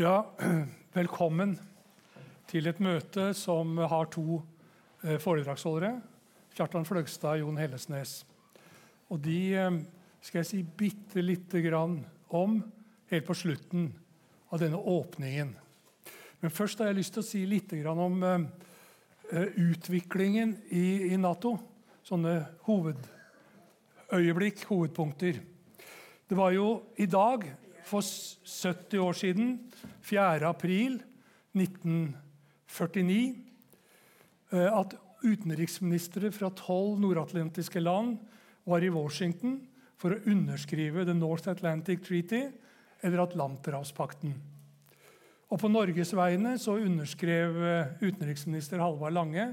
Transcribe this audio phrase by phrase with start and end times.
[0.00, 0.30] Ja,
[0.96, 1.58] velkommen
[2.48, 4.38] til et møte som har to
[5.04, 6.00] eh, foredragsholdere.
[6.56, 8.24] Kjartan Fløgstad og Jon Hellesnes.
[9.12, 9.76] Og de eh,
[10.24, 11.98] skal jeg si bitte lite grann
[12.32, 12.56] om
[13.12, 13.92] helt på slutten
[14.48, 15.52] av denne åpningen.
[16.40, 18.40] Men først har jeg lyst til å si litt om eh,
[19.52, 21.60] utviklingen i, Nato.
[22.08, 22.38] Sånne
[22.70, 25.44] hovedøyeblikk, hovedpunkter.
[26.24, 27.44] Det var jo i dag,
[27.90, 29.56] for 70 år siden,
[30.06, 30.46] 4.
[30.46, 31.00] april
[31.58, 33.34] 1949,
[34.52, 38.16] at utenriksministre fra tolv nordatlantiske land
[38.66, 39.60] var i Washington
[40.00, 42.46] for å underskrive The North Atlantic Treaty,
[43.02, 44.34] eller Atlanterhavspakten.
[45.50, 47.56] Og på Norges vegne så underskrev
[48.02, 49.46] utenriksminister Halvard Lange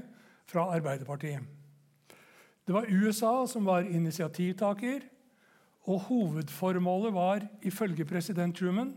[0.48, 1.40] fra Arbeiderpartiet.
[2.68, 5.00] Det var USA som var initiativtaker,
[5.88, 8.92] og hovedformålet var ifølge president Truman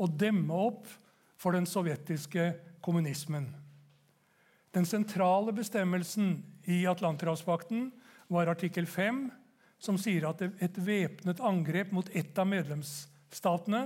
[0.00, 0.88] å demme opp
[1.36, 2.48] for den sovjetiske
[2.84, 3.50] kommunismen.
[4.74, 7.90] Den sentrale bestemmelsen i Atlanterhavspakten
[8.32, 9.26] var artikkel 5,
[9.78, 13.84] som sier at et væpnet angrep mot ett av medlemsstatene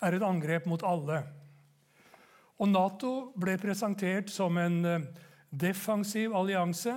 [0.00, 1.24] er et angrep mot alle.
[2.60, 5.06] Og Nato ble presentert som en eh,
[5.50, 6.92] defensiv allianse.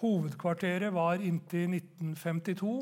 [0.00, 2.76] Hovedkvarteret var inntil 1952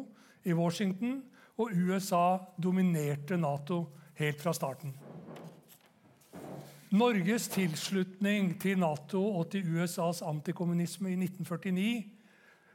[0.45, 1.23] i Washington,
[1.59, 3.85] og USA dominerte Nato
[4.19, 4.95] helt fra starten.
[6.95, 12.05] Norges tilslutning til Nato og til USAs antikommunisme i 1949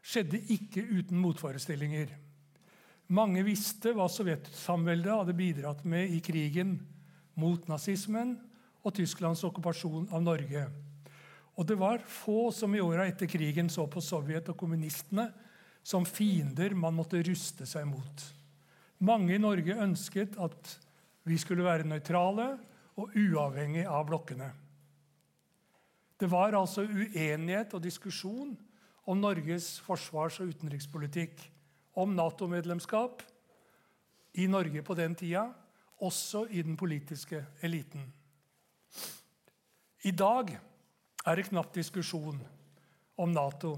[0.03, 2.11] skjedde ikke uten motforestillinger.
[3.15, 6.75] Mange visste hva Sovjetsamveldet hadde bidratt med i krigen
[7.39, 8.35] mot nazismen
[8.83, 10.65] og Tysklands okkupasjon av Norge.
[11.55, 15.29] Og det var få som i åra etter krigen så på Sovjet og kommunistene
[15.83, 18.25] som fiender man måtte ruste seg mot.
[18.99, 20.73] Mange i Norge ønsket at
[21.27, 22.51] vi skulle være nøytrale
[22.99, 24.49] og uavhengig av blokkene.
[26.19, 28.51] Det var altså uenighet og diskusjon
[29.09, 31.39] om Norges forsvars- og utenrikspolitikk,
[31.99, 33.23] om Nato-medlemskap
[34.39, 35.47] i Norge på den tida,
[35.99, 38.03] også i den politiske eliten.
[40.03, 40.53] I dag
[41.25, 42.39] er det knapt diskusjon
[43.19, 43.73] om Nato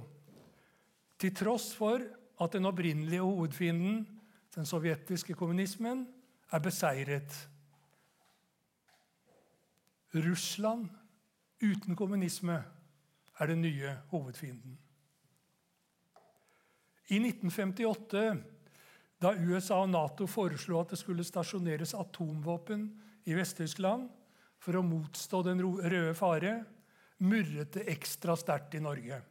[1.22, 2.02] til tross for
[2.42, 4.08] at den opprinnelige hovedfienden,
[4.56, 6.08] den sovjetiske kommunismen,
[6.52, 7.36] er beseiret.
[10.16, 10.90] Russland
[11.62, 12.58] uten kommunisme
[13.40, 14.80] er den nye hovedfienden.
[17.12, 18.44] I 1958,
[19.22, 22.88] da USA og Nato foreslo at det skulle stasjoneres atomvåpen
[23.30, 24.10] i Vest-Tyskland
[24.62, 26.62] for å motstå den røde fare,
[27.22, 29.22] murret det ekstra sterkt i Norge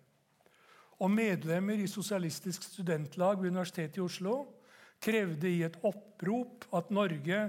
[1.00, 4.34] og medlemmer i Sosialistisk studentlag ved Universitetet i Oslo
[5.00, 7.40] krevde i et opprop at Norge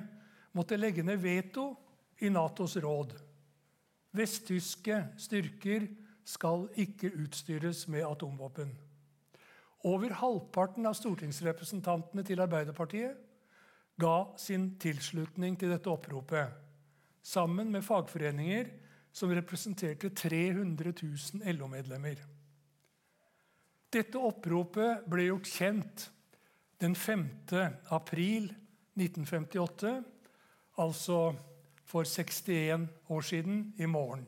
[0.56, 1.73] måtte legge ned veto
[2.23, 3.17] i Natos råd.
[4.16, 5.88] Vesttyske styrker
[6.28, 8.72] skal ikke utstyres med atomvåpen.
[9.88, 13.18] Over halvparten av stortingsrepresentantene til Arbeiderpartiet
[14.00, 16.53] ga sin tilslutning til dette oppropet,
[17.22, 18.69] sammen med fagforeninger
[19.13, 22.22] som representerte 300 000 LO-medlemmer.
[23.91, 26.06] Dette oppropet ble gjort kjent
[26.81, 27.25] den 5.
[27.91, 28.47] april
[28.96, 29.91] 1958,
[30.79, 31.18] altså
[31.85, 34.24] for 61 år siden i morgen.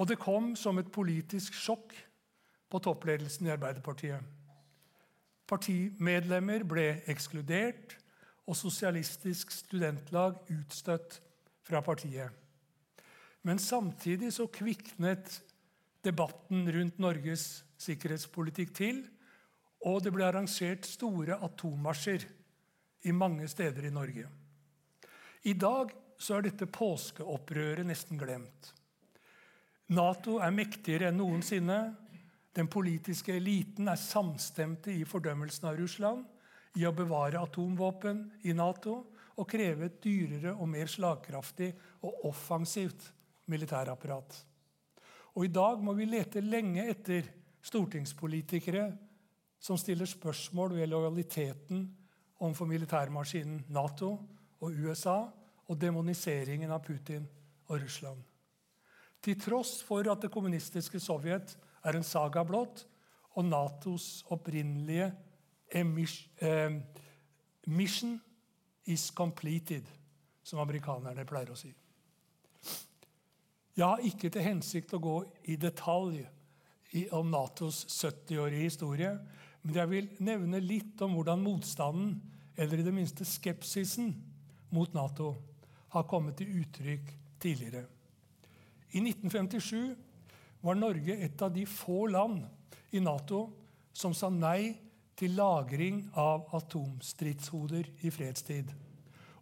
[0.00, 1.94] Og det kom som et politisk sjokk
[2.70, 4.20] på toppledelsen i Arbeiderpartiet.
[5.46, 7.96] Partimedlemmer ble ekskludert,
[8.50, 11.20] og Sosialistisk Studentlag utstøtt
[11.62, 12.32] fra partiet.
[13.46, 15.36] Men samtidig så kviknet
[16.04, 19.02] debatten rundt Norges sikkerhetspolitikk til.
[19.88, 22.26] Og det ble arrangert store atommarsjer
[23.08, 24.26] i mange steder i Norge.
[25.48, 28.74] I dag så er dette påskeopprøret nesten glemt.
[29.90, 31.78] Nato er mektigere enn noensinne.
[32.54, 36.26] Den politiske eliten er samstemte i fordømmelsen av Russland,
[36.78, 39.00] i å bevare atomvåpen i Nato
[39.40, 41.72] og kreve et dyrere og mer slagkraftig
[42.06, 43.08] og offensivt
[43.50, 44.36] militærapparat.
[45.40, 47.24] Og i dag må vi lete lenge etter
[47.64, 48.90] stortingspolitikere
[49.56, 51.86] som stiller spørsmål ved lojaliteten
[52.42, 54.10] overfor militærmaskinen Nato
[54.60, 55.14] og USA
[55.64, 57.24] og demoniseringen av Putin
[57.70, 58.20] og Russland.
[59.24, 61.56] Til tross for at det kommunistiske Sovjet
[61.88, 62.84] er en saga blått,
[63.32, 65.08] og Natos opprinnelige
[65.72, 66.80] eh,
[67.64, 68.18] mission
[68.84, 69.88] is completed,
[70.44, 71.72] som amerikanerne pleier å si.
[73.76, 75.16] Jeg har ikke til hensikt å gå
[75.50, 76.24] i detalj
[77.14, 79.12] om Natos 70-årige historie,
[79.62, 82.16] men jeg vil nevne litt om hvordan motstanden,
[82.56, 84.12] eller i det minste skepsisen,
[84.70, 85.32] mot Nato
[85.94, 87.08] har kommet til uttrykk
[87.42, 87.84] tidligere.
[88.90, 89.94] I 1957
[90.62, 92.42] var Norge et av de få land
[92.94, 93.44] i Nato
[93.94, 94.74] som sa nei
[95.18, 98.70] til lagring av atomstridshoder i fredstid.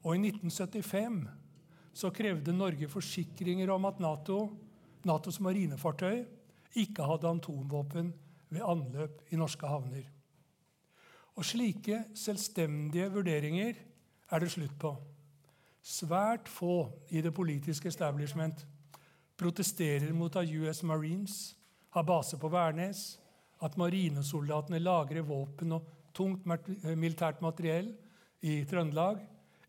[0.04, 1.20] Og i 1975
[1.98, 4.38] så krevde Norge forsikringer om at NATO,
[5.06, 6.22] Natos marinefartøy
[6.78, 8.12] ikke hadde atomvåpen
[8.52, 10.06] ved anløp i norske havner.
[11.38, 13.78] Og slike selvstendige vurderinger
[14.30, 14.92] er det slutt på.
[15.82, 18.64] Svært få i det politiske establishment
[19.38, 21.38] protesterer mot at US Marines
[21.94, 23.18] har base på Værnes,
[23.62, 27.90] at marinesoldatene lagrer våpen og tungt militært materiell
[28.42, 29.22] i Trøndelag,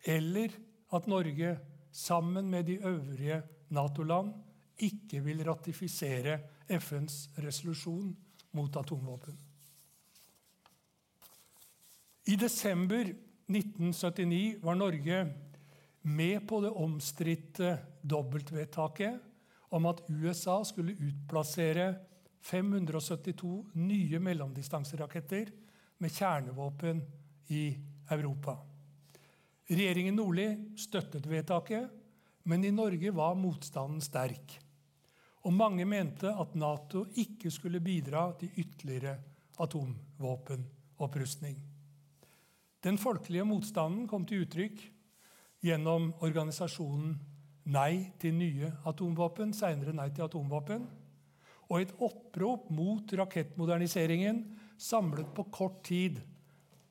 [0.05, 0.53] eller
[0.93, 1.57] at Norge,
[1.91, 4.33] sammen med de øvrige Nato-land,
[4.79, 6.39] ikke vil ratifisere
[6.79, 8.17] FNs resolusjon
[8.51, 9.37] mot atomvåpen.
[12.29, 13.09] I desember
[13.49, 15.33] 1979 var Norge
[16.01, 17.77] med på det omstridte
[18.09, 19.19] dobbeltvedtaket
[19.71, 21.95] om at USA skulle utplassere
[22.41, 25.51] 572 nye mellomdistanseraketter
[25.99, 27.01] med kjernevåpen
[27.49, 27.63] i
[28.11, 28.55] Europa.
[29.69, 30.47] Regjeringen Nordli
[30.81, 31.89] støttet vedtaket,
[32.49, 34.55] men i Norge var motstanden sterk.
[35.45, 39.13] Og mange mente at Nato ikke skulle bidra til ytterligere
[39.61, 41.59] atomvåpenopprustning.
[42.81, 44.81] Den folkelige motstanden kom til uttrykk
[45.65, 47.19] gjennom organisasjonen
[47.69, 50.87] Nei til nye atomvåpen, seinere Nei til atomvåpen,
[51.69, 54.41] og et opprop mot rakettmoderniseringen
[54.81, 56.17] samlet på kort tid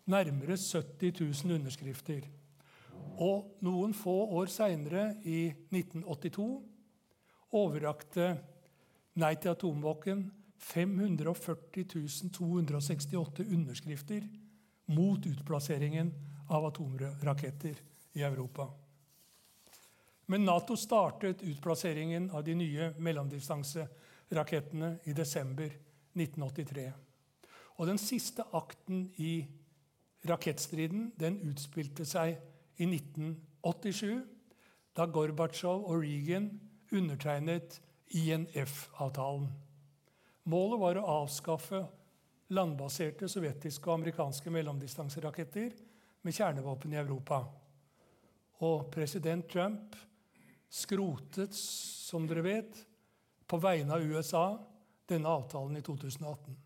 [0.06, 2.28] nærmere 70 000 underskrifter.
[3.18, 6.48] Og noen få år seinere, i 1982,
[7.58, 8.30] overrakte
[9.18, 10.20] Nei til atomvåpen
[10.62, 11.88] 540
[12.30, 14.28] 268 underskrifter
[14.94, 16.12] mot utplasseringen
[16.54, 17.80] av atomraketter
[18.14, 18.68] i Europa.
[20.30, 25.72] Men Nato startet utplasseringen av de nye mellomdistanserakettene i desember
[26.14, 26.92] 1983.
[27.78, 29.46] Og den siste akten i
[30.28, 32.36] rakettstriden den utspilte seg
[32.78, 34.22] i 1987,
[34.94, 36.50] da Gorbatsjov og Reagan
[36.94, 37.80] undertegnet
[38.16, 39.48] INF-avtalen.
[40.48, 41.82] Målet var å avskaffe
[42.56, 45.74] landbaserte sovjetiske og amerikanske mellomdistanseraketter
[46.24, 47.42] med kjernevåpen i Europa.
[48.64, 49.96] Og president Trump
[50.68, 52.80] skrotet, som dere vet,
[53.48, 54.46] på vegne av USA
[55.08, 56.56] denne avtalen i 2018.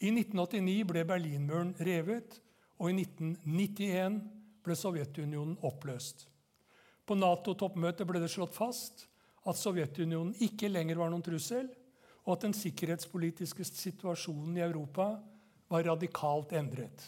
[0.00, 2.38] I 1989 ble Berlinmuren revet,
[2.80, 4.18] og i 1991
[4.64, 6.26] ble Sovjetunionen oppløst.
[7.04, 9.04] På Nato-toppmøtet ble det slått fast
[9.48, 11.68] at Sovjetunionen ikke lenger var noen trussel,
[12.24, 15.12] og at den sikkerhetspolitiske situasjonen i Europa
[15.70, 17.04] var radikalt endret.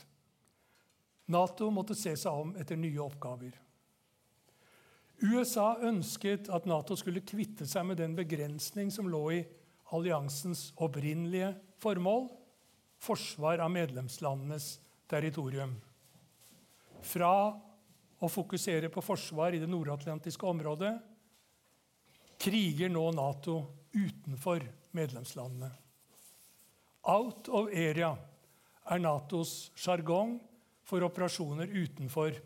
[1.33, 3.55] Nato måtte se seg om etter nye oppgaver.
[5.23, 9.43] USA ønsket at Nato skulle kvitte seg med den begrensning som lå i
[9.95, 11.53] alliansens opprinnelige
[11.83, 12.27] formål
[13.03, 14.75] forsvar av medlemslandenes
[15.13, 15.75] territorium.
[17.03, 17.35] Fra
[18.23, 20.93] å fokusere på forsvar i det nordatlantiske området
[22.43, 23.57] kriger nå Nato
[23.93, 24.65] utenfor
[24.97, 25.71] medlemslandene.
[27.13, 28.15] Out of area
[28.91, 30.39] er Natos sjargong
[30.87, 32.39] for operasjoner utenfor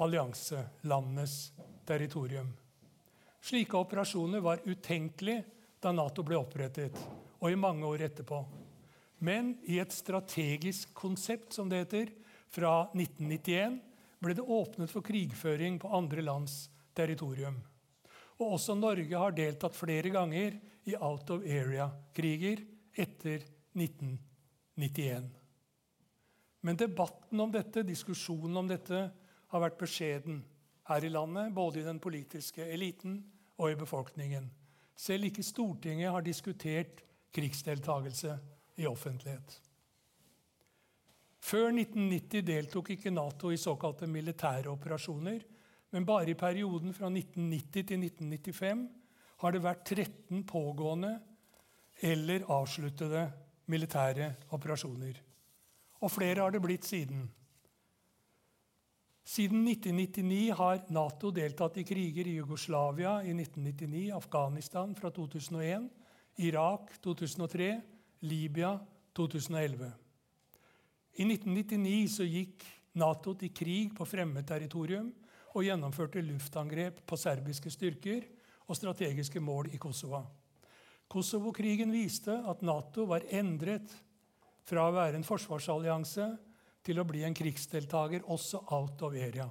[0.00, 1.52] allianselandenes
[1.88, 2.52] territorium.
[3.40, 5.40] Slike operasjoner var utenkelig
[5.80, 6.96] da Nato ble opprettet,
[7.40, 8.40] og i mange år etterpå.
[9.20, 12.12] Men i et strategisk konsept, som det heter,
[12.50, 13.78] fra 1991
[14.20, 16.64] ble det åpnet for krigføring på andre lands
[16.96, 17.58] territorium.
[18.40, 20.56] Og også Norge har deltatt flere ganger
[20.88, 22.62] i out of area-kriger
[22.96, 23.44] etter
[23.76, 25.28] 1991.
[26.64, 29.02] Men debatten om dette, diskusjonen om dette,
[29.50, 30.40] har vært beskjeden
[30.88, 33.20] her i landet, både i den politiske eliten
[33.60, 34.48] og i befolkningen.
[34.96, 38.34] Selv ikke Stortinget har diskutert krigsdeltagelse
[38.80, 39.58] i offentlighet.
[41.40, 45.40] Før 1990 deltok ikke Nato i såkalte militære operasjoner,
[45.90, 48.86] men bare i perioden fra 1990 til 1995
[49.40, 51.14] har det vært 13 pågående
[52.06, 53.24] eller avsluttede
[53.72, 55.20] militære operasjoner.
[56.00, 57.24] Og flere har det blitt siden.
[59.30, 65.88] Siden 1999 har Nato deltatt i kriger i Jugoslavia i 1999, Afghanistan fra 2001,
[66.46, 67.68] Irak 2003,
[68.20, 68.74] Libya
[69.16, 69.90] 2011.
[71.20, 72.66] I 1999 så gikk
[73.00, 75.08] Nato til krig på fremmed territorium
[75.54, 78.26] og gjennomførte luftangrep på serbiske styrker
[78.66, 80.22] og strategiske mål i Kosovo.
[81.10, 83.90] Kosovo-krigen viste at Nato var endret
[84.68, 86.28] fra å være en forsvarsallianse
[86.86, 89.48] til å bli en krigsdeltaker også out of area.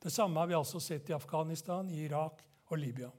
[0.00, 3.10] Det samme har vi altså sett i Afghanistan, i Irak og Libya.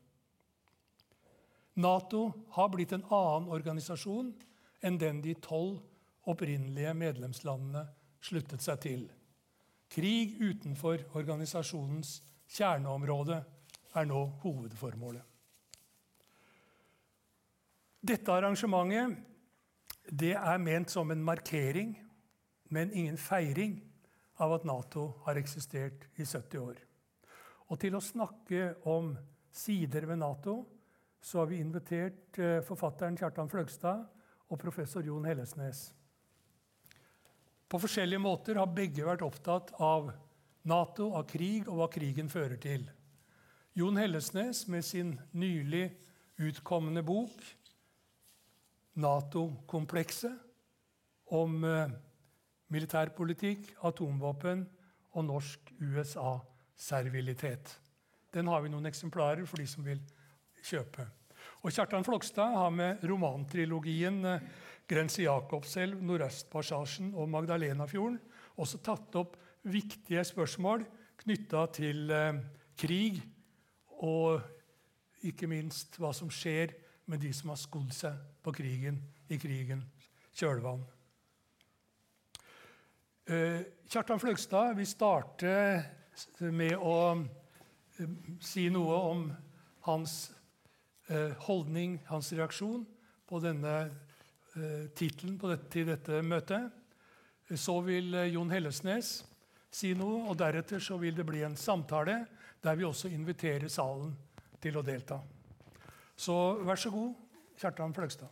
[1.75, 4.31] Nato har blitt en annen organisasjon
[4.85, 5.81] enn den de tolv
[6.29, 7.83] opprinnelige medlemslandene
[8.23, 9.03] sluttet seg til.
[9.91, 12.17] Krig utenfor organisasjonens
[12.55, 13.41] kjerneområde
[13.95, 15.23] er nå hovedformålet.
[18.05, 19.33] Dette arrangementet
[20.05, 21.95] det er ment som en markering,
[22.69, 23.79] men ingen feiring
[24.41, 26.77] av at Nato har eksistert i 70 år.
[27.73, 29.15] Og til å snakke om
[29.55, 30.59] sider ved Nato
[31.25, 34.03] så har vi invitert eh, forfatteren Kjartan Fløgstad
[34.45, 35.87] og professor Jon Hellesnes.
[37.65, 40.11] På forskjellige måter har begge vært opptatt av
[40.69, 42.85] Nato, av krig og hva krigen fører til.
[43.73, 45.87] Jon Hellesnes med sin nylig
[46.37, 47.41] utkommende bok
[48.95, 50.43] 'Nato-komplekset',
[51.33, 51.89] om eh,
[52.69, 54.61] militærpolitikk, atomvåpen
[55.17, 57.79] og norsk USA-servilitet.
[58.33, 59.99] Den har vi noen eksemplarer for de som vil
[60.65, 61.05] kjøpe.
[61.65, 64.41] Og Kjartan Flogstad har med romantrilogien eh,
[64.85, 68.19] 'Grense Jakobselv', 'Nordøstpassasjen' og 'Magdalenafjorden'
[68.61, 70.85] også tatt opp viktige spørsmål
[71.23, 72.41] knytta til eh,
[72.77, 73.21] krig
[74.05, 74.41] og
[75.25, 76.75] ikke minst hva som skjer
[77.09, 80.83] med de som har skodd seg på krigen i krigens kjølvann.
[83.25, 85.55] Eh, Kjartan Fløgstad vil starte
[86.53, 87.25] med å
[88.43, 89.25] si noe om
[89.87, 90.34] hans
[91.45, 92.85] holdning, hans reaksjon,
[93.25, 93.75] på denne
[94.97, 95.37] tittelen
[95.69, 96.71] til dette møtet.
[97.53, 99.19] Så vil Jon Hellesnes
[99.75, 102.23] si noe, og deretter så vil det bli en samtale
[102.63, 104.15] der vi også inviterer salen
[104.61, 105.19] til å delta.
[106.17, 106.35] Så
[106.65, 107.13] vær så god,
[107.59, 108.31] Kjartan Fløgstad.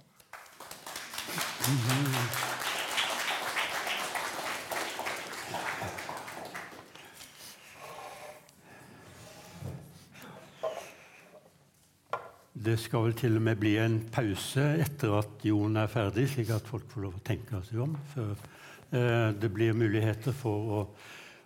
[12.63, 16.51] Det skal vel til og med bli en pause etter at Jon er ferdig, slik
[16.53, 20.79] at folk får lov å tenke seg om før eh, det blir muligheter for å,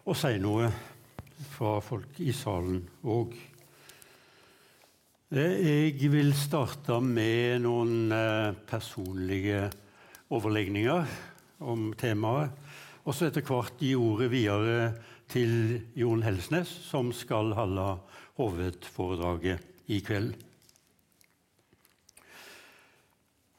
[0.06, 0.68] å si noe
[1.56, 3.34] fra folk i salen òg.
[5.34, 5.56] Eh,
[5.98, 9.64] jeg vil starte med noen eh, personlige
[10.30, 11.16] overlegninger
[11.66, 12.54] om temaet.
[13.08, 14.92] Og så etter hvert gi ordet videre
[15.32, 17.96] til Jon Helsnes, som skal holde
[18.38, 20.47] hovedforedraget i kveld.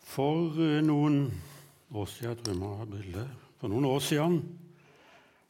[0.09, 1.27] For eh, noen
[1.93, 2.63] år siden,
[3.61, 4.39] for noen år siden,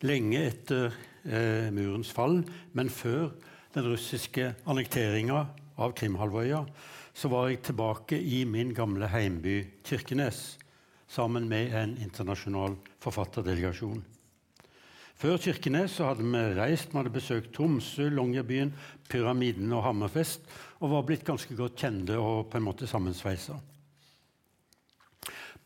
[0.02, 0.90] lenge etter
[1.22, 2.40] eh, murens fall,
[2.74, 3.30] men før
[3.74, 5.44] den russiske annekteringa
[5.78, 6.64] av Krimhalvøya,
[7.14, 10.58] så var jeg tilbake i min gamle heimby Kirkenes
[11.10, 14.02] sammen med en internasjonal forfatterdelegasjon.
[15.18, 18.70] Før Kirkenes så hadde vi reist, vi hadde besøkt Tromsø, Longyearbyen,
[19.10, 20.46] Pyramiden og Hammerfest
[20.78, 23.56] og var blitt ganske godt kjente og på en måte sammensveisa.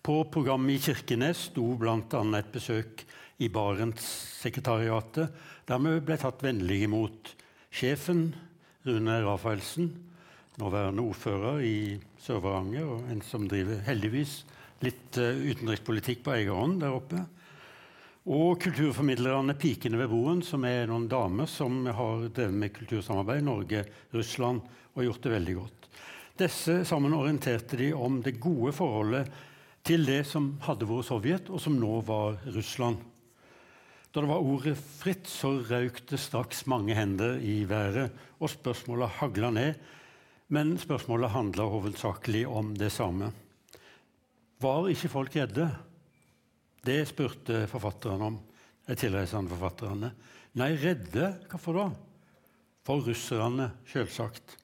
[0.02, 2.20] På programmet i Kirkenes sto bl.a.
[2.34, 3.04] et besøk
[3.38, 5.28] i Barentssekretariatet,
[5.68, 7.28] der vi ble tatt vennlig imot.
[7.70, 8.32] Sjefen
[8.82, 9.92] Rune Rafaelsen,
[10.58, 11.76] nåværende ordfører i
[12.18, 14.40] Sør-Varanger, og en som driver heldigvis
[14.82, 17.22] litt uh, utenrikspolitikk på egen hånd der oppe.
[18.26, 23.46] Og kulturformidlerne Pikene ved broen, som er noen damer som har drevet med kultursamarbeid i
[23.52, 24.66] Norge-Russland
[24.96, 25.88] og gjort det veldig godt.
[26.42, 29.30] Disse sammen orienterte de om det gode forholdet
[29.86, 33.00] til det som hadde vært Sovjet, og som nå var Russland.
[34.12, 39.16] Da det var ordet fritt, så røk det straks mange hender i været, og spørsmålet
[39.18, 39.80] hagla ned.
[40.52, 43.30] Men spørsmålet handla hovedsakelig om det samme.
[44.60, 45.70] Var ikke folk redde?
[46.84, 48.38] Det spurte forfatterne om,
[48.86, 50.12] de tilreisende forfatterne.
[50.60, 51.30] Nei, redde?
[51.48, 51.86] Hvorfor da?
[52.84, 54.58] For russerne, selvsagt.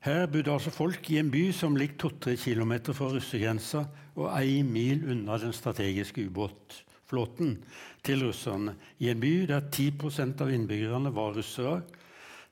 [0.00, 3.82] Her bodde altså folk i en by som ligger to-tre kilometer fra russergrensa
[4.16, 7.58] og ei mil unna den strategiske ubåtflåten
[8.06, 11.82] til russerne i en by der 10% av innbyggerne var russere,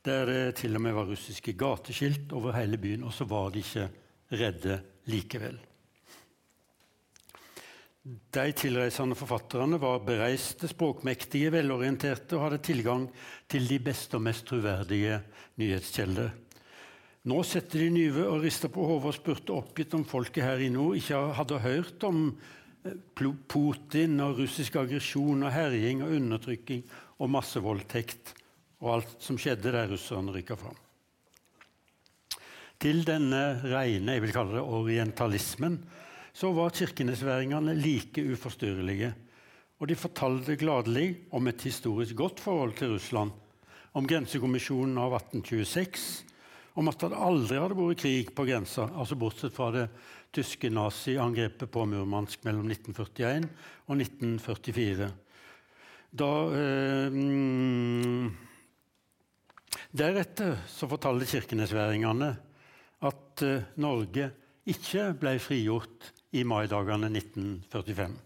[0.04, 3.62] der det til og med var russiske gateskilt over hele byen, og så var de
[3.64, 3.88] ikke
[4.36, 4.76] redde
[5.08, 5.56] likevel.
[8.04, 13.08] De tilreisende forfatterne var bereiste, språkmektige, velorienterte og hadde tilgang
[13.48, 15.18] til de beste og mest troverdige
[15.60, 16.30] nyhetskjelder.
[17.28, 20.70] Nå setter de Nyve og rister på hodet og spurte oppgitt om folket her i
[20.72, 22.22] nord ikke hadde hørt om
[23.18, 26.86] Putin og russisk aggresjon og herjing og undertrykking
[27.18, 28.32] og massevoldtekt
[28.80, 30.78] og alt som skjedde der russerne rykka fram.
[32.80, 35.80] Til denne rene jeg vil kalle det orientalismen
[36.38, 39.10] så var kirkenesværingene like uforstyrrelige.
[39.78, 43.30] Og de fortalte gladelig om et historisk godt forhold til Russland,
[43.94, 46.27] om Grensekommisjonen av 1826,
[46.78, 49.86] om at det aldri hadde vært krig på grensa, altså bortsett fra det
[50.34, 53.48] tyske naziangrepet på Murmansk mellom 1941
[53.88, 55.08] og 1944.
[56.18, 58.28] Da eh, mm,
[59.98, 62.30] Deretter så fortalte kirkenesværingene
[63.08, 64.30] at eh, Norge
[64.68, 68.16] ikke ble frigjort i maidagene 1945.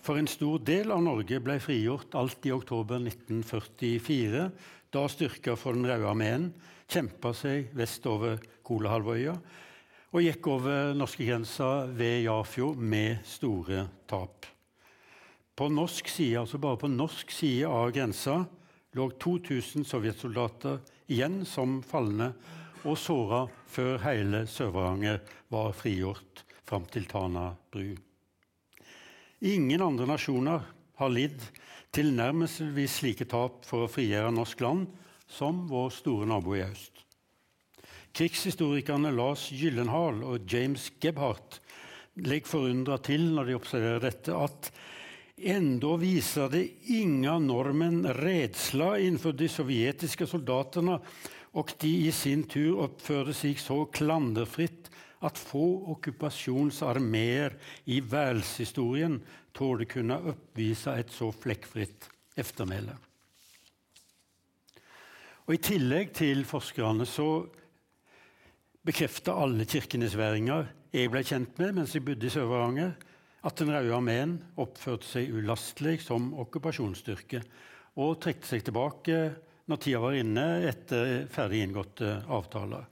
[0.00, 4.46] For en stor del av Norge ble frigjort alt i oktober 1944,
[4.94, 6.50] da styrker for Den røde armeen
[6.90, 9.36] kjempa seg vestover Kolahalvøya
[10.16, 14.46] og gikk over norskegrensa ved Jafjord med store tap.
[15.56, 18.38] På norsk side, altså bare på norsk side av grensa
[18.96, 20.78] lå 2000 sovjetsoldater
[21.12, 22.30] igjen som falne
[22.86, 25.20] og såra før hele Sør-Varanger
[25.52, 27.94] var frigjort fram til Tana bru.
[29.46, 30.64] Ingen andre nasjoner
[30.96, 31.42] har lidd
[31.96, 34.88] tilnærmelsesvis slike tap for å frigjøre norsk land
[35.32, 36.92] som vår store nabo i øst.
[38.16, 41.60] Krigshistorikerne Lars Gyllenhaal og James Gebhardt
[42.20, 44.70] legger forundra til når de observerer dette, at
[45.36, 46.64] enda viser det
[46.96, 50.98] inga nordmenn redsla innenfor de sovjetiske soldatene,
[51.56, 54.90] og de i sin tur oppfører seg så klanderfritt
[55.26, 55.64] at få
[55.96, 57.56] okkupasjonsarmeer
[57.90, 59.18] i verdenshistorien
[59.56, 62.94] torde kunne oppvise et så flekkfritt eftermæle.
[65.46, 67.46] Og I tillegg til forskerne så
[68.86, 72.94] bekrefta alle kirkenesværinger jeg ble kjent med mens jeg bodde i Sør-Varanger,
[73.46, 77.42] at Den røde armeen oppførte seg ulastelig som okkupasjonsstyrke
[78.02, 79.18] og trekte seg tilbake
[79.68, 82.86] når tida var inne etter ferdig inngåtte avtaler.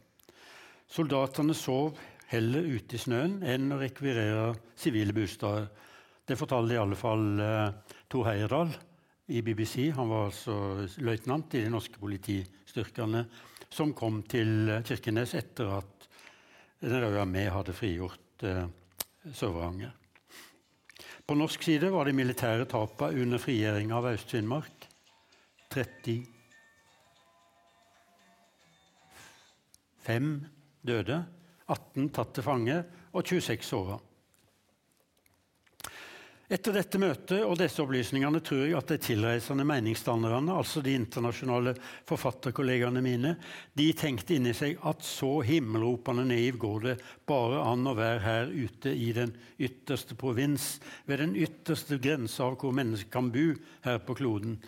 [0.91, 1.97] Soldatene sov
[2.33, 5.69] heller ute i snøen enn å rekvirere sivile bostader.
[6.25, 8.73] Det fortalte i alle fall eh, Tor Heyerdahl
[9.35, 9.91] i BBC.
[9.97, 10.55] Han var altså
[11.05, 13.25] løytnant i de norske politistyrkene
[13.75, 15.91] som kom til Kirkenes etter at
[16.85, 18.67] Den røde armé hadde frigjort eh,
[19.33, 19.93] Sør-Varanger.
[21.25, 24.85] På norsk side var de militære tapene under frigjøringa av Øst-Finnmark
[25.73, 26.27] 35
[30.85, 31.25] døde,
[31.71, 32.81] 18 tatt til fange
[33.15, 34.01] og 26 såra.
[36.55, 41.73] Etter dette møtet og disse opplysningene tror jeg at de tilreisende meningsdannerne, altså de internasjonale
[42.05, 43.33] forfatterkollegaene mine,
[43.73, 48.53] de tenkte inni seg at så himmelropende naiv går det bare an å være her
[48.53, 50.75] ute i den ytterste provins,
[51.09, 53.49] ved den ytterste grensa av hvor mennesker kan bo
[53.89, 54.59] her på kloden.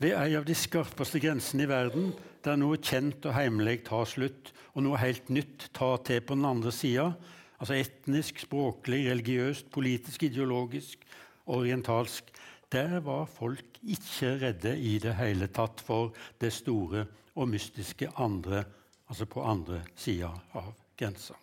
[0.00, 2.12] Ved ei av de skarpeste grensene i verden,
[2.44, 6.48] der noe kjent og heimelig tar slutt, og noe helt nytt tar til på den
[6.48, 7.12] andre sida,
[7.60, 11.02] Altså etnisk, språklig, religiøst, politisk, ideologisk,
[11.46, 12.24] orientalsk.
[12.72, 17.04] Der var folk ikke redde i det hele tatt for det store
[17.36, 18.64] og mystiske andre,
[19.08, 21.36] altså på andre sida av grensa.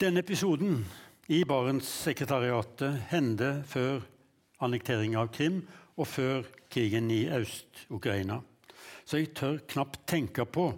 [0.00, 0.80] Denne episoden
[1.28, 4.00] i Barentssekretariatet hendte før
[4.64, 5.60] annekteringa av Krim
[6.00, 8.40] og før krigen i Øst-Ukraina.
[9.04, 10.70] Så jeg tør knapt tenke på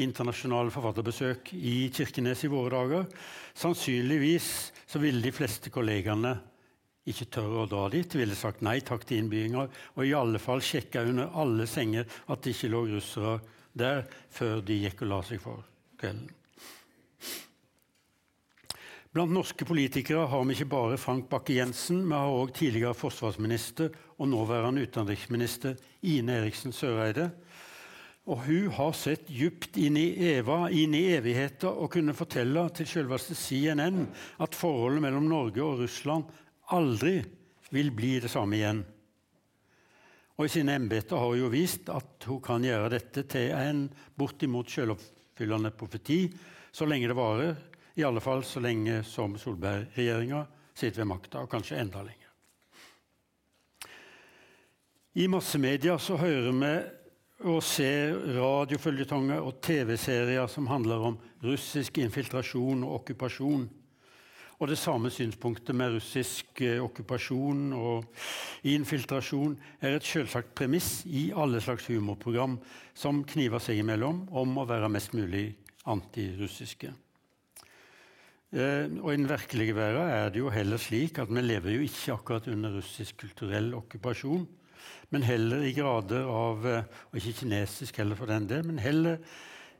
[0.00, 3.04] internasjonale forfatterbesøk i Kirkenes i våre dager.
[3.54, 4.48] Sannsynligvis
[4.88, 6.32] så ville de fleste kollegaene
[7.08, 8.14] ikke tørre å dra dit.
[8.14, 12.42] ville sagt nei takk til innbygdinger, og i alle fall sjekka under alle senger at
[12.42, 13.40] det ikke lå russere
[13.72, 15.64] der før de gikk og la seg for
[16.00, 16.30] kvelden.
[19.12, 24.30] Blant norske politikere har vi ikke bare Frank Bakke-Jensen, vi har òg tidligere forsvarsminister og
[24.32, 25.74] nåværende utenriksminister
[26.08, 27.26] Ine Eriksen Søreide,
[28.24, 32.88] og hun har sett djupt inn i Eva, inn i evigheter, og kunne fortelle til
[32.88, 34.06] selveste CNN
[34.40, 36.30] at forholdet mellom Norge og Russland
[36.72, 37.18] aldri
[37.68, 38.80] vil bli det samme igjen.
[40.38, 43.84] Og I sine embeter har hun jo vist at hun kan gjøre dette til en
[44.16, 46.22] bortimot selvoppfyllende profeti
[46.72, 47.52] så lenge det varer,
[47.94, 52.28] i alle fall så lenge som Solberg-regjeringa sitter ved makta, og kanskje enda lenger.
[55.12, 56.72] I massemedia så hører vi
[57.42, 63.66] og ser radiofølgetonger og TV-serier som handler om russisk infiltrasjon og okkupasjon.
[64.62, 68.06] Og det samme synspunktet med russisk eh, okkupasjon og
[68.70, 72.60] infiltrasjon er et selvsagt premiss i alle slags humorprogram
[72.94, 75.48] som kniver seg imellom om å være mest mulig
[75.90, 76.92] antirussiske.
[78.52, 81.86] Eh, og I den virkelige verden er det jo heller slik at vi lever jo
[81.86, 84.44] ikke akkurat under russisk kulturell okkupasjon
[85.12, 89.18] men heller i grader av eh, Og ikke kinesisk heller, for den del, men heller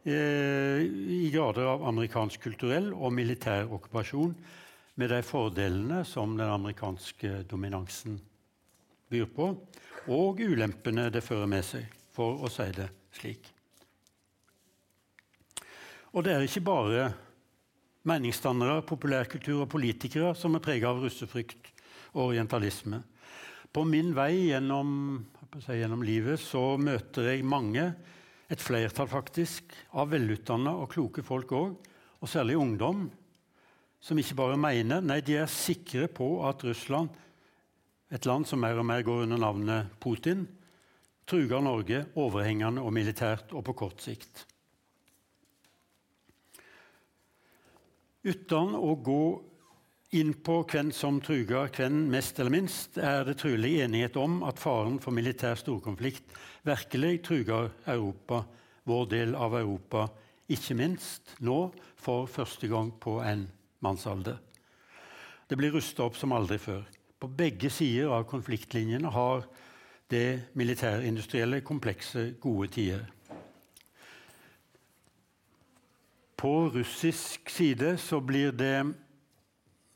[0.04, 4.34] eh, i grader av amerikansk kulturell og militær okkupasjon.
[4.94, 8.18] med de fordelene som den amerikanske dominansen
[9.08, 9.46] byr på,
[10.12, 13.48] og ulempene det fører med seg, for å si det slik.
[16.12, 17.06] Og det er ikke bare
[18.08, 21.70] meningsdannere, populærkultur og politikere som er prega av russefrykt
[22.12, 23.02] og orientalisme.
[23.72, 25.22] På min vei gjennom,
[25.62, 27.86] si, gjennom livet så møter jeg mange,
[28.52, 31.76] et flertall faktisk, av velutdanna og kloke folk òg,
[32.22, 33.06] og særlig ungdom,
[34.02, 37.08] som ikke bare mener, nei, de er sikre på at Russland,
[38.12, 40.44] et land som mer og mer går under navnet Putin,
[41.24, 44.44] truger Norge overhengende og militært og på kort sikt.
[48.22, 49.22] Uten å gå
[50.14, 54.60] inn på hvem som truger hvem mest eller minst, er det trolig enighet om at
[54.62, 56.36] faren for militær storkonflikt
[56.68, 58.44] virkelig truger Europa,
[58.86, 60.04] vår del av Europa,
[60.46, 63.48] ikke minst nå for første gang på en
[63.82, 64.38] mannsalder.
[65.48, 66.84] Det blir rusta opp som aldri før.
[67.18, 69.48] På begge sider av konfliktlinjene har
[70.12, 73.02] det militærindustrielle komplekset gode tider.
[76.42, 78.82] På russisk side så blir det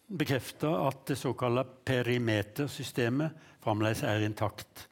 [0.06, 4.86] bekrefta at det såkalte perimetersystemet fremdeles er intakt.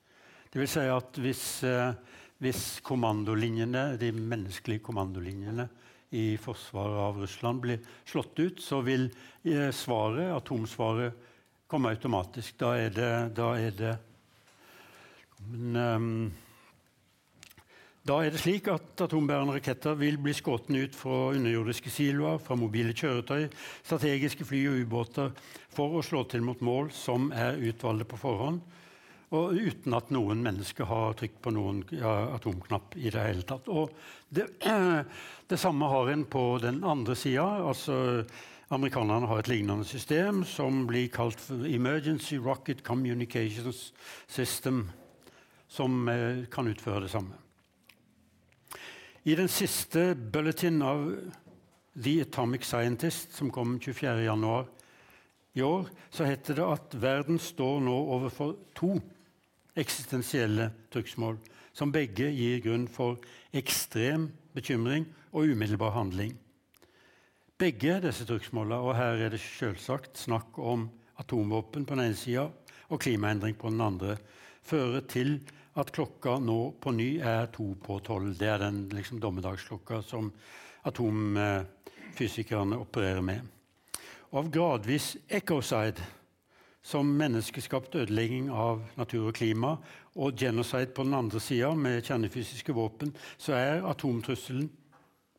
[0.51, 1.95] Det vil si at hvis, eh,
[2.43, 5.69] hvis kommandolinjene, de menneskelige kommandolinjene
[6.11, 9.07] i forsvaret av Russland blir slått ut, så vil
[9.45, 11.15] eh, svaret, atomsvaret
[11.71, 12.59] komme automatisk.
[12.59, 13.95] Da er det, da er det
[15.45, 16.33] men, um,
[18.05, 22.57] da er det slik at atombærende raketter vil bli skutt ut fra underjordiske siloer, fra
[22.61, 23.47] mobile kjøretøy,
[23.81, 25.31] strategiske fly og ubåter
[25.73, 28.59] for å slå til mot mål som er utvalgte på forhånd,
[29.33, 33.71] og uten at noen mennesker har trykt på noen atomknapp i det hele tatt.
[34.29, 34.51] Det,
[35.51, 37.47] det samme har en på den andre sida.
[37.65, 37.97] Altså,
[38.69, 43.95] amerikanerne har et lignende system som blir kalt Emergency Rocket Communications
[44.29, 44.85] System,
[45.73, 47.41] som eh, kan utføre det samme.
[49.25, 51.07] I den siste bulletin av
[51.97, 54.67] The Atomic Scientist, som kom 24.1
[55.55, 58.99] i år, så heter det at verden står nå overfor to
[59.81, 61.39] eksistensielle trugsmål,
[61.73, 63.17] som begge gir grunn for
[63.57, 66.37] ekstrem bekymring og umiddelbar handling.
[67.57, 72.51] Begge disse trugsmålene, og her er det selvsagt snakk om atomvåpen på den ene sida
[72.93, 74.19] og klimaendring på den andre,
[74.61, 75.39] fører til
[75.75, 78.37] at klokka nå på ny er to på tolv.
[78.39, 80.33] Det er den liksom, dommedagsklokka som
[80.87, 83.41] atomfysikerne opererer med.
[84.31, 86.03] Og av gradvis ecocide
[86.85, 89.77] som menneskeskapt ødelegging av natur og klima,
[90.21, 94.69] og genocide på den andre sida, med kjernefysiske våpen, så er atomtrusselen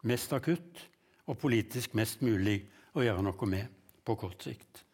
[0.09, 0.87] mest akutt
[1.29, 2.63] og politisk mest mulig
[2.95, 3.67] å gjøre noe med
[4.05, 4.84] på kort sikt.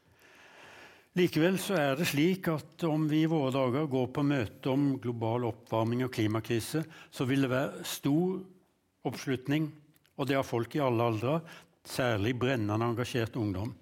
[1.19, 4.93] Likevel så er det slik at om vi i våre dager går på møte om
[5.04, 8.38] global oppvarming og klimakrise, så vil det være stor
[9.10, 9.67] oppslutning,
[10.15, 11.41] og det har folk i alle aldre,
[11.84, 13.74] særlig brennende engasjert ungdom.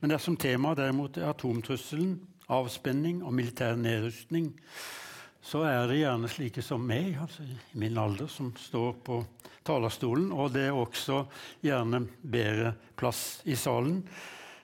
[0.00, 2.16] Men dersom temaet derimot er atomtrusselen,
[2.48, 4.48] avspenning og militær nedrustning,
[5.44, 9.20] så er det gjerne slike som meg, altså i min alder, som står på
[9.66, 10.30] talerstolen.
[10.32, 11.24] Og det er også
[11.66, 14.00] gjerne bedre plass i salen,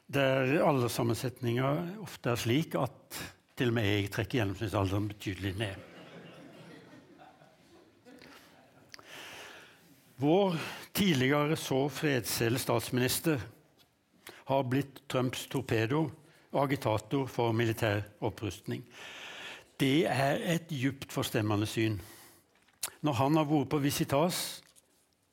[0.09, 3.19] der alderssammensetninga ofte er slik at
[3.59, 5.85] til og med jeg trekker gjennomsnittsalderen betydelig ned.
[10.19, 10.57] Vår
[10.97, 13.43] tidligere så fredselige statsminister
[14.49, 16.07] har blitt Trumps torpedo
[16.57, 18.83] agitator for militær opprustning.
[19.79, 22.01] Det er et djupt forstemmende syn.
[23.05, 24.41] Når han har vært på visitas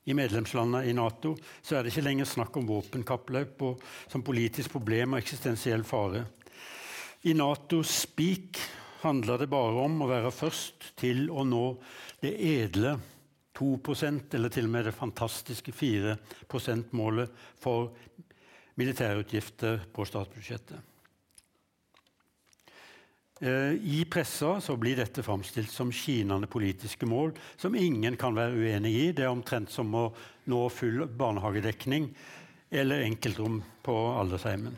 [0.06, 3.64] i medlemslandene i Nato, så er det ikke lenger snakk om våpenkappløp
[4.12, 6.26] som politisk problem og eksistensiell fare.
[7.26, 8.62] I Natos speak
[9.02, 11.66] handler det bare om å være først til å nå
[12.22, 12.96] det edle
[13.56, 16.18] 2% eller til og med det fantastiske 4
[16.50, 17.94] %-målet for
[18.76, 20.95] militærutgifter på statsbudsjettet.
[23.42, 28.56] Eh, I pressa så blir dette framstilt som skinende politiske mål som ingen kan være
[28.56, 29.12] uenig i.
[29.12, 30.08] Det er omtrent som å
[30.48, 32.08] nå full barnehagedekning
[32.72, 34.78] eller enkeltrom på aldersheimen.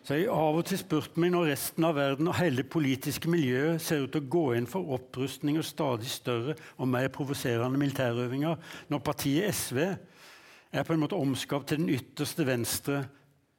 [0.00, 2.70] Så jeg har av og til spurt meg når resten av verden og hele det
[2.72, 7.10] politiske miljøet ser ut til å gå inn for opprustning og stadig større og mer
[7.12, 8.56] provoserende militærøvinger,
[8.88, 13.02] når partiet SV er på en måte omskapt til den ytterste venstre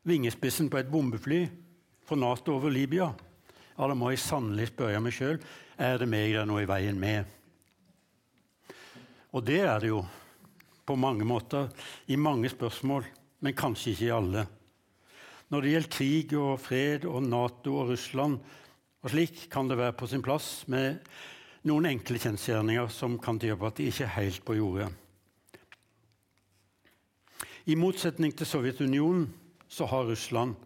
[0.10, 1.44] vingespissen på et bombefly
[2.10, 3.12] for Nato over Libya.
[3.78, 5.38] Ja, Da må jeg sannelig spørre meg sjøl
[5.80, 7.28] er det meg det er noe i veien med.
[9.32, 10.02] Og det er det jo
[10.90, 11.70] på mange måter
[12.10, 13.06] i mange spørsmål,
[13.46, 14.46] men kanskje ikke i alle.
[15.50, 18.40] Når det gjelder krig og fred og Nato og Russland,
[19.00, 20.98] og slik kan det være på sin plass med
[21.70, 24.90] noen enkle kjensgjerninger som kan tyde på at de ikke er helt på jordet.
[27.70, 29.30] I motsetning til Sovjetunionen
[29.70, 30.58] så har Russland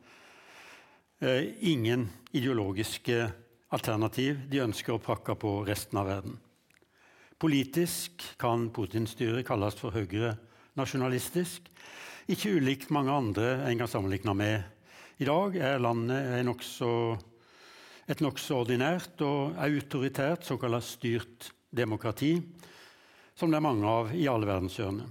[1.63, 3.29] ingen ideologiske
[3.73, 6.35] alternativ de ønsker å prakke på resten av verden.
[7.39, 11.65] Politisk kan Putin-styret kalles for høyre-nasjonalistisk,
[12.31, 14.63] ikke ulikt mange andre en kan sammenligne med.
[15.19, 16.63] I dag er landet nok
[18.07, 22.35] et nokså ordinært og autoritært såkalt styrt demokrati,
[23.35, 25.07] som det er mange av i alle verdenshjørner.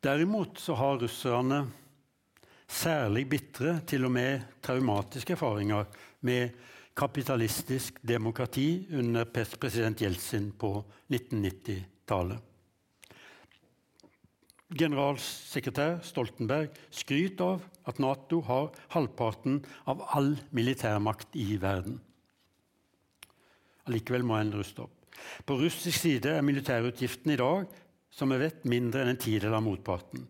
[0.00, 1.64] Derimot så har russerne
[2.70, 5.88] særlig bitre, til og med traumatiske erfaringer
[6.26, 6.54] med
[6.96, 12.38] kapitalistisk demokrati under president Jeltsin på 1990-tallet.
[14.70, 19.58] Generalsekretær Stoltenberg skryter av at Nato har halvparten
[19.90, 21.98] av all militærmakt i verden.
[23.90, 24.94] Allikevel må en ruste opp.
[25.42, 27.66] På russisk side er militærutgiftene i dag
[28.14, 30.22] som vi vet, mindre enn en tidel av motparten.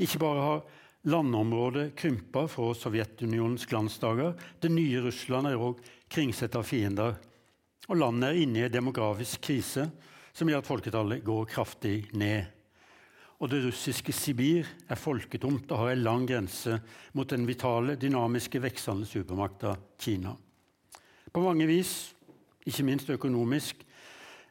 [0.00, 0.64] Ikke bare har
[1.04, 4.34] landområdet krymper fra Sovjetunionens glansdager.
[4.60, 7.16] Det nye Russland er òg kringsett av fiender.
[7.88, 9.88] Og landet er inne i en demografisk krise
[10.34, 12.48] som gjør at folketallet går kraftig ned.
[13.42, 16.78] Og det russiske Sibir er folketomt og har en lang grense
[17.12, 20.32] mot den vitale, dynamiske, veksende supermakta Kina.
[21.34, 22.14] På mange vis,
[22.64, 23.82] ikke minst økonomisk,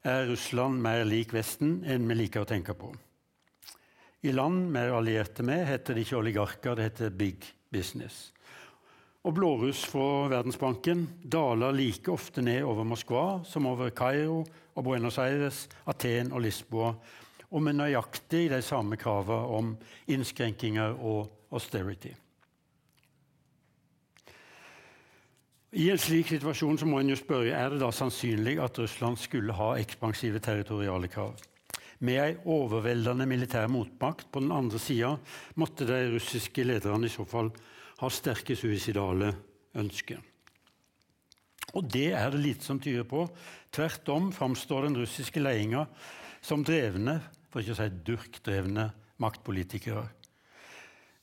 [0.04, 2.92] er Russland mer lik Vesten enn vi liker å tenke på.
[4.24, 8.30] I land vi er allierte med, heter det ikke oligarker, det heter big business.
[9.24, 15.20] Og blåruss fra Verdensbanken daler like ofte ned over Moskva som over Kairo og Buenos
[15.20, 16.94] Aires, Aten og Lisboa,
[17.52, 19.76] og med nøyaktig de samme kravene om
[20.08, 22.16] innskrenkinger og austerity.
[25.74, 29.18] I en slik situasjon så må en jo spørre er det da sannsynlig at Russland
[29.18, 31.34] skulle ha ekspansive territoriale krav.
[32.04, 35.14] Med ei overveldende militær motmakt på den andre sida
[35.60, 37.54] måtte de russiske lederne i så fall
[38.02, 39.30] ha sterke suicidale
[39.80, 40.20] ønsker.
[41.74, 43.24] Og det er det lite som tyder på.
[43.74, 45.88] Tvert om framstår den russiske ledelsen
[46.44, 48.90] som drevne, for ikke å si durkdrevne,
[49.24, 50.04] maktpolitikere.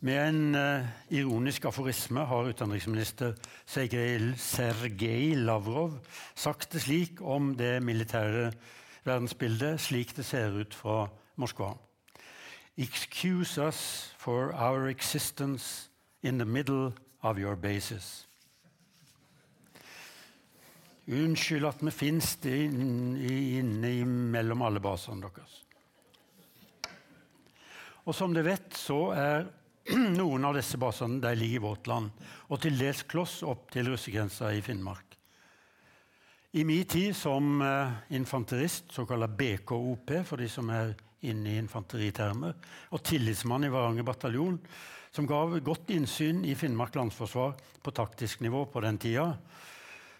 [0.00, 3.34] Med en uh, ironisk aforisme har utenriksminister
[3.68, 5.98] Sergej Lavrov
[6.32, 8.46] sagt det slik om det militære
[9.04, 11.74] verdensbildet slik det ser ut fra Moskva.
[12.76, 15.88] Excuse us for our existence
[16.22, 18.26] in the middle of your bases.
[21.10, 25.56] Unnskyld at vi finnes inne mellom alle basene deres.
[28.06, 29.48] Og som dere vet, så er
[30.20, 32.10] Noen av disse basene de ligger i vårt land,
[32.52, 35.09] og til dels kloss opp til russegrensa i Finnmark.
[36.52, 42.56] I min tid som uh, infanterist, såkalt BKOP for de som er inne i infanteritermer,
[42.90, 44.56] og tillitsmann i Varanger bataljon,
[45.14, 49.28] som gav godt innsyn i Finnmark landsforsvar på taktisk nivå på den tida,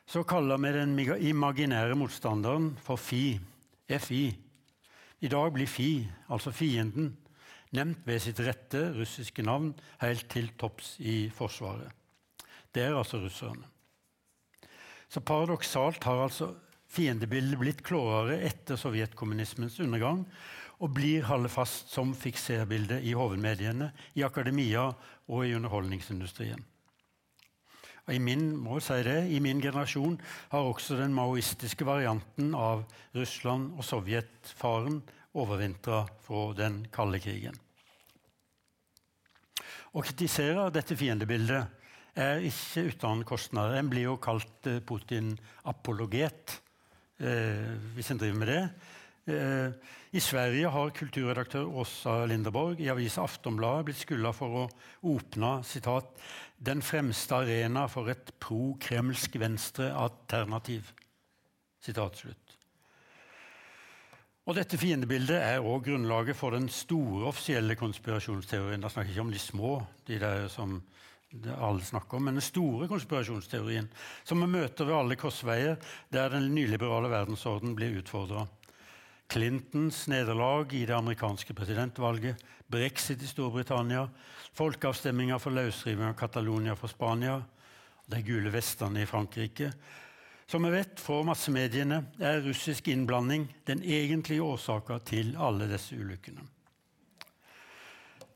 [0.07, 0.95] så kaller vi den
[1.33, 3.41] imaginære motstanderen for FI.
[3.91, 4.23] FI.
[5.21, 7.17] I dag blir FI, altså fienden,
[7.75, 11.91] nevnt ved sitt rette russiske navn helt til topps i Forsvaret.
[12.71, 13.67] Det er altså russerne.
[15.11, 16.53] Så paradoksalt har altså
[16.91, 20.25] fiendebildet blitt klarere etter sovjetkommunismens undergang
[20.81, 24.87] og blir holdt fast som fikserbilde i hovedmediene, i akademia
[25.29, 26.63] og i underholdningsindustrien.
[28.07, 30.17] Og I min, må si det, I min generasjon
[30.51, 35.03] har også den maoistiske varianten av Russland og Sovjet-faren
[35.37, 37.59] overvintra fra den kalde krigen.
[39.91, 41.80] Å kritisere dette fiendebildet
[42.21, 43.79] er ikke uten kostnader.
[43.79, 46.61] En blir jo kalt eh, Putin-apologet
[47.21, 48.63] eh, hvis en driver med det.
[49.31, 54.69] Eh, I Sverige har kulturredaktør Åsa Linderborg i avisa Aftonbladet blitt skylda for å
[55.13, 56.09] åpne citat,
[56.61, 60.93] 'den fremste arena for et pro-kremlsk venstre-alternativ'.
[64.47, 68.81] Og Dette fiendebildet er òg grunnlaget for den store offisielle konspirasjonsteorien.
[68.83, 70.83] Da snakker jeg ikke om de små, de der som
[71.59, 73.89] alle snakker om, men den store konspirasjonsteorien
[74.25, 75.79] som vi møter ved alle korsveier
[76.11, 78.47] der den nyliberale verdensorden blir utfordra.
[79.31, 84.09] Clintons nederlag i det amerikanske presidentvalget, brexit i Storbritannia,
[84.59, 87.41] folkeavstemninger for løsriving av Catalonia fra Spania,
[88.11, 89.71] de gule vestene i Frankrike
[90.51, 96.43] som vi vet fra massemediene, er russisk innblanding den egentlige årsaken til alle disse ulykkene.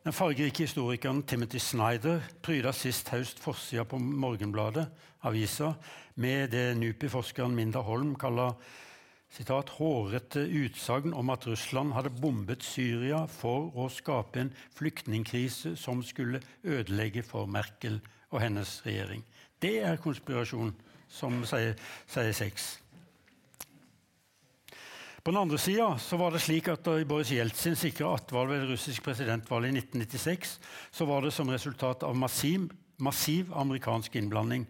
[0.05, 4.85] Den fargerike historikeren Timothy Snyder pryda sist høst forsida på Morgenbladet,
[5.25, 5.71] avisa,
[6.21, 8.53] med det NUPI-forskeren Minda Holm kaller
[9.33, 16.05] citat, hårete utsagn om at Russland hadde bombet Syria for å skape en flyktningkrise som
[16.05, 17.97] skulle ødelegge for Merkel
[18.29, 19.25] og hennes regjering.
[19.57, 20.77] Det er konspirasjon,
[21.09, 21.81] som sier,
[22.13, 22.75] sier sex.
[25.25, 28.75] På den andre sida var det slik at da Boris Jeltsin sikra attvalg ved det
[28.75, 30.51] russiske presidentvalget i 1996,
[30.93, 32.67] så var det som resultat av massiv,
[33.01, 34.67] massiv amerikansk innblanding.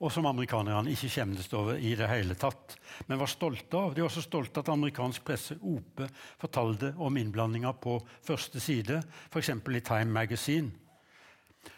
[0.00, 2.78] Og som amerikanerne ikke skjemtes over i det hele tatt,
[3.10, 3.92] men var stolte av.
[3.92, 6.08] De var også stolte at amerikansk presse ope
[6.40, 9.52] fortalte om innblandinga på første side, f.eks.
[9.52, 10.72] i Time Magazine,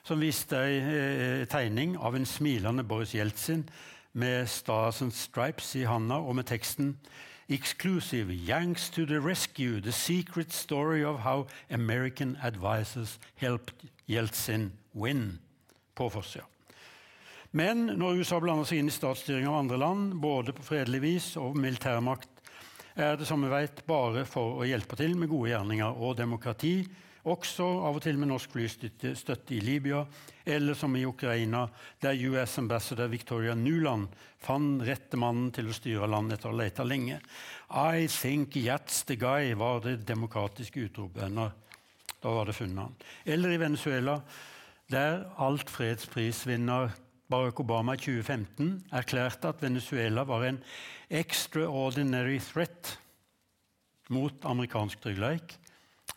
[0.07, 3.67] som viste ei eh, tegning av en smilende Boris Jeltsin
[4.15, 6.95] med Stars and Stripes i handa og med teksten
[7.49, 13.75] exclusive Yanks to the rescue, the secret story of how American advisors helped
[14.09, 15.39] Yeltsin win,
[15.95, 16.45] på forsida.
[17.51, 21.29] Men når USA blander seg inn i statsstyring av andre land, både på fredelig vis
[21.41, 22.29] og militærmakt,
[22.97, 26.81] er det som vi vet, bare for å hjelpe til med gode gjerninger og demokrati
[27.27, 30.05] også av og til med norsk flystøtte i Libya,
[30.47, 31.65] eller som i Ukraina,
[32.03, 34.09] der US ambassador Victoria Nuland
[34.43, 37.19] fant rette mannen til å styre landet etter å ha lete lenge.
[37.71, 41.35] I think that's the guy, var det demokratiske utropet.
[42.23, 42.95] Da var det funnet han.
[43.27, 44.21] Eller i Venezuela,
[44.91, 46.95] der alt fredsprisvinner
[47.27, 50.63] Barack Obama i 2015 erklærte at Venezuela var en
[51.11, 52.95] extraordinary threat
[54.15, 55.57] mot amerikansk trygghet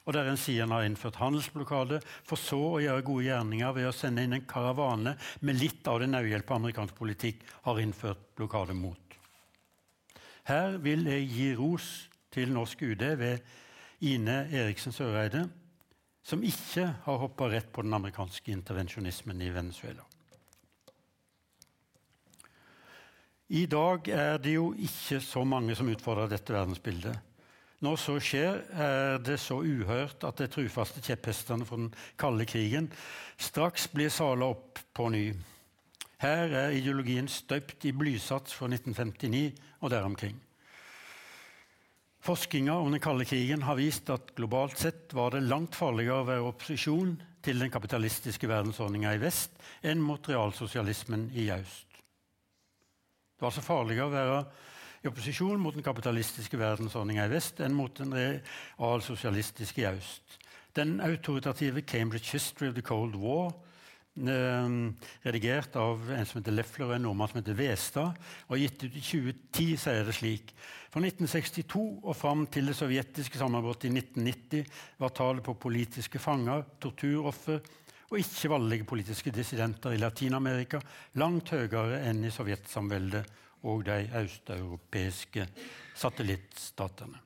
[0.09, 3.85] og der en sier en har innført handelsblokade, for så å gjøre gode gjerninger ved
[3.85, 5.13] å sende inn en karavane
[5.45, 8.97] med litt av det nødhjelp amerikansk politikk har innført blokade mot.
[10.49, 11.91] Her vil jeg gi ros
[12.33, 13.45] til norsk UD ved
[14.09, 15.45] Ine Eriksen Søreide,
[16.25, 20.09] som ikke har hoppa rett på den amerikanske intervensjonismen i Venezuela.
[23.53, 27.28] I dag er det jo ikke så mange som utfordrer dette verdensbildet.
[27.79, 32.89] Når så skjer, er det så uhørt at de trufaste kjepphestene fra den kalde krigen
[33.39, 35.29] straks blir sala opp på ny.
[36.19, 40.35] Her er ideologien støpt i blysats fra 1959 og der omkring.
[42.19, 46.27] Forskninga om den kalde krigen har vist at globalt sett var det langt farligere å
[46.27, 49.55] være opposisjon til den kapitalistiske verdensordninga i vest
[49.87, 51.87] enn mot realsosialismen i øst.
[51.95, 54.41] Det var altså farligere å være
[54.99, 60.37] i opposisjon mot den kapitalistiske verdensordninga i vest enn mot den realsosialistiske i øst.
[60.75, 63.53] Den autoritative Cambridge History of the Cold War,
[64.19, 64.69] eh,
[65.25, 68.13] redigert av en som heter Leffler og en nordmann som heter Westad,
[68.49, 70.53] og gitt ut i 2010, sier det slik.
[70.89, 74.65] Fra 1962 og fram til det sovjetiske sammenbruddet i 1990
[74.99, 77.61] var tallet på politiske fanger, torturoffer
[78.09, 80.81] og ikke-valgelige politiske dissidenter i Latin-Amerika
[81.21, 85.47] langt høyere enn i sovjetsamveldet og de østeuropeiske
[85.97, 87.19] satellittstatene.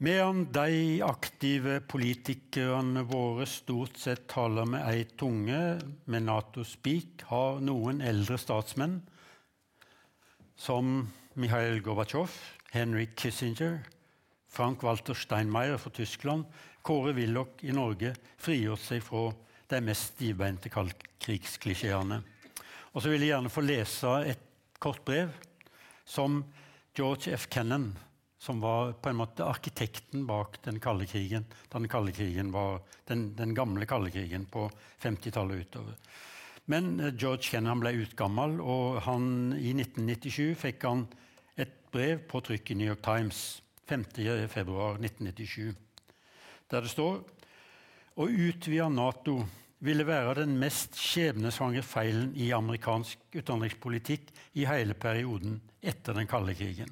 [0.00, 5.58] Medan de aktive politikerne våre stort sett taler med ei tunge,
[6.08, 9.02] med Nato-spik, har noen eldre statsmenn,
[10.56, 11.04] som
[11.36, 12.32] Mikhail Gorbatsjov,
[12.72, 13.82] Henry Kissinger,
[14.48, 16.48] Frank Walter Steinmeier fra Tyskland,
[16.82, 19.28] Kåre Willoch i Norge, frigjort seg fra
[19.68, 22.22] de mest stivbeinte krigsklisjeene.
[22.90, 24.46] Og så vil jeg gjerne få lese et
[24.82, 25.30] kort brev
[26.08, 26.40] som
[26.96, 27.46] George F.
[27.52, 27.92] Kennan,
[28.40, 33.28] som var på en måte arkitekten bak den kalde krigen, den kalde krigen var den,
[33.38, 34.66] den gamle kalde krigen på
[35.02, 35.94] 50-tallet utover.
[36.70, 41.06] Men eh, George Kennan ble utgammel, og han, i 1997 fikk han
[41.60, 45.70] et brev på trykk i New York Times 5.2.1997,
[46.70, 47.22] der det står
[48.20, 49.40] å utvide Nato
[49.80, 56.54] ville være den mest skjebnesvangre feilen i amerikansk utenrikspolitikk i hele perioden etter den kalde
[56.54, 56.90] krigen.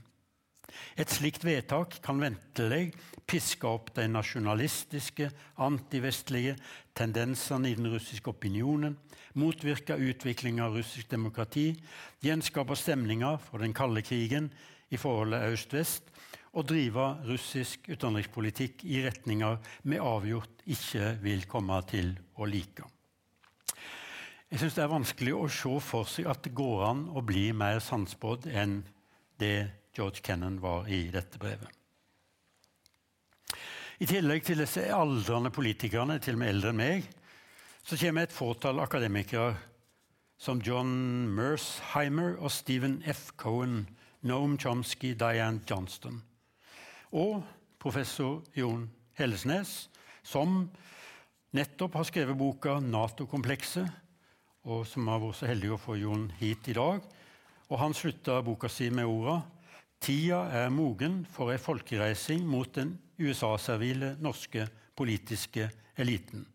[0.99, 2.93] Et slikt vedtak kan ventelig
[3.29, 5.31] piske opp de nasjonalistiske,
[5.65, 6.57] antivestlige
[6.97, 8.97] tendensene i den russiske opinionen,
[9.39, 11.71] motvirke utvikling av russisk demokrati,
[12.25, 14.51] gjenskape stemninger fra den kalde krigen
[14.91, 16.13] i forholdet øst-vest
[16.59, 22.87] og drive russisk utenrikspolitikk i retninger vi avgjort ikke vil komme til å like.
[24.49, 27.51] Jeg syns det er vanskelig å se for seg at det går an å bli
[27.53, 28.81] mer sannspådd enn
[29.39, 31.69] det George Kennan var i dette brevet.
[33.99, 37.09] I tillegg til disse aldrende politikerne, til og med eldre enn meg,
[37.83, 39.57] så kommer et fåtall akademikere
[40.39, 43.33] som John Mersheimer og Stephen F.
[43.37, 43.89] Cohen,
[44.23, 46.23] Noam Chomsky, Diane Johnston.
[47.13, 47.43] Og
[47.81, 49.89] professor Jon Hellesnes,
[50.23, 50.67] som
[51.57, 53.89] nettopp har skrevet boka 'Nato-komplekset',
[54.69, 57.01] og som har vært så heldig å få Jon hit i dag.
[57.71, 59.43] Og Han slutta boka si med orda
[60.01, 66.47] 'Tida er mogen for ei folkereising mot den USA-servile norske politiske eliten'.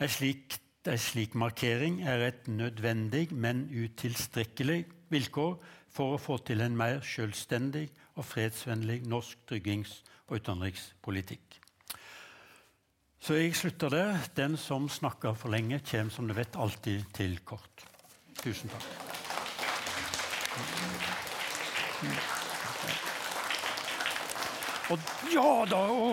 [0.00, 0.58] Ei slik,
[0.96, 5.58] slik markering er et nødvendig, men utilstrekkelig vilkår
[5.98, 11.56] for å få til en mer selvstendig og fredsvennlig norsk tryggings- og utenrikspolitikk.
[13.18, 14.18] Så jeg slutter der.
[14.36, 17.86] Den som snakker for lenge, kommer som du vet alltid til kort.
[18.38, 18.84] Tusen takk.
[24.88, 26.12] Og ja da å,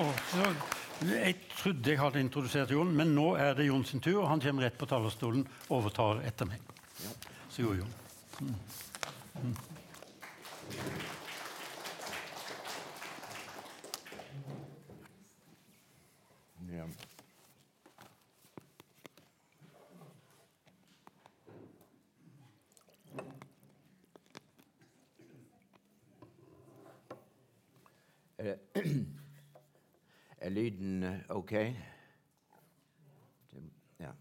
[1.06, 4.24] Jeg trodde jeg hadde introdusert Jon, men nå er det Jon sin tur.
[4.24, 6.60] og Han kommer rett på talerstolen og overtar etter meg.
[7.52, 7.96] Så jo, Jon.
[8.42, 8.56] Mm.
[9.44, 9.75] Mm.
[30.40, 31.52] Er lyden eh, ok?
[34.00, 34.12] Ja.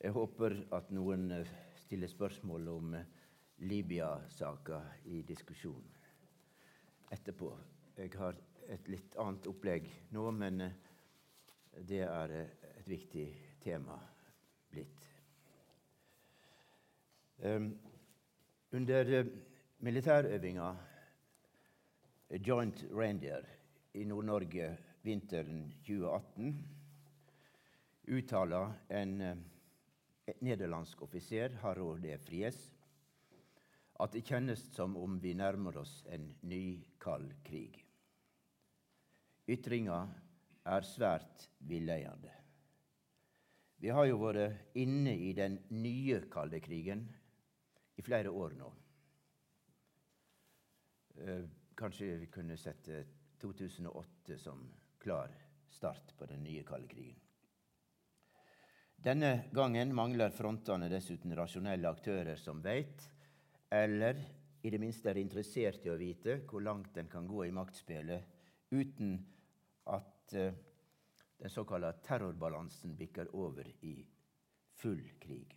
[0.00, 1.52] Jeg håper at noen eh,
[1.86, 3.06] stiller spørsmål om eh,
[3.64, 5.88] Libya-saka i diskusjonen
[7.16, 7.48] etterpå.
[7.96, 8.36] Jeg har
[8.76, 10.66] et litt annet opplegg nå, men
[11.80, 13.24] det er et viktig
[13.64, 13.96] tema
[14.68, 15.08] blitt.
[18.74, 19.12] Under
[19.84, 20.68] militærøvinga
[22.40, 23.44] Joint Reindeer
[23.92, 24.68] i Nord-Norge
[25.04, 26.54] vinteren 2018
[28.16, 32.62] uttaler en, en nederlandsk offiser, Harro de Fries,
[34.00, 37.76] at det kjennes som om vi nærmer oss en ny kald krig.
[39.52, 39.98] Ytringa
[40.64, 42.32] er svært villeiende.
[43.84, 47.04] Vi har jo vært inne i den nye kalde krigen
[48.00, 48.72] i flere år nå.
[51.14, 51.44] Eh,
[51.74, 53.04] kanskje vi kunne sette
[53.40, 54.64] 2008 som
[54.98, 55.30] klar
[55.70, 57.20] start på den nye kalde krigen.
[59.04, 63.02] Denne gangen mangler frontene dessuten rasjonelle aktører som veit,
[63.70, 64.16] eller
[64.64, 68.72] i det minste er interessert i å vite hvor langt en kan gå i maktspillet
[68.72, 69.18] uten
[69.92, 70.54] at uh,
[71.36, 73.98] den såkalte terrorbalansen bikker over i
[74.80, 75.52] full krig.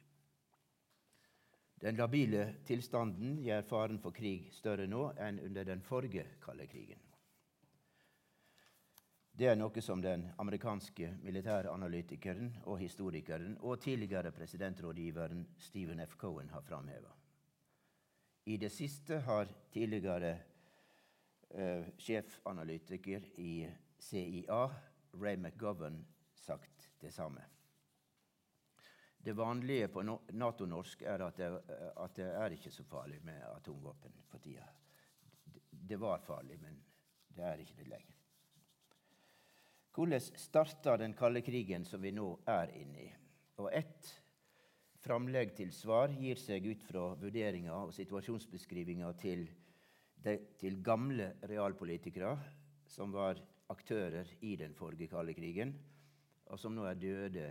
[1.82, 7.04] Den labile tilstanden gjør faren for krig større nå enn under den forrige kalde krigen.
[9.38, 16.16] Det er noe som den amerikanske militæranalytikeren og historikeren og tidligere presidentrådgiveren Stephen F.
[16.18, 17.12] Cohen har framheva.
[18.50, 20.32] I det siste har tidligere
[21.54, 23.68] uh, sjefanalytiker i
[24.00, 24.64] CIA,
[25.14, 26.02] Ray McGovern,
[26.34, 27.44] sagt det samme.
[29.18, 31.48] Det vanlige på Nato-norsk er at det,
[31.98, 34.68] at det, er ikke så farlig med atomvåpen for tida.
[35.70, 36.78] Det var farlig, men
[37.36, 38.14] det er ikke det lenger.
[39.98, 43.10] Hvordan starta den kalde krigen som vi nå er inne i?
[43.58, 44.12] Og ett
[45.02, 49.48] framlegg til svar gir seg ut fra vurderinger og situasjonsbeskrivinger til,
[50.62, 52.36] til gamle realpolitikere
[52.88, 53.42] som var
[53.74, 55.74] aktører i den forrige kalde krigen,
[56.48, 57.48] og som nå er døde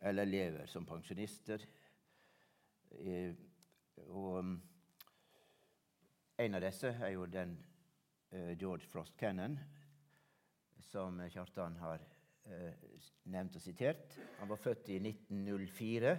[0.00, 1.62] eller lever som pensjonister.
[3.00, 3.34] Eh,
[4.08, 4.56] og um,
[6.36, 7.56] en av disse er jo den
[8.30, 9.56] eh, George Frost Cannon,
[10.90, 12.02] som Kjartan har
[12.44, 12.74] eh,
[13.32, 14.18] nevnt og sitert.
[14.40, 16.12] Han var født i 1904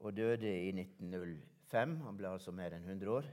[0.00, 1.96] og døde i 1905.
[2.06, 3.30] Han ble altså mer enn 100 år.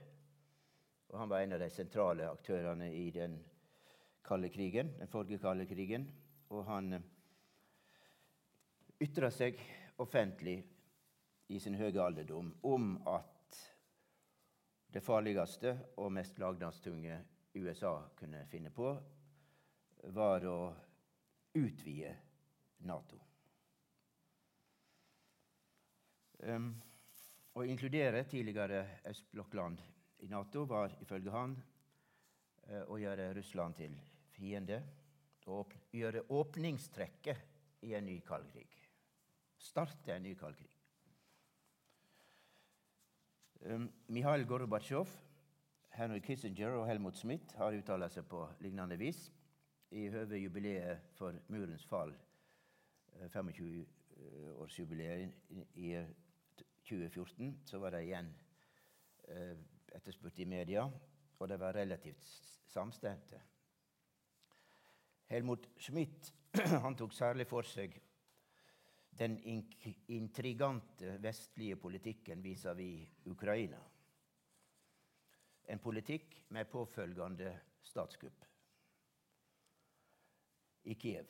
[1.08, 3.38] Og han var en av de sentrale aktørene i den
[4.28, 6.10] kalde krigen, den forrige kalde krigen.
[6.52, 7.00] Og han
[9.00, 9.60] ytra seg
[10.02, 10.58] offentlig
[11.54, 13.60] i sin høye alderdom om at
[14.94, 17.18] det farligste og mest lagdanstunge
[17.58, 18.90] USA kunne finne på,
[20.18, 20.60] var å
[21.58, 22.14] utvide
[22.88, 23.20] Nato.
[26.46, 26.70] Um,
[27.58, 29.82] å inkludere tidligere østblokkland
[30.22, 33.98] i Nato var ifølge han uh, å gjøre Russland til
[34.38, 34.82] fiende.
[35.48, 35.64] Å
[35.96, 38.77] gjøre åpningstrekket i en ny kald krig
[39.68, 40.74] starte en ny kald krig.
[43.68, 45.08] Um, Mikhail Gorbatsjov,
[45.98, 49.32] Henry Kissinger og Helmut Smith har uttalt seg på lignende vis.
[49.92, 52.14] I høve jubileet for murens fall,
[53.34, 55.32] 25-årsjubileet eh,
[55.76, 56.06] i
[56.86, 58.30] 2014, så var det igjen
[59.32, 59.58] eh,
[59.96, 60.84] etterspurt i media
[61.40, 62.26] og de var relativt
[62.66, 63.42] samstemte.
[65.28, 66.34] Helmut Schmidt
[66.84, 67.98] han tok særlig for seg
[69.18, 69.38] den
[70.08, 73.80] intrigante vestlige politikken vis-à-vis -vis Ukraina.
[75.64, 78.46] En politikk med påfølgende statskupp
[80.84, 81.26] i Kiev.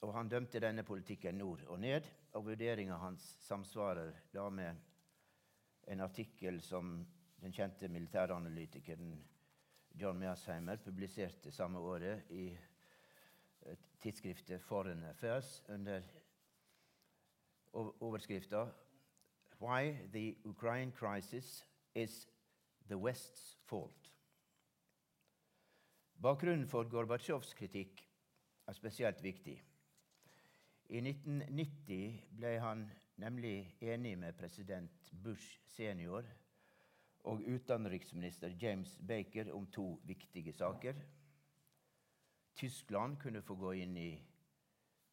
[0.00, 2.02] Og han dømte denne politikken nord og ned,
[2.32, 4.76] og vurderinga hans samsvarer da med
[5.88, 7.06] en artikkel som
[7.40, 9.24] den kjente militæranalytikeren
[10.00, 12.58] John Measheimer publiserte samme året i
[14.00, 16.02] tidsskriftet Foreign Affairs under
[17.72, 18.72] overskrifta
[19.58, 22.28] 'Why the Ukraine crisis is
[22.88, 24.12] the West's fault'.
[26.22, 28.08] Bakgrunnen for Gorbatsjovs kritikk
[28.66, 29.62] er spesielt viktig.
[30.90, 36.24] I 1990 ble han nemlig enig med president Bush senior
[37.24, 40.94] og utenriksminister James Baker om to viktige saker.
[42.54, 44.10] Tyskland kunne få gå inn i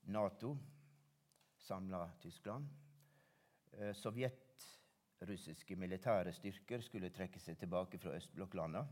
[0.03, 0.57] Nato,
[1.67, 2.67] samla Tyskland.
[3.71, 8.87] Eh, sovjetrussiske militære styrker skulle trekke seg tilbake fra østblokklandene.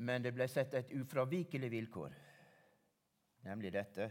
[0.00, 2.14] Men det ble satt et ufravikelig vilkår,
[3.44, 4.08] nemlig dette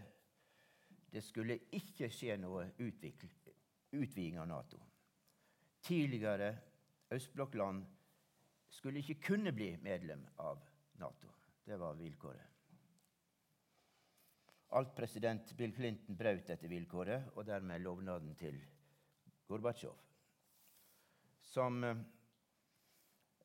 [1.09, 4.79] det skulle ikke skje noe utviding av Nato.
[5.81, 6.51] Tidligere
[7.15, 7.85] østblokkland
[8.69, 10.61] skulle ikke kunne bli medlem av
[11.01, 11.31] Nato.
[11.65, 12.58] Det var vilkåret.
[14.77, 18.59] Alt president Bill Clinton brøt dette vilkåret, og dermed lovnaden til
[19.49, 19.95] Gorbatsjov.
[21.41, 22.01] Som eh,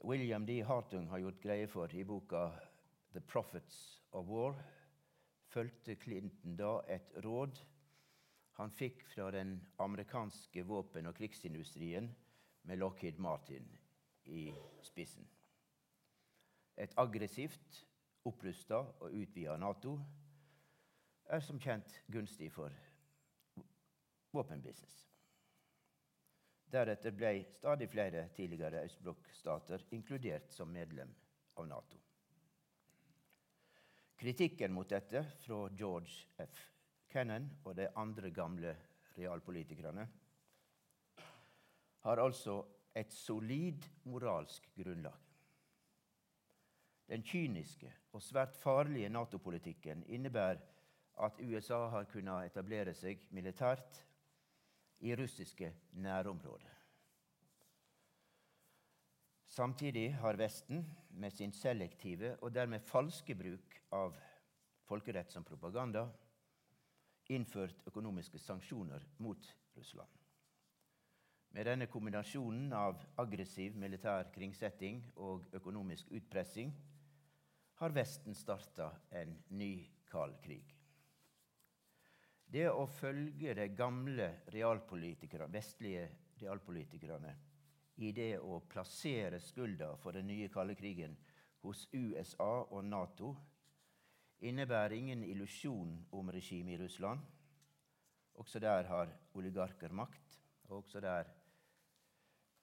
[0.04, 0.58] William D.
[0.68, 2.50] Hartung har gjort greie for i boka
[3.12, 4.60] 'The Prophets of War',
[5.48, 7.62] fulgte Clinton da et råd
[8.54, 12.10] han fikk fra den amerikanske våpen- og krigsindustrien
[12.62, 13.66] med Lockheed Martin
[14.24, 14.52] i
[14.82, 15.26] spissen.
[16.76, 17.80] Et aggressivt
[18.24, 19.98] opprusta og utvida Nato,
[21.32, 22.72] er som kjent gunstig for
[24.34, 24.96] våpenbusiness.
[26.74, 31.12] Deretter ble stadig flere tidligere østblokkstater inkludert som medlem
[31.60, 32.00] av Nato.
[34.18, 36.60] Kritikken mot dette fra George F.
[37.10, 38.74] Kennan og de andre gamle
[39.14, 40.06] realpolitikerne
[42.04, 42.56] har altså
[42.94, 45.20] et solid moralsk grunnlag.
[47.08, 50.62] Den kyniske og svært farlige Nato-politikken innebærer
[51.16, 54.00] at USA har kunnet etablere seg militært
[55.04, 56.70] i russiske nærområder.
[59.54, 64.16] Samtidig har Vesten, med sin selektive og dermed falske bruk av
[64.88, 66.08] folkerett som propaganda,
[67.30, 69.46] innført økonomiske sanksjoner mot
[69.76, 70.10] Russland.
[71.54, 76.74] Med denne kombinasjonen av aggressiv militær kringsetting og økonomisk utpressing
[77.78, 79.76] har Vesten starta en ny
[80.10, 80.73] kald krig.
[82.54, 86.04] Det å følge de gamle realpolitikere, vestlige
[86.38, 87.32] realpolitikerne
[88.06, 91.16] i det å plassere skylda for den nye kalde krigen
[91.64, 93.32] hos USA og Nato
[94.44, 97.20] innebærer ingen illusjon om regimet i Russland.
[98.38, 100.38] Også der har oligarker makt,
[100.68, 101.30] og også der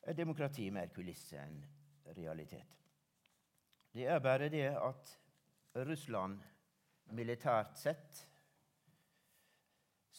[0.02, 1.62] er demokrati mer kulisse enn
[2.16, 2.80] realitet.
[3.92, 5.16] Det er bare det at
[5.88, 6.40] Russland
[7.12, 8.28] militært sett,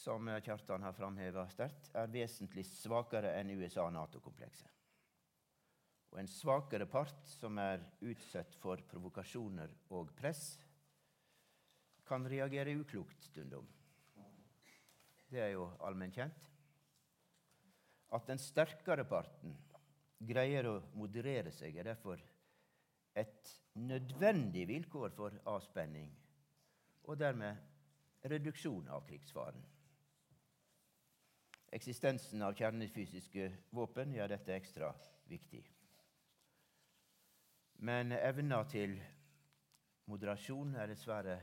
[0.02, 4.70] som Kjartan har framheva sterkt, er vesentlig svakere enn USA-Nato-komplekset.
[6.10, 10.56] Og en svakere part som er utsatt for provokasjoner og press,
[12.08, 13.68] kan reagere uklokt stundom.
[15.30, 16.50] Det er jo allment kjent.
[18.12, 19.54] At den sterkere parten
[20.18, 22.20] greier å moderere seg, er derfor
[23.14, 26.10] et nødvendig vilkår for avspenning
[27.06, 29.62] og dermed reduksjon av krigsfaren.
[31.72, 34.90] Eksistensen av kjernefysiske våpen gjør dette ekstra
[35.30, 35.62] viktig.
[37.82, 38.98] Men evna til
[40.12, 41.38] moderasjon er dessverre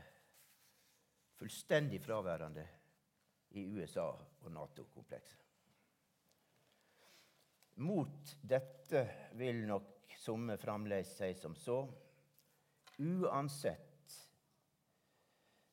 [1.40, 2.64] fullstendig fraværende
[3.58, 5.46] i USA og Nato-komplekset.
[7.80, 9.02] Mot dette
[9.40, 11.80] vil nok somme fremdeles si som så
[13.00, 14.16] uansett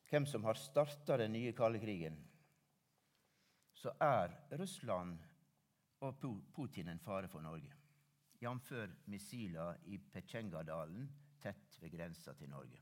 [0.08, 2.16] hvem som har starta den nye kalde krigen,
[3.78, 5.18] så er Russland
[6.02, 6.18] og
[6.54, 7.70] Putin en fare for Norge.
[8.42, 8.72] Jf.
[9.06, 11.08] missiler i Petsjengadalen
[11.42, 12.80] tett ved grensa til Norge.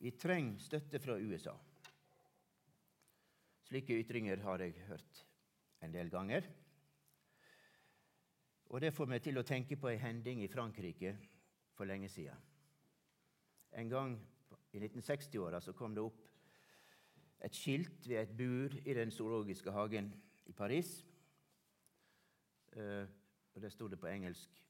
[0.00, 1.54] Vi trenger støtte fra USA.
[3.68, 5.26] Slike ytringer har jeg hørt
[5.82, 6.46] en del ganger.
[8.70, 11.14] Og det får meg til å tenke på ei hending i Frankrike
[11.74, 12.38] for lenge siden.
[13.78, 14.16] En gang
[14.72, 16.26] i 1960-åra kom det opp
[17.44, 20.14] et skilt ved et bur i den zoologiske hagen
[20.46, 21.06] i Paris.
[22.76, 23.06] Uh,
[23.54, 24.64] og Der sto det på engelsk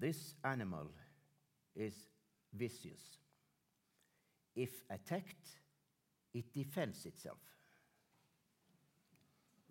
[0.00, 0.86] This animal
[1.74, 2.08] is
[2.52, 3.20] vicious.
[4.54, 5.60] If attacked,
[6.32, 7.56] it defends itself.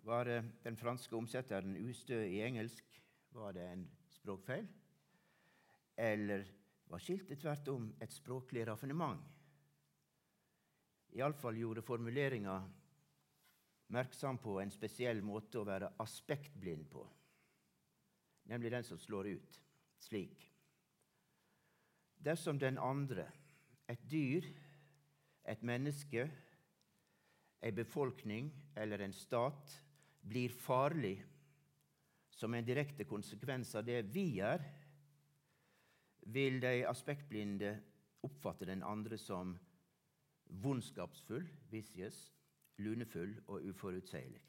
[0.02, 0.24] Var
[0.64, 4.68] den franske omsetteren ustø i engelsk, var det en språkfeil?
[5.96, 6.44] Eller
[6.86, 9.20] var skiltet tvert om et språklig raffinement?
[11.18, 12.56] Iallfall gjorde formuleringa
[13.90, 17.02] merksom på en spesiell måte å være aspektblind på,
[18.50, 19.58] nemlig den som slår ut
[20.00, 20.46] slik.
[22.20, 23.26] Dersom den andre,
[23.90, 24.46] et dyr,
[25.48, 26.28] et menneske,
[27.60, 29.72] ei befolkning eller en stat,
[30.20, 31.16] blir farlig
[32.30, 34.62] som en direkte konsekvens av det vi gjør,
[36.30, 37.72] vil de aspektblinde
[38.24, 39.56] oppfatte den andre som
[40.62, 42.18] vondskapsfull, vicious,
[42.80, 44.42] lunefull og uforutsigelig.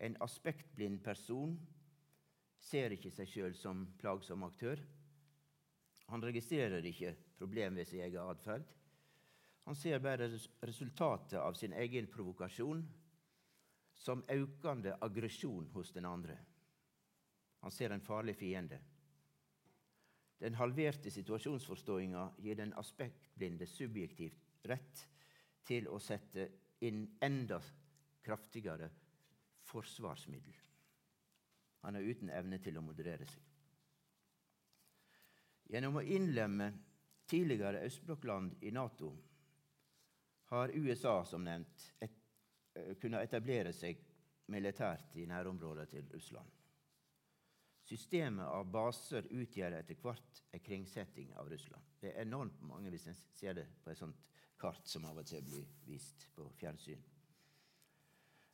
[0.00, 1.56] En aspektblind person
[2.60, 4.80] ser ikke seg sjøl som plagsom aktør.
[6.12, 8.64] Han registrerer ikke problem ved sin egen atferd.
[9.68, 10.30] Han ser bare
[10.66, 12.82] resultatet av sin egen provokasjon
[14.00, 16.38] som økende aggresjon hos den andre.
[17.60, 18.80] Han ser en farlig fiende.
[20.40, 25.06] Den halverte situasjonsforståinga gir den aspektblinde subjektivt rett
[25.64, 26.48] til å sette
[26.86, 27.60] inn enda
[28.24, 28.90] kraftigere
[29.70, 30.56] forsvarsmiddel.
[31.80, 33.46] Han er uten evne til å moderere seg.
[35.70, 36.70] Gjennom å innlemme
[37.30, 39.12] tidligere østblokkland i Nato
[40.50, 42.16] har USA, som nevnt, et,
[42.74, 44.00] eh, kunnet etablere seg
[44.50, 46.50] militært i nærområdet til Russland.
[47.86, 51.82] Systemet av baser utgjør etter hvert en kringsetting av Russland.
[52.00, 54.28] Det er enormt mange hvis en ser det på et sånt
[54.60, 57.00] kart som av og til blir vist på fjernsyn.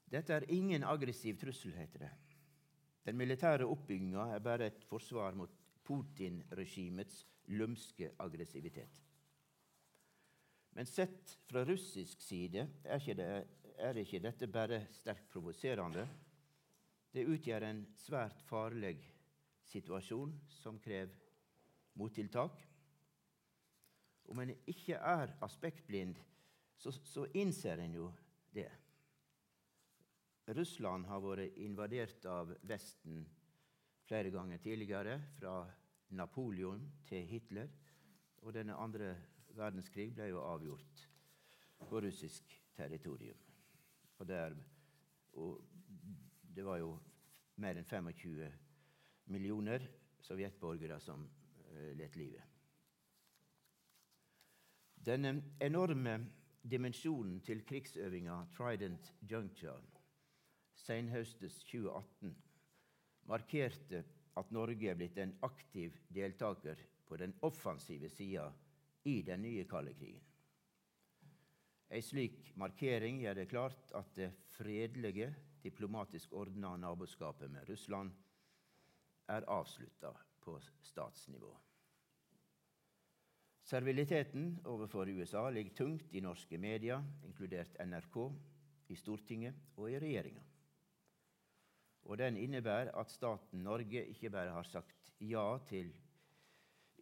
[0.07, 2.13] Dette er ingen aggressiv trussel, heter det.
[3.07, 5.51] Den militære oppbygginga er bare et forsvar mot
[5.87, 9.03] Putin-regimets lumske aggressivitet.
[10.77, 13.29] Men sett fra russisk side er ikke, det,
[13.79, 16.07] er ikke dette bare sterkt provoserende.
[17.15, 18.99] Det utgjør en svært farlig
[19.71, 21.15] situasjon som krever
[21.97, 22.59] mottiltak.
[24.29, 26.17] Om en ikke er aspektblind,
[26.77, 28.11] så, så innser en jo
[28.55, 28.69] det.
[30.55, 33.25] Russland har vært invadert av Vesten
[34.07, 35.65] flere ganger tidligere, fra
[36.15, 37.71] Napoleon til Hitler.
[38.47, 39.15] Og denne andre
[39.57, 41.03] verdenskrig ble jo avgjort
[41.89, 43.39] på russisk territorium.
[44.19, 44.55] Og, der,
[45.33, 45.61] og
[46.55, 46.93] det var jo
[47.63, 48.53] mer enn 25
[49.35, 49.83] millioner
[50.23, 52.56] sovjetborgere som uh, let livet.
[55.07, 56.17] Den enorme
[56.67, 60.01] dimensjonen til krigsøvinga Trident Juncture
[60.83, 62.33] senhøstes 2018
[63.31, 64.01] markerte
[64.37, 68.49] at Norge er blitt en aktiv deltaker på den offensive sida
[69.07, 70.27] i den nye kalde krigen.
[71.87, 75.31] Ei slik markering gjør det klart at det fredelige,
[75.63, 78.11] diplomatisk ordna naboskapet med Russland
[79.31, 80.11] er avslutta
[80.43, 81.55] på statsnivå.
[83.67, 88.19] Serviliteten overfor USA ligger tungt i norske medier, inkludert NRK,
[88.95, 90.45] i Stortinget og i regjeringa.
[92.07, 95.91] Og den innebærer at staten Norge ikke bare har sagt ja til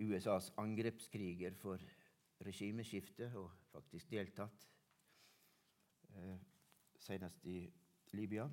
[0.01, 1.85] USAs angrepskriger for
[2.41, 4.65] regimeskifte og faktisk deltatt,
[6.17, 6.39] eh,
[6.97, 7.59] senest i
[8.17, 8.49] Libya,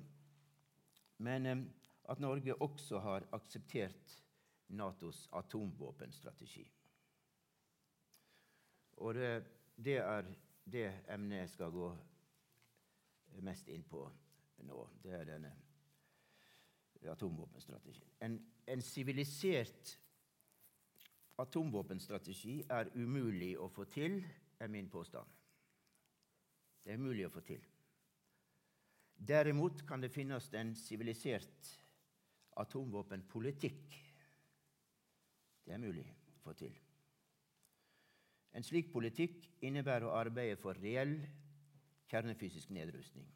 [1.18, 1.64] men eh,
[2.12, 4.18] at Norge også har akseptert
[4.68, 6.68] Natos atomvåpenstrategi.
[9.02, 9.30] Og det,
[9.76, 10.28] det er
[10.72, 11.90] det emnet jeg skal gå
[13.42, 14.04] mest inn på
[14.62, 14.78] nå.
[15.02, 15.50] Det er denne
[17.10, 18.06] atomvåpenstrategien.
[18.22, 19.96] En sivilisert
[21.42, 24.20] atomvåpenstrategi er umulig å få til,
[24.62, 25.26] er min påstand.
[26.82, 27.64] Det er umulig å få til.
[29.22, 31.72] Derimot kan det finnes en sivilisert
[32.62, 33.98] atomvåpenpolitikk.
[35.66, 36.74] Det er mulig å få til.
[38.52, 41.14] En slik politikk innebærer å arbeide for reell
[42.12, 43.28] kjernefysisk nedrustning.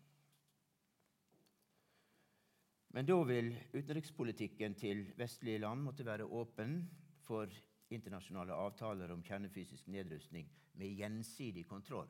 [2.96, 6.78] Men da vil utenrikspolitikken til vestlige land måtte være åpen
[7.26, 7.50] for
[7.92, 10.48] internasjonale avtaler om kjernefysisk nedrustning
[10.80, 12.08] med gjensidig kontroll.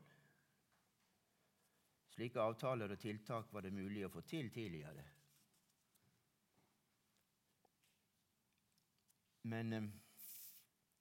[2.16, 5.04] Slike avtaler og tiltak var det mulig å få til tidligere.
[9.46, 9.90] Men eh,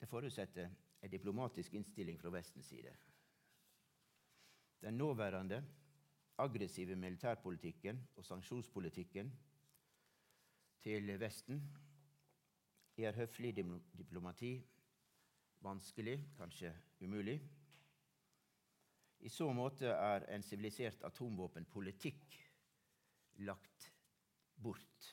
[0.01, 0.73] det forutsetter
[1.05, 2.91] en diplomatisk innstilling fra Vestens side.
[4.81, 5.63] Den nåværende
[6.37, 9.31] aggressive militærpolitikken og sanksjonspolitikken
[10.81, 11.61] til Vesten
[12.97, 13.55] gjør høflig
[13.97, 14.55] diplomati
[15.65, 17.39] vanskelig, kanskje umulig.
[19.19, 22.37] I så måte er en sivilisert atomvåpenpolitikk
[23.47, 23.89] lagt
[24.61, 25.09] bort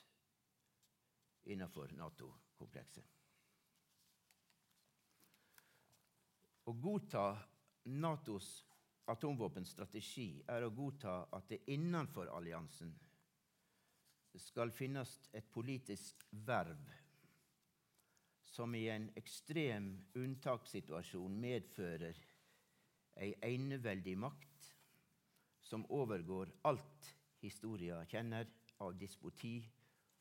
[1.49, 3.22] innenfor Nato-komplekset.
[6.63, 7.25] Å godta
[7.91, 8.49] Natos
[9.11, 12.93] atomvåpenstrategi er å godta at det innenfor alliansen
[14.39, 16.93] skal finnes et politisk verv
[18.53, 22.17] som i en ekstrem unntakssituasjon medfører
[23.21, 24.69] ei eneveldig makt
[25.67, 27.11] som overgår alt
[27.43, 28.49] historia kjenner
[28.85, 29.57] av dispoti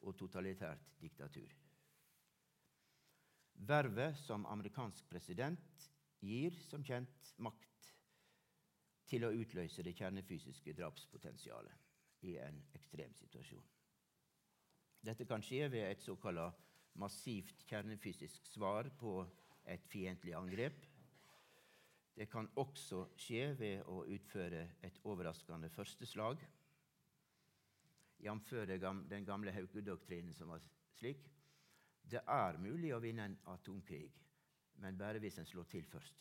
[0.03, 1.49] og totalitært diktatur.
[3.63, 5.92] Vervet som amerikansk president
[6.23, 7.91] gir som kjent makt
[9.11, 13.65] til å utløse det kjernefysiske drapspotensialet i en ekstrem situasjon.
[15.03, 16.61] Dette kan skje ved et såkalt
[17.03, 19.19] massivt kjernefysisk svar på
[19.67, 20.79] et fiendtlig angrep.
[22.15, 26.43] Det kan også skje ved å utføre et overraskende første slag,
[28.23, 28.51] jf.
[29.11, 30.63] den gamle Hauke-doktrinen som var
[30.99, 31.25] slik.
[32.03, 34.13] Det er mulig å vinne en atomkrig,
[34.81, 36.19] men bare hvis en slår til først.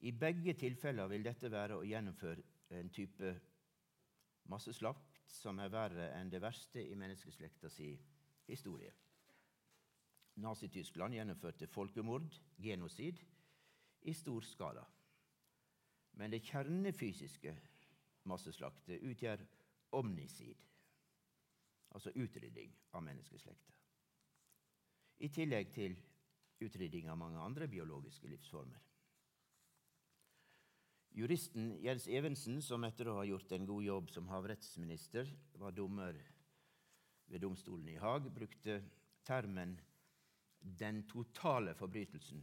[0.00, 2.42] I begge tilfeller vil dette være å gjennomføre
[2.78, 3.36] en type
[4.50, 7.92] masseslakt som er verre enn det verste i menneskeslekta si
[8.48, 8.90] historie.
[10.42, 13.20] Nazi-Tyskland gjennomførte folkemord, genosid,
[14.02, 14.82] i stor skala.
[16.18, 17.52] Men det kjernefysiske
[18.28, 19.44] masseslaktet utgjør
[19.98, 20.58] omnisid,
[21.92, 23.76] altså utrydding av menneskeslekta.
[25.22, 25.94] I tillegg til
[26.66, 28.80] utrydding av mange andre biologiske livsformer.
[31.12, 35.28] Juristen Jens Evensen, som etter å ha gjort en god jobb som havrettsminister,
[35.60, 36.16] var dommer
[37.28, 38.80] ved domstolen i Haag, brukte
[39.24, 39.76] termen
[40.60, 42.42] 'den totale forbrytelsen'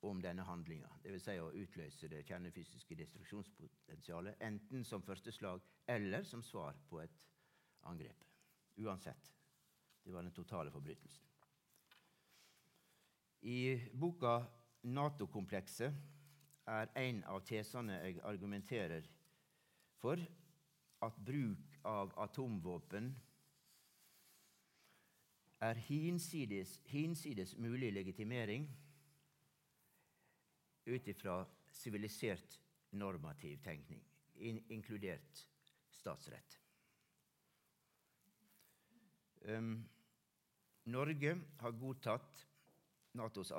[0.00, 0.88] om denne handlinga.
[1.02, 1.22] Dvs.
[1.22, 7.26] Si å utløse det kjernefysiske destruksjonspotensialet enten som første slag eller som svar på et
[7.82, 8.24] angrep.
[8.78, 9.32] Uansett.
[10.04, 11.24] Det var den totale forbrytelsen.
[13.42, 14.46] I boka
[14.82, 15.94] 'Nato-komplekset'
[16.66, 19.06] er en av tesene jeg argumenterer
[19.96, 20.20] for
[21.02, 23.08] at bruk av atomvåpen
[25.60, 28.68] er hinsides, hinsides mulig legitimering
[30.86, 32.60] ut ifra sivilisert
[32.90, 34.02] normativ tenkning,
[34.36, 35.46] in inkludert
[35.90, 36.60] statsrett.
[39.48, 39.88] Um,
[40.84, 42.46] Norge har godtatt
[43.18, 43.52] Natos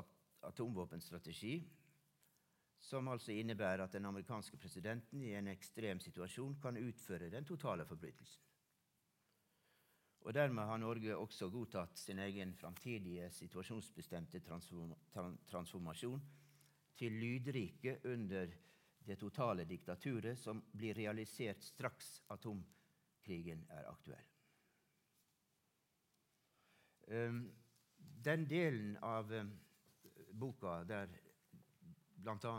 [0.47, 1.53] atomvåpenstrategi
[2.79, 7.85] som altså innebærer at den amerikanske presidenten i en ekstrem situasjon kan utføre den totale
[7.85, 8.45] forbrytelsen.
[10.21, 14.41] Og Dermed har Norge også godtatt sin egen framtidige situasjonsbestemte
[15.49, 16.23] transformasjon
[16.99, 18.51] til lydrike under
[19.07, 24.27] det totale diktaturet som blir realisert straks atomkrigen er aktuell.
[27.07, 27.47] Ehm,
[28.23, 29.51] den delen av ehm,
[30.39, 31.11] boka der
[32.19, 32.53] bl.a.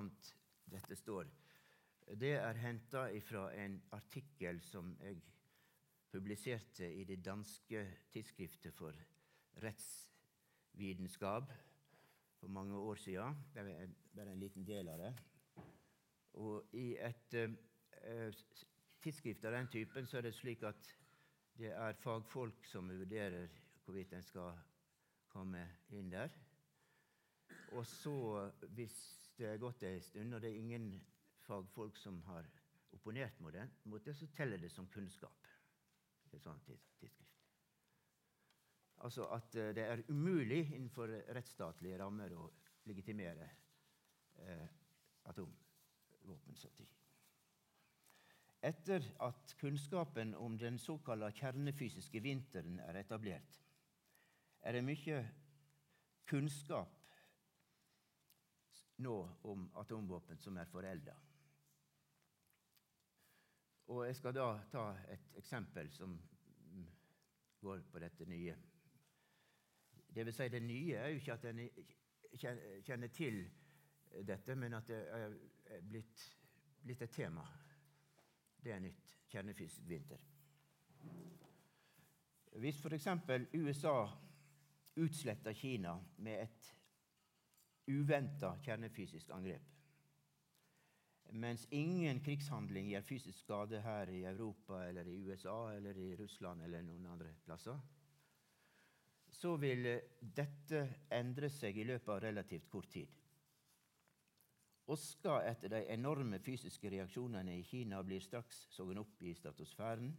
[0.71, 1.29] dette står.
[2.21, 5.21] Det er henta fra en artikkel som jeg
[6.11, 8.97] publiserte i det danske tidsskriftet for
[9.63, 11.53] rettsvitenskap
[12.41, 13.37] for mange år siden.
[13.55, 15.13] Det er bare en liten del av det.
[16.41, 18.33] Og I et uh,
[19.03, 20.91] tidsskrift av den typen så er det slik at
[21.61, 23.51] det er fagfolk som vurderer
[23.85, 24.57] hvorvidt en skal
[25.31, 25.63] komme
[25.97, 26.35] inn der.
[27.77, 28.97] Og så, hvis
[29.39, 30.93] det er gått ei stund, og det er ingen
[31.47, 32.49] fagfolk som har
[32.93, 35.47] opponert mot det, så teller det som kunnskap.
[36.31, 37.27] Det er sånn tidsskrift.
[39.01, 42.51] Altså at uh, det er umulig innenfor rettsstatlige rammer å
[42.89, 43.47] legitimere
[44.41, 44.69] eh,
[45.29, 46.87] atomvåpenstrategi.
[48.65, 53.61] Etter at kunnskapen om den såkalte kjernefysiske vinteren er etablert,
[54.63, 55.21] er det mye
[56.29, 56.97] kunnskap
[59.01, 59.17] nå
[59.49, 61.15] om atomvåpen som er forelda.
[63.91, 66.13] Og jeg skal da ta et eksempel som
[67.61, 68.55] går på dette nye.
[70.15, 71.63] Det vil si, det nye er jo ikke at en
[72.87, 73.41] kjenner til
[74.27, 75.35] dette, men at det er
[75.87, 76.23] blitt,
[76.83, 77.45] blitt et tema.
[78.63, 79.17] Det er nytt.
[79.31, 80.23] Kjernefysisk vinter.
[82.59, 83.07] Hvis f.eks.
[83.55, 83.95] USA
[85.01, 86.71] utsletta Kina med et
[87.91, 89.67] uventa kjernefysisk angrep.
[91.31, 96.63] Mens ingen krigshandling gjør fysisk skade her i Europa eller i USA eller i Russland
[96.67, 97.79] eller noen andre plasser,
[99.31, 99.87] så vil
[100.21, 100.83] dette
[101.15, 103.21] endre seg i løpet av relativt kort tid.
[104.91, 110.11] Oska etter de enorme fysiske reaksjonene i Kina blir straks sogen opp i stratosfæren.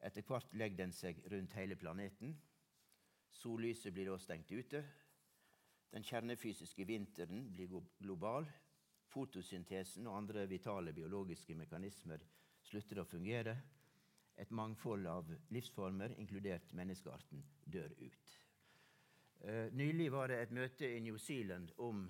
[0.00, 2.32] Etter hvert legger den seg rundt hele planeten.
[3.30, 4.82] Sollyset blir da stengt ute.
[5.90, 8.46] Den kjernefysiske vinteren blir global.
[9.10, 12.22] Fotosyntesen og andre vitale biologiske mekanismer
[12.62, 13.56] slutter å fungere.
[14.38, 18.36] Et mangfold av livsformer, inkludert menneskearten, dør ut.
[19.40, 22.04] Eh, nylig var det et møte i New Zealand om,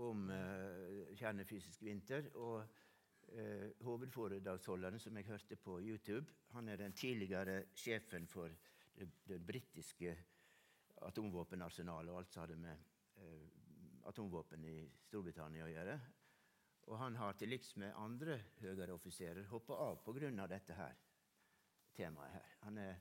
[0.00, 2.30] om uh, kjernefysisk vinter.
[2.34, 8.50] og uh, Hovedforedragsholderen som jeg hørte på YouTube, han er den tidligere sjefen for
[8.94, 10.14] det, det britiske
[11.04, 12.84] atomvåpenarsenalet og alt som hadde med
[13.20, 13.48] eh,
[14.08, 14.76] atomvåpen i
[15.08, 15.96] Storbritannia å gjøre.
[16.84, 20.46] Og han har til liks med andre høyere offiserer hoppa av pga.
[20.46, 20.96] dette her,
[21.96, 22.56] temaet her.
[22.62, 23.00] Han er,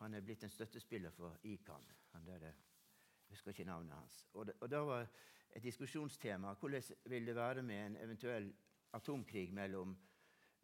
[0.00, 1.86] han er, blitt en støttespiller for ICAN.
[2.12, 4.26] Han der, jeg husker ikke navnet hans.
[4.34, 5.08] Og, det, og da var
[5.50, 8.52] et diskusjonstema hvordan vil det være med en eventuell
[8.92, 9.96] atomkrig mellom,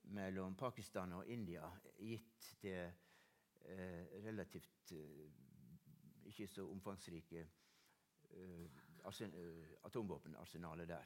[0.03, 3.06] mellom Pakistan og India, gitt det eh,
[4.25, 11.05] relativt eh, ikke så omfangsrike eh, Eh, atomvåpenarsenalet der.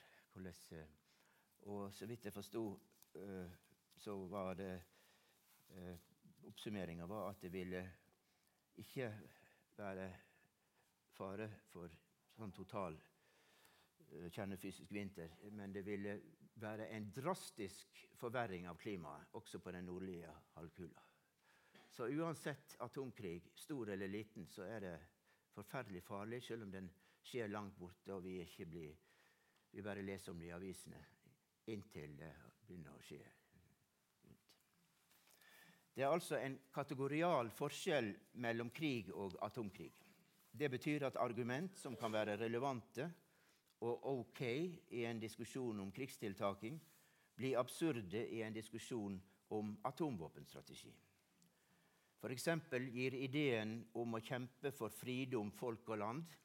[0.72, 0.86] Eh,
[1.60, 2.80] og så vidt jeg forsto,
[3.14, 3.50] eh,
[3.96, 4.82] så var det
[6.42, 7.82] Oppsummeringa var at det ville
[8.76, 9.10] ikke
[9.76, 10.06] være
[11.14, 11.92] fare for
[12.34, 12.96] sånn total
[14.32, 16.16] kjernefysisk vinter, men det ville
[16.58, 21.09] være en drastisk forverring av klimaet også på den nordlige halvkula.
[22.00, 24.92] Så uansett atomkrig, stor eller liten, så er det
[25.52, 26.86] forferdelig farlig, selv om den
[27.28, 28.94] skjer langt borte, og vi ikke blir
[29.70, 31.00] Vi bare leser om det i avisene
[31.68, 32.30] inntil det
[32.64, 33.18] begynner å skje.
[35.92, 39.92] Det er altså en kategorial forskjell mellom krig og atomkrig.
[40.50, 43.10] Det betyr at argument som kan være relevante
[43.84, 44.42] og ok
[44.88, 46.80] i en diskusjon om krigstiltaking,
[47.36, 49.20] blir absurde i en diskusjon
[49.50, 50.96] om atomvåpenstrategi.
[52.20, 52.48] F.eks.
[52.92, 56.38] gir ideen om å kjempe for fridom, folk og land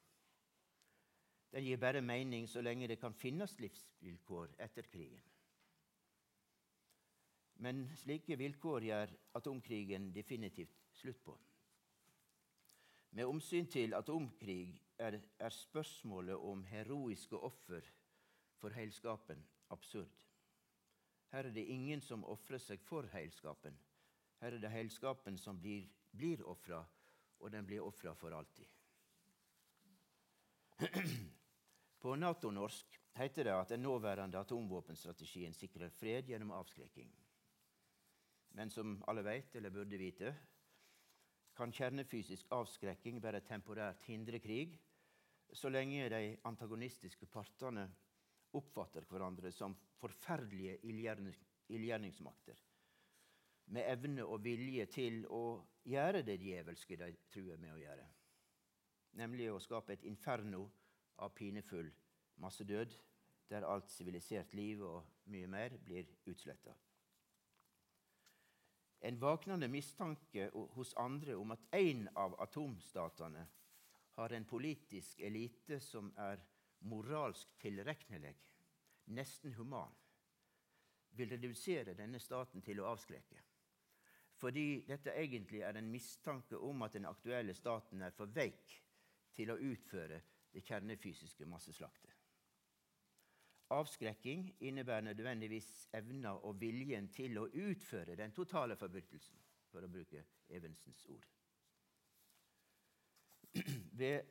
[1.56, 5.22] den gir bare mening så lenge det kan finnes livsvilkår etter krigen.
[7.64, 11.36] Men slike vilkår gjør atomkrigen definitivt slutt på.
[13.16, 17.88] Med omsyn til atomkrig er, er spørsmålet om heroiske offer
[18.60, 19.40] for heilskapen
[19.72, 20.12] absurd.
[21.32, 23.78] Her er det ingen som ofrer seg for heilskapen.
[24.40, 26.82] Her er det heilskapen som blir, blir ofra,
[27.40, 28.66] og den blir ofra for alltid.
[32.02, 37.08] På Nato-norsk heter det at den nåværende atomvåpenstrategien sikrer fred gjennom avskrekking.
[38.56, 40.34] Men som alle vet, eller burde vite,
[41.56, 44.76] kan kjernefysisk avskrekking bare temporært hindre krig,
[45.52, 47.86] så lenge de antagonistiske partene
[48.56, 52.60] oppfatter hverandre som forferdelige ildgjerningsmakter,
[53.66, 58.06] med evne og vilje til å gjøre det djevelske de truer med å gjøre,
[59.18, 60.66] nemlig å skape et inferno
[61.22, 61.90] av pinefull
[62.42, 62.94] massedød,
[63.48, 66.74] der alt sivilisert liv og mye mer blir utsletta.
[69.06, 73.44] En vaknende mistanke hos andre om at én av atomstatene
[74.16, 76.40] har en politisk elite som er
[76.88, 78.34] moralsk tilregnelig,
[79.06, 79.92] nesten human,
[81.16, 83.45] vil redusere denne staten til å avskrekke.
[84.36, 88.74] Fordi dette egentlig er en mistanke om at den aktuelle staten er for veik
[89.36, 90.20] til å utføre
[90.52, 92.12] det kjernefysiske masseslaktet.
[93.70, 99.40] Avskrekking innebærer nødvendigvis evna og viljen til å utføre den totale forbrytelsen,
[99.72, 101.26] for å bruke Evensens ord.
[104.00, 104.22] Ved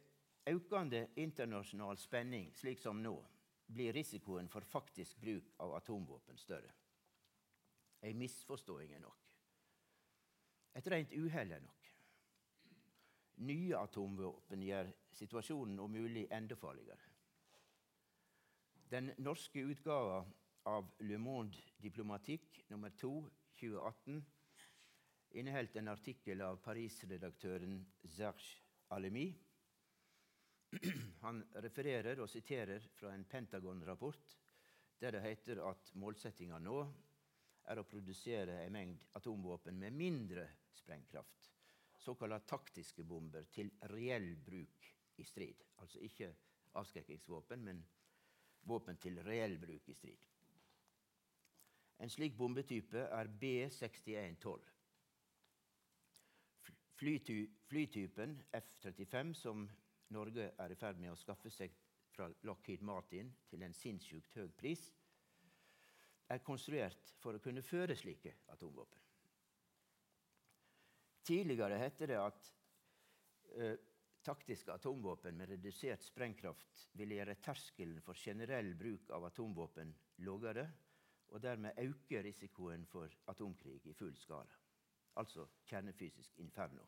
[0.47, 3.17] økende internasjonal spenning, slik som nå,
[3.67, 6.71] blir risikoen for faktisk bruk av atomvåpen større.
[8.05, 9.24] Ei misforståing er nok.
[10.75, 11.91] Et rent uhell er nok.
[13.47, 17.11] Nye atomvåpen gjør situasjonen om mulig enda farligere.
[18.91, 20.21] Den norske utgava
[20.71, 23.11] av Le Monde Diplomatikk nummer 2
[23.59, 24.21] 2018
[25.39, 27.79] inneholdt en artikkel av Paris-redaktøren
[28.15, 28.61] Serge
[28.95, 29.27] Alemi.
[31.23, 34.35] Han refererer og siterer fra en Pentagon-rapport
[34.99, 36.79] der det heter at målsettinga nå
[37.65, 40.47] er å produsere en mengd atomvåpen med mindre
[40.77, 41.51] sprengkraft
[42.05, 45.63] såkalte taktiske bomber til reell bruk i strid.
[45.81, 46.29] Altså ikke
[46.77, 47.81] avskrekkingsvåpen, men
[48.69, 50.27] våpen til reell bruk i strid.
[52.03, 54.71] En slik bombetype er B6112.
[56.95, 59.65] Flyty flytypen F-35, som
[60.15, 61.73] Norge er i ferd med å skaffe seg
[62.15, 64.85] fra Lockheed Martin til en sinnssykt høy pris,
[66.27, 69.01] er konstruert for å kunne føre slike atomvåpen.
[71.25, 72.49] Tidligere hette det at
[73.57, 73.77] eh,
[74.25, 79.93] taktiske atomvåpen med redusert sprengkraft ville gjøre terskelen for generell bruk av atomvåpen
[80.25, 80.65] lavere,
[81.33, 84.53] og dermed øke risikoen for atomkrig i full skala.
[85.17, 86.85] Altså kjernefysisk inferno.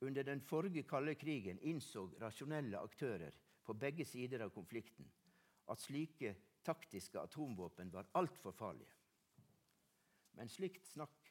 [0.00, 3.34] Under den forrige kalde krigen innså rasjonelle aktører
[3.66, 5.08] på begge sider av konflikten
[5.68, 6.34] at slike
[6.68, 8.92] taktiske atomvåpen var altfor farlige.
[10.36, 11.30] Men slikt snakk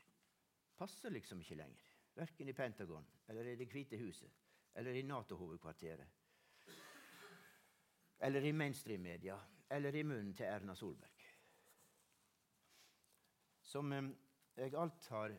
[0.77, 1.83] passer liksom ikke lenger.
[2.17, 4.31] Verken i Pentagon eller i Det hvite huset
[4.77, 6.07] eller i Nato-hovedkvarteret.
[8.19, 9.37] Eller i mainstream-media
[9.69, 11.25] eller i munnen til Erna Solberg.
[13.61, 14.09] Som eh,
[14.57, 15.33] jeg alt har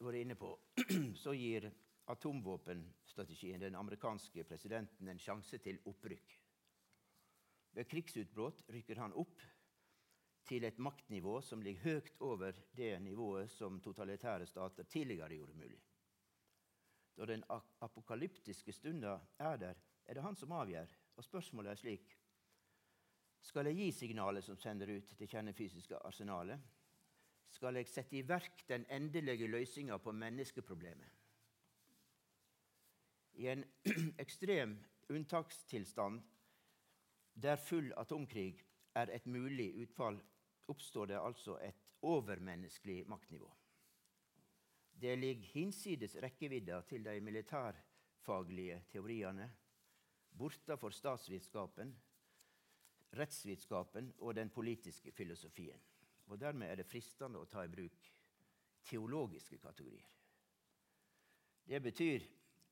[0.00, 0.52] vært inne på,
[1.22, 1.70] så gir
[2.10, 6.39] atomvåpenstrategien den amerikanske presidenten en sjanse til opprykk.
[7.72, 9.42] Ved krigsutbrudd rykker han opp
[10.50, 15.78] til et maktnivå som ligger høyt over det nivået som totalitære stater tidligere gjorde mulig.
[17.16, 17.44] Når den
[17.80, 19.74] apokalyptiske stunda er der,
[20.06, 20.90] er det han som avgjør.
[21.16, 22.16] Og spørsmålet er slik
[23.40, 26.60] Skal jeg gi signalet som sender ut det kjernefysiske arsenalet?
[27.48, 31.08] Skal jeg sette i verk den endelige løsninga på menneskeproblemet?
[33.32, 33.64] I en
[34.24, 34.76] ekstrem
[35.10, 36.20] unntakstilstand
[37.34, 38.60] der full atomkrig
[38.94, 40.20] er et mulig utfall,
[40.68, 43.50] oppstår det altså et overmenneskelig maktnivå.
[45.00, 49.50] Det ligger hinsides rekkevidda til de militærfaglige teoriene,
[50.38, 51.94] bortafor statsvitenskapen,
[53.16, 55.80] rettsvitenskapen og den politiske filosofien.
[56.26, 58.10] Og Dermed er det fristende å ta i bruk
[58.86, 60.06] teologiske kategorier.
[61.66, 62.26] Det betyr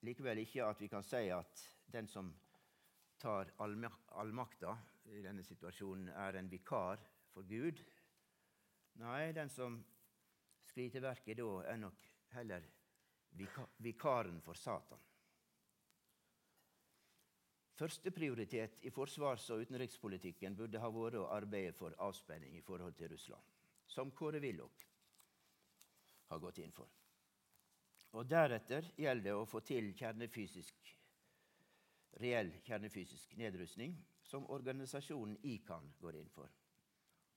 [0.06, 2.30] likevel ikke at vi kan si at den som
[3.18, 4.76] tar allmakta
[5.14, 7.02] i denne situasjonen, er en vikar
[7.32, 7.82] for Gud.
[9.02, 9.78] Nei, den som
[10.68, 12.64] skriter verket da, er nok heller
[13.84, 15.00] vikaren for Satan.
[17.78, 23.12] Førsteprioritet i forsvars- og utenrikspolitikken burde ha vært å arbeide for avspenning i forhold til
[23.12, 23.44] Russland,
[23.86, 24.82] som Kåre Willoch
[26.28, 26.90] har gått inn for.
[28.18, 30.97] Og Deretter gjelder det å få til kjernefysisk,
[32.12, 36.50] reell kjernefysisk nedrustning, som organisasjonen ICAN går inn for,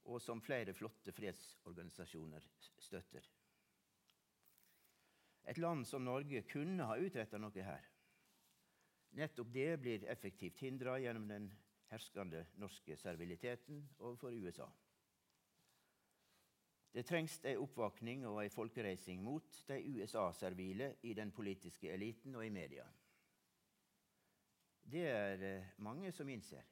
[0.03, 2.47] og som flere flotte fredsorganisasjoner
[2.79, 3.27] støtter.
[5.49, 7.87] Et land som Norge kunne ha utretta noe her.
[9.17, 11.49] Nettopp det blir effektivt hindra gjennom den
[11.91, 14.69] herskende norske serviliteten overfor USA.
[16.91, 22.45] Det trengs ei oppvåkning og ei folkereising mot de USA-servile i den politiske eliten og
[22.45, 22.83] i media.
[24.91, 26.65] Det er eh, mange som innser.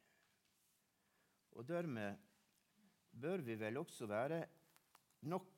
[1.56, 2.18] Og dermed
[3.22, 4.44] bør vi vel også være
[5.22, 5.56] nok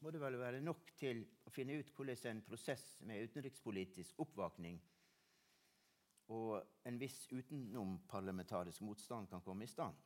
[0.00, 4.76] må det vel være nok til å finne ut hvordan en prosess med utenrikspolitisk oppvåkning
[6.36, 9.96] og en viss utenomparlamentarisk motstand kan komme i stand.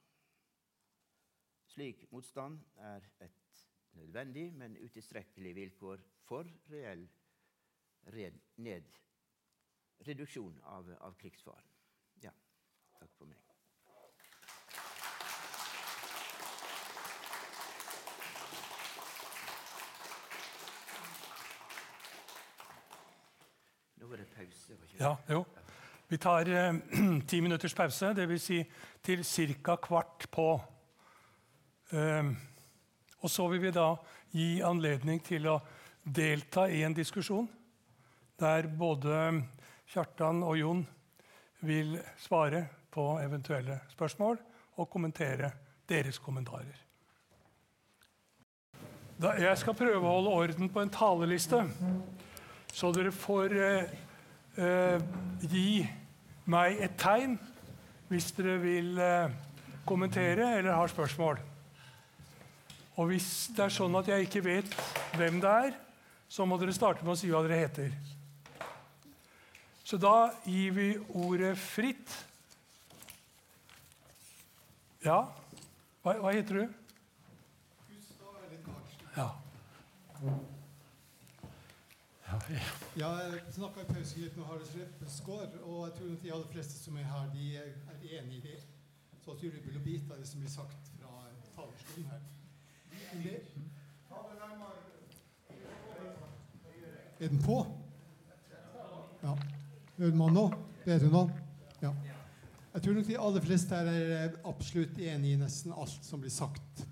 [1.70, 3.66] Slik motstand er et
[3.98, 7.06] nødvendig, men utilstrekkelig vilkår for reell
[8.56, 8.88] ned,
[10.06, 11.66] reduksjon av, av krigsfaren.
[12.22, 12.32] Ja,
[12.98, 13.38] takk for meg.
[24.00, 24.78] Nå var det pause.
[24.98, 25.44] Ja, jo.
[26.10, 26.74] Vi tar eh,
[27.30, 28.42] ti minutters pause, dvs.
[28.42, 28.64] Si
[29.02, 29.24] til
[29.62, 29.76] ca.
[29.76, 30.48] kvart på.
[31.92, 32.32] Eh,
[33.20, 33.92] og så vil vi da
[34.32, 35.60] gi anledning til å
[36.02, 37.48] delta i en diskusjon
[38.40, 39.42] der både
[39.90, 40.84] Kjartan og Jon
[41.66, 42.62] vil svare
[42.94, 44.38] på eventuelle spørsmål
[44.78, 45.50] og kommentere
[45.90, 46.78] deres kommentarer.
[49.20, 51.58] Da jeg skal prøve å holde orden på en taleliste.
[52.72, 53.90] Så dere får eh,
[54.62, 55.02] eh,
[55.42, 55.82] gi
[56.50, 57.34] meg et tegn
[58.10, 59.34] hvis dere vil eh,
[59.86, 61.42] kommentere eller har spørsmål.
[62.94, 64.80] Og hvis det er sånn at jeg ikke vet
[65.18, 65.76] hvem det er,
[66.30, 67.92] så må dere starte med å si hva dere heter.
[69.90, 72.12] Så da gir vi ordet fritt.
[75.02, 75.24] Ja,
[76.04, 76.76] hva, hva heter du?
[77.88, 79.02] Gustav Ellen Karlsen.
[79.16, 79.26] Ja.
[83.00, 86.50] Ja, jeg snakka i pausen litt med Harald Reppesgaard, og jeg tror at de aller
[86.54, 87.68] fleste som er her, de er
[88.20, 88.58] enig i det.
[89.24, 91.14] Så at rubbel vil bite av det som blir sagt fra
[91.58, 92.22] talerstolen her.
[97.18, 97.64] Det, er den på?
[99.24, 99.34] Ja.
[100.00, 100.46] Man nå?
[100.86, 101.20] hun nå?
[101.82, 101.90] Ja.
[102.72, 106.32] Jeg tror nok de aller fleste her er absolutt enig i nesten alt som blir
[106.32, 106.86] sagt.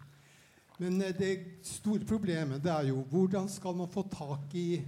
[0.77, 1.31] Men eh, det
[1.65, 4.83] store problemet det er jo hvordan skal man få tak i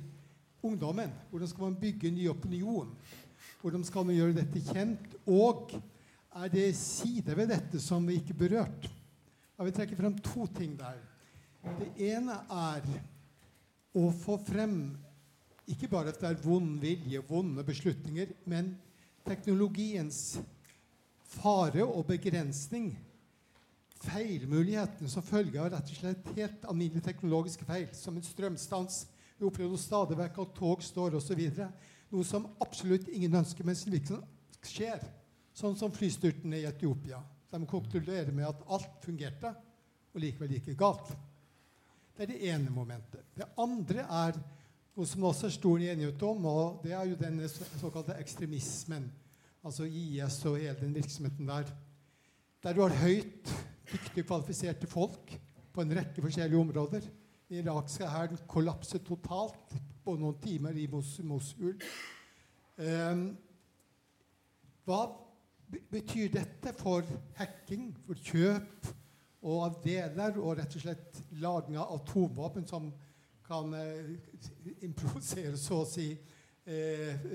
[0.61, 1.15] ungdommen?
[1.31, 2.93] Hvordan skal man bygge ny opinion?
[3.63, 5.17] Hvordan skal man gjøre dette kjent?
[5.25, 5.73] Og
[6.45, 8.91] er det sider ved dette som vi ikke berørt?
[9.57, 11.01] Jeg vil trekke frem to ting der.
[11.81, 12.85] Det ene er
[13.97, 14.91] å få frem
[15.71, 18.73] ikke bare at det er vond vilje, vonde beslutninger, men
[19.27, 20.41] teknologiens
[21.31, 22.91] fare og begrensning.
[24.01, 29.05] Feilmulighetene som følge av rett og slett helt alminnelige teknologiske feil, som en strømstans.
[29.39, 31.43] Vi opplever stadig vekk at tog står osv.
[32.11, 34.23] Noe som absolutt ingen ønsker, men som liksom
[34.65, 35.05] skjer.
[35.57, 37.21] Sånn som flystyrtene i Etiopia.
[37.51, 39.53] De konkluderer med at alt fungerte,
[40.11, 41.13] og likevel gikk det galt.
[42.17, 43.25] Det er det ene momentet.
[43.37, 44.41] Det andre er
[44.97, 47.41] noe som også er stor enighet om, og det er jo den
[47.81, 49.07] såkalte ekstremismen.
[49.65, 51.71] Altså IS og hele den virksomheten der.
[52.63, 53.53] Der du har høyt,
[53.93, 55.35] dyktig kvalifiserte folk
[55.73, 57.07] på en rekke forskjellige områder.
[57.49, 61.77] Den irakske hæren kollapset totalt på noen timer i Mosul.
[62.81, 63.25] Um,
[64.89, 65.01] hva
[65.91, 67.05] betyr dette for
[67.37, 68.89] hacking, for kjøp
[69.41, 72.91] og av deler, og rett og slett lagring av atomvåpen som
[73.51, 74.11] kan eh,
[74.87, 76.13] improvisere, så å si,
[76.65, 77.27] eh,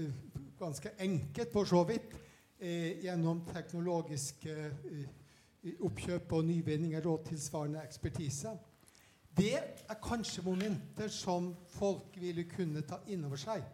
[0.59, 2.16] ganske enkelt, for så vidt,
[2.59, 4.55] eh, gjennom teknologiske
[5.84, 8.53] oppkjøp og nyvinninger og tilsvarende ekspertise.
[9.36, 13.66] Det er kanskje momenter som folk ville kunne ta inn over seg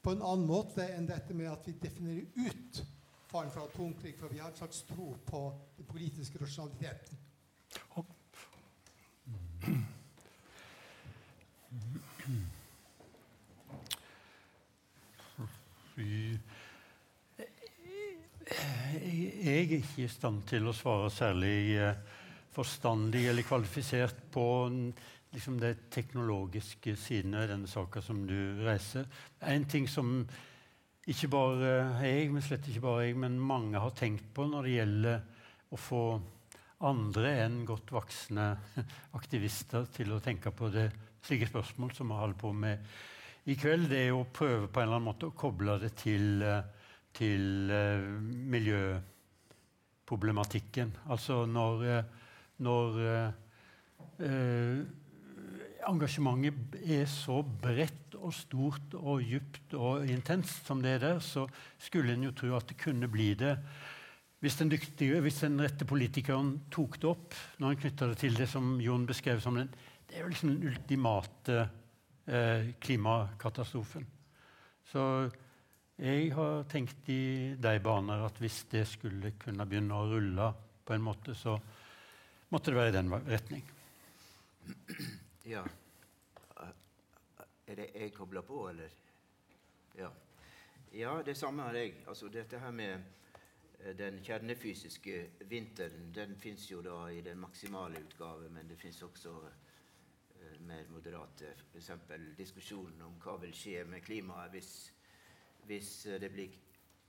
[0.00, 2.80] på en annen måte enn dette med at vi definerer ut
[3.28, 5.42] faren for atomkrig, for vi har en slags tro på
[5.76, 7.18] den politiske rasjonaliteten.
[15.94, 16.40] Jeg
[19.46, 22.00] er ikke i stand til å svare særlig eh,
[22.54, 24.46] forstandig eller kvalifisert på
[25.34, 29.06] liksom det teknologiske siden av denne saka som du reiser.
[29.42, 30.20] En ting som
[31.10, 31.72] ikke bare
[32.04, 35.18] jeg, men slett ikke bare jeg, men mange har tenkt på når det gjelder
[35.74, 36.04] å få
[36.84, 38.50] andre enn godt voksne
[39.18, 40.88] aktivister til å tenke på det
[41.24, 42.94] slike spørsmål som vi holder på med
[43.44, 46.26] i kveld, det er å prøve på en eller annen måte å koble det til,
[47.16, 48.02] til uh,
[48.54, 50.88] miljøproblematikken.
[51.12, 52.04] Altså når,
[52.64, 53.30] når eh,
[55.88, 61.46] engasjementet er så bredt og stort og djupt og intenst som det er der, så
[61.82, 63.56] skulle en jo tro at det kunne bli det
[64.44, 68.34] hvis den, dyktige, hvis den rette politikeren tok det opp når han knytta det til
[68.36, 69.70] det som Jon beskrev som den,
[70.04, 71.72] det er jo liksom den ultimate eh,
[72.24, 74.06] klimakatastrofen.
[74.88, 75.02] Så
[75.96, 80.48] jeg har tenkt i de baner at hvis det skulle kunne begynne å rulle
[80.84, 81.54] på en måte, så
[82.50, 83.70] måtte det være i den retning.
[85.44, 85.60] Ja.
[87.68, 88.88] Er det jeg kobla på, eller?
[89.98, 90.08] Ja.
[90.92, 91.98] ja, det samme har jeg.
[92.08, 92.94] Altså dette her med
[93.80, 95.18] eh, den kjernefysiske
[95.50, 99.34] vinteren den fins jo da i den maksimale utgave, men det fins også
[100.66, 101.54] mer moderate.
[101.70, 101.90] F.eks.
[102.38, 104.70] diskusjonen om hva vil skje med klimaet hvis,
[105.68, 106.56] hvis det blir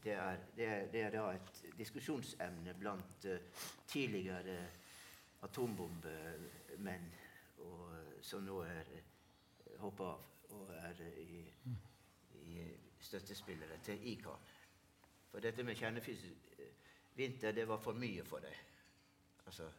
[0.03, 3.37] det, er, det, er, det, er, da et diskusjonsemne blant uh,
[3.87, 4.69] tidligere
[5.47, 7.13] atombombemenn
[8.25, 9.03] som nå er eh,
[9.81, 10.21] hoppa av
[10.55, 11.53] og er uh, i,
[12.41, 12.43] i
[13.01, 14.41] støttespillere til ICAN.
[15.31, 16.35] For dette med kjernefysisk
[17.15, 18.53] vinter, det var for mye for dem.
[19.45, 19.71] Altså,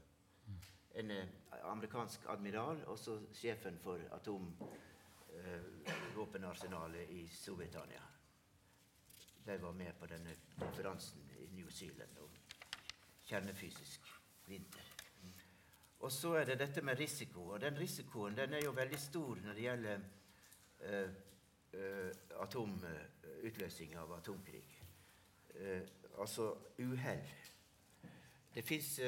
[0.95, 1.29] en eh,
[1.63, 8.03] amerikansk admiral, også sjefen for atomvåpenarsenalet eh, i Storbritannia.
[9.47, 12.31] De var med på denne konferansen i New Zealand om
[13.27, 14.01] kjernefysisk
[14.47, 14.96] vinter.
[16.01, 17.49] Og så er det dette med risiko.
[17.49, 19.99] Og den risikoen den er jo veldig stor når det gjelder
[20.81, 21.11] uh,
[21.75, 22.11] uh,
[22.43, 24.65] atomutløsning av atomkrig.
[25.55, 25.83] Uh,
[26.19, 27.29] altså uhell.
[28.55, 29.01] Det fins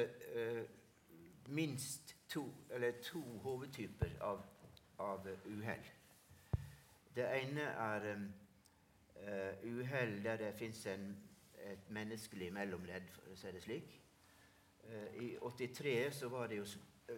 [1.49, 2.55] minst to,
[3.03, 4.43] to hovedtyper av,
[4.99, 5.87] av uhell.
[7.17, 8.27] Det ene er um,
[9.17, 13.97] uh, uhell der det fins et menneskelig mellomledd, for å si det slik.
[14.89, 16.67] Uh, I 83 så var det jo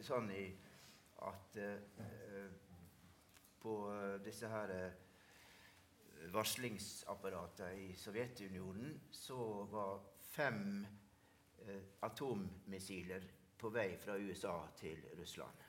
[0.03, 0.45] sånn i,
[1.27, 2.47] at uh,
[3.61, 3.75] på
[4.25, 4.71] disse her
[6.33, 9.37] varslingsapparatene i Sovjetunionen så
[9.69, 10.01] var
[10.33, 10.81] fem
[12.01, 13.27] atommissiler
[13.61, 15.67] på vei fra USA til Russland.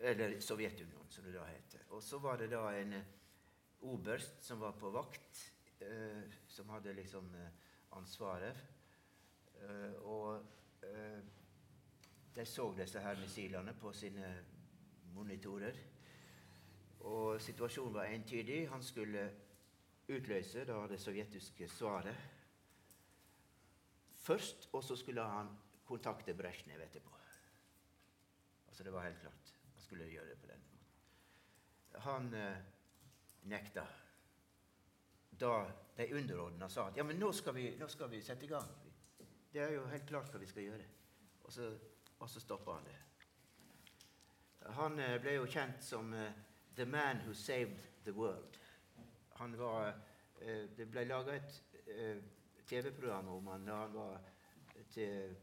[0.00, 1.86] Eller Sovjetunionen, som det da heter.
[1.96, 2.94] Og så var det da en
[3.88, 5.40] oberst som var på vakt,
[5.80, 7.48] eh, som hadde liksom eh,
[7.96, 8.56] ansvaret.
[9.60, 10.44] Eh, og
[10.82, 11.20] eh,
[12.34, 14.32] de så disse her missilene på sine
[15.14, 15.76] monitorer.
[17.00, 18.68] Og situasjonen var entydig.
[18.70, 19.30] Han skulle
[20.10, 22.16] utløse da det sovjetiske svaret
[24.20, 25.48] først, og så skulle han
[25.86, 27.16] kontakte Brezjnev etterpå.
[28.68, 29.54] Altså Det var helt klart.
[29.74, 32.00] Han skulle gjøre det på den måten.
[32.00, 32.56] Han eh,
[33.42, 33.86] nekta.
[35.40, 35.54] Da
[35.96, 38.66] de underordna sa at ja, men nå skal, vi, nå skal, vi, sette i gang.
[39.52, 40.84] Det er jo helt klart hva vi skal gjøre.
[41.42, 41.70] Og så,
[42.18, 42.98] og så stoppa han det.
[44.76, 46.28] Han eh, ble jo kjent som uh,
[46.76, 48.58] 'the man who saved the world'.
[49.40, 49.96] Han var,
[50.42, 52.22] uh, det ble laga et uh,
[52.66, 54.20] TV-program om han da han var
[54.90, 55.34] til,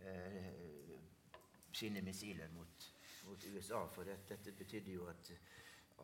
[0.00, 0.94] eh,
[1.72, 2.86] sine missiler mot,
[3.26, 3.82] mot, USA.
[3.92, 5.32] For det, dette betydde jo at,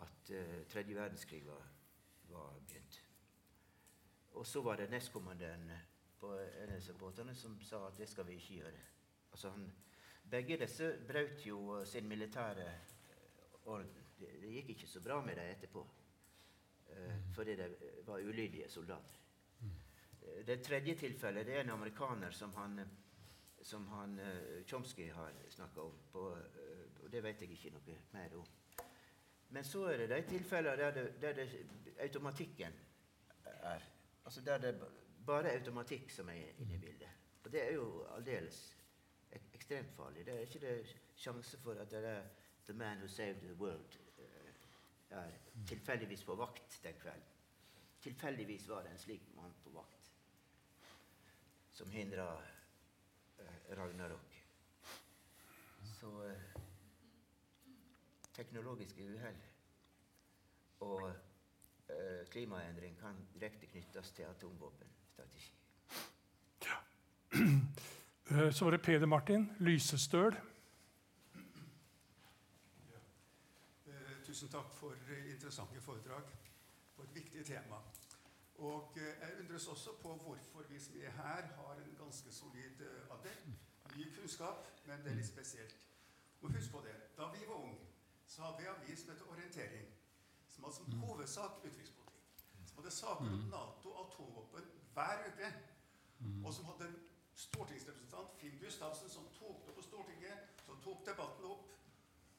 [0.03, 1.63] at uh, tredje verdenskrig var,
[2.29, 3.01] var begynt.
[4.33, 5.71] Og så var det nestkommandøren
[6.21, 8.83] på en av båtene som sa at det skal vi ikke gjøre.
[9.33, 9.71] Altså han,
[10.31, 12.69] begge disse brøt jo sin militære
[13.65, 13.97] orden.
[14.19, 15.87] Det, det gikk ikke så bra med dem etterpå.
[16.91, 17.69] Uh, fordi de
[18.07, 19.21] var ulydige soldater.
[19.61, 19.77] Mm.
[20.47, 22.81] Det tredje tilfellet det er en amerikaner som han,
[23.63, 24.19] som han
[24.67, 25.99] Chomsky har snakka om.
[26.13, 26.25] På,
[27.03, 28.47] og det vet jeg ikke noe mer om.
[29.51, 31.49] Men så er det de tilfellene der, det, der det,
[32.01, 32.73] automatikken
[33.45, 33.81] er.
[34.25, 34.75] Altså der det
[35.27, 37.09] bare automatikk som er inne i bildet.
[37.45, 38.61] Og det er jo aldeles
[39.33, 40.27] ek ekstremt farlig.
[40.27, 42.23] Det er ikke det sjanse for at det er
[42.67, 43.99] 'The Man Who Saved the World'
[45.13, 47.37] uh, er tilfeldigvis på vakt den kvelden.
[48.01, 50.13] Tilfeldigvis var det en slik mann på vakt
[51.73, 54.37] som hindra uh, Ragnarok.
[56.01, 56.61] Så uh,
[58.35, 59.43] teknologiske uhell
[60.81, 61.11] og
[62.31, 65.53] klimaendring kan direkte knyttes til atomvåpen strategi.
[66.65, 66.79] Ja.
[68.31, 70.37] Eh, så var det Peder Martin, lysestøl.
[72.91, 72.99] Ja.
[73.87, 74.95] Eh, tusen takk for
[75.27, 76.23] interessante foredrag
[76.97, 77.79] på et viktig tema.
[78.55, 82.85] Og eh, jeg undres også på hvorfor vi som er her, har en ganske solid
[83.11, 83.55] adel.
[83.97, 85.87] Ny kunnskap, men det er litt spesielt.
[86.43, 86.95] Og husk på det.
[87.17, 87.89] Da vi var unge,
[88.27, 89.91] så hadde vi avis som het Orientering,
[90.49, 92.39] som hadde som hovedsak utenrikspolitikk.
[92.67, 95.53] Som hadde saker om Nato, atomvåpen, hver uke.
[96.21, 96.45] Mm.
[96.45, 96.99] Og som hadde en
[97.35, 101.71] stortingsrepresentant, Finn Gustavsen, som tok det på Stortinget, som tok debatten opp.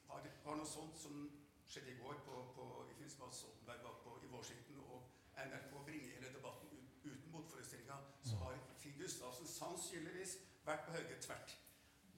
[0.07, 1.40] Har, har noe sånt som
[1.71, 4.99] skjedde i går på, på, i forbindelse med at Stoltenberg var på, i Washington, og
[5.47, 7.97] NRK bringer hele debatten ut, uten motforestillinga,
[8.29, 10.37] så har Finn Gustavsen sannsynligvis
[10.67, 11.57] vært på høyre tvert.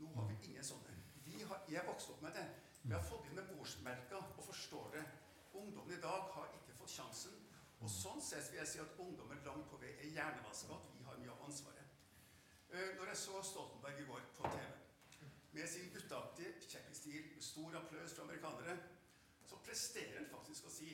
[0.01, 0.97] Nå har vi ingen sånne.
[1.27, 2.47] Vi har, jeg vokste opp med det.
[2.83, 5.05] Vi har fått inn med morsmelka og forstår det.
[5.53, 7.43] Ungdommen i dag har ikke fått sjansen
[7.83, 11.03] og Sånn sett vil jeg si at ungdommen langt på vei er hjernevaska, at vi
[11.03, 11.97] har mye av ansvaret.
[12.71, 14.69] Eh, når jeg så Stoltenberg i går på TV
[15.53, 18.77] med sin gutteaktige, kjekke stil, med stor applaus fra amerikanere,
[19.53, 20.93] så presterer han faktisk å si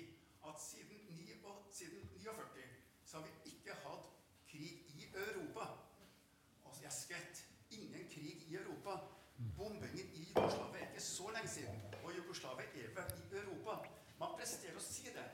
[0.49, 1.37] at siden, 9,
[1.71, 2.65] 49
[3.05, 4.09] så har vi ikke hatt
[4.51, 5.67] krig i Europa.
[6.65, 7.45] Altså, jeg skvett.
[7.71, 8.97] Ingen krig i Europa.
[9.57, 11.79] Bombingen i Jugoslavia er ikke så lenge siden.
[12.03, 13.77] Og Jugoslavia er vel i Europa.
[14.19, 15.27] Man presterer å si det.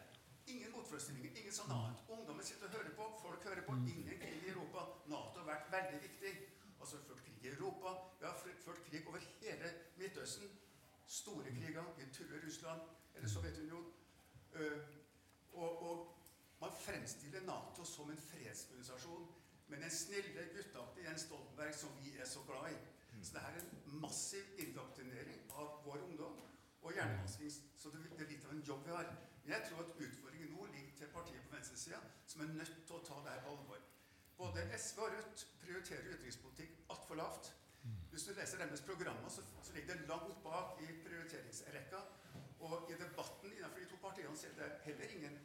[0.53, 2.03] Ingen motforestillinger, ingen sånn annet.
[2.14, 3.80] Ungdommen sitter og hører på, folk hører på.
[3.95, 4.85] Ingen krig i Europa.
[5.10, 6.35] Nato har vært veldig viktig.
[6.80, 7.95] altså ført krig i Europa.
[8.19, 8.38] Vi har
[8.68, 10.60] ført krig over hele Midtøsten.
[11.07, 11.95] Store kriger.
[11.97, 13.93] Vi truer Russland eller Sovjetunionen.
[14.55, 14.81] Uh,
[15.53, 16.11] og, og,
[16.59, 19.25] man fremstiller Nato som en fredsorganisasjon
[19.67, 22.77] med den snille, gutteaktige Jens Stoltenberg som vi er så glad i.
[23.23, 26.39] Så det er en massiv indoktrinering av vår ungdom.
[26.81, 29.11] Og hjernevasking, Så det, det er litt av en jobb vi har.
[29.43, 32.95] Men jeg tror at utfordringen nå ligger til partiet på venstresida, som er nødt til
[32.97, 33.83] å ta det her på alvor.
[34.37, 37.53] Både SV og Rødt prioriterer utenrikspolitikk altfor lavt.
[38.11, 39.41] Hvis du leser deres programmer, så,
[39.73, 41.99] ligger det langt bak i prioriteringsrekka.
[42.65, 45.35] Og i debatten innenfor de to partiene så er det heller ingen,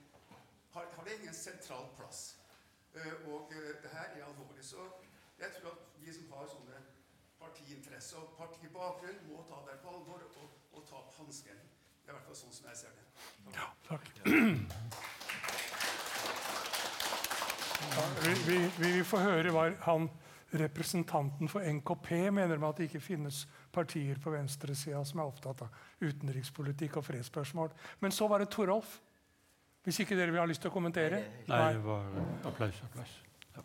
[0.74, 2.20] har, har det ingen sentral plass.
[2.94, 4.64] Uh, og uh, det her er alvorlig.
[4.64, 4.86] Så
[5.38, 6.80] jeg tror at vi som har sånne
[7.40, 11.60] partiinteresse og partibakgrunn, må ta det på alvor og, og ta opp hansken.
[12.04, 13.04] Det er i hvert fall sånn som jeg ser det.
[13.56, 14.04] Ja, takk.
[17.90, 20.10] Ja, vi, vi, vi får høre hva han,
[20.52, 25.62] representanten for NKP mener med at det ikke finnes partier på venstresida som er opptatt
[25.62, 25.68] av
[26.00, 27.70] utenrikspolitikk og fredsspørsmål.
[28.00, 28.98] Men så var det Torolf.
[29.84, 31.22] Hvis ikke dere vil ha lyst til å kommentere?
[31.48, 32.04] Nei, det var
[32.50, 32.82] applaus.
[32.84, 33.14] applaus.
[33.56, 33.62] Ja.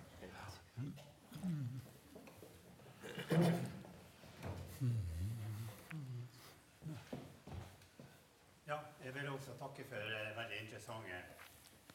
[8.68, 11.20] Ja, jeg vil også takke for uh, veldig interessante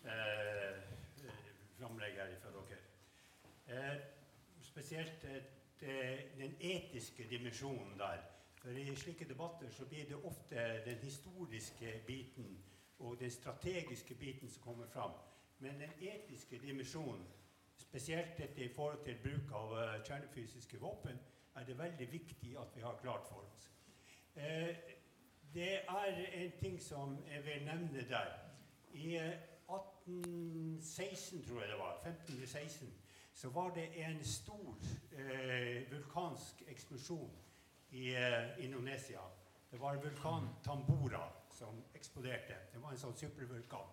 [0.04, 0.76] uh,
[1.78, 2.80] framlegg her fra dere.
[3.70, 4.19] Uh,
[4.70, 5.26] spesielt
[6.38, 8.22] den etiske dimensjonen der.
[8.60, 12.58] For I slike debatter så blir det ofte den historiske biten
[12.98, 15.12] og den strategiske biten som kommer fram.
[15.58, 17.26] Men den etiske dimensjonen
[17.80, 21.16] Spesielt dette i forhold til bruk av uh, kjernefysiske våpen
[21.56, 23.70] er det veldig viktig at vi har klart for oss.
[25.54, 28.28] Det er en ting som jeg vil nevne der.
[28.92, 29.32] I uh, eh,
[29.70, 32.92] 1816, tror jeg det var, 1516,
[33.40, 34.88] så var det en stor
[35.90, 37.30] vulkansk eksplosjon
[37.96, 38.12] i
[38.58, 39.22] Indonesia.
[39.70, 42.58] Det var vulkanen Tambora som eksploderte.
[42.72, 43.88] Det var en sånn supervulkan.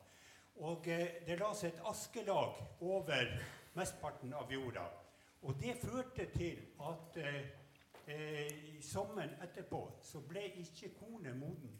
[0.68, 3.32] Og det la seg et askelag over
[3.78, 4.84] mesteparten av jorda.
[5.41, 7.41] Og det førte til at eh,
[8.07, 11.76] eh, sommeren etterpå så ble ikke kornet moden.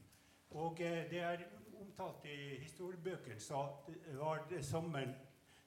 [0.56, 1.48] Og eh, det er
[1.82, 5.16] omtalt i historiebøkene så det var det sommeren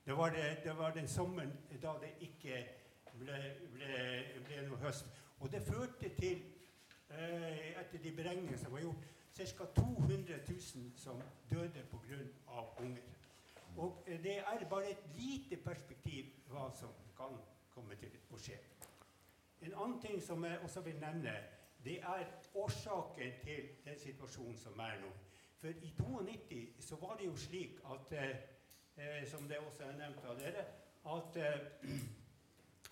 [0.04, 1.52] det var, det, det var, den sommeren
[1.82, 2.64] da det ikke
[3.18, 3.38] ble,
[3.74, 3.98] ble,
[4.46, 5.06] ble noe høst.
[5.40, 6.42] Og det førte til,
[7.10, 9.64] eh, etter de beregningene som var gjort, ca.
[9.76, 12.60] 200 000 som døde pga.
[12.78, 13.02] unger.
[13.76, 17.38] Og eh, det er bare et lite perspektiv hva som kan
[17.70, 18.58] komme til å skje.
[19.60, 21.34] En annen ting som jeg også vil nevne,
[21.84, 25.10] det er årsaken til den situasjonen som er nå.
[25.60, 28.36] For i 92 så var det jo slik at, eh,
[29.00, 30.64] eh som det også er nevnt av dere,
[31.16, 31.60] at eh,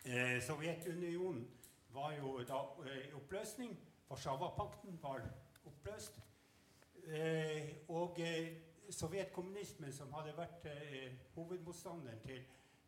[0.05, 1.49] eh Sovjetunionen
[1.93, 2.63] var jo da
[2.95, 3.79] i oppløsning.
[4.11, 5.21] Warszawapakten var
[5.67, 6.21] oppløst.
[7.07, 8.21] Eh, og
[8.91, 12.41] sovjetkommunismen, som hadde vært eh, hovedmotstanderen til,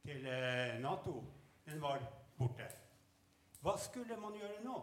[0.05, 1.25] til eh, Nato,
[1.67, 2.05] den var
[2.39, 2.69] borte.
[3.61, 4.79] Hva skulle man gjøre nå?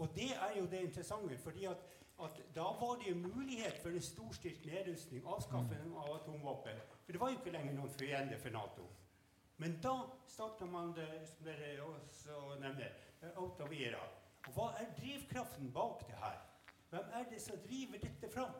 [0.00, 1.38] Og det er jo det interessante.
[1.38, 1.82] fordi at,
[2.22, 6.78] at da var det jo mulighet for en storstilt nedrustning, avskaffing av atomvåpen.
[7.10, 8.84] For det var jo ikke lenger noen fiende for Nato.
[9.58, 9.94] Men da
[10.30, 12.92] starta man det som dere også nevner,
[13.34, 14.02] Autavira.
[14.46, 16.36] Og hva er drivkraften bak det her?
[16.92, 18.52] Hvem er det som driver dette fram?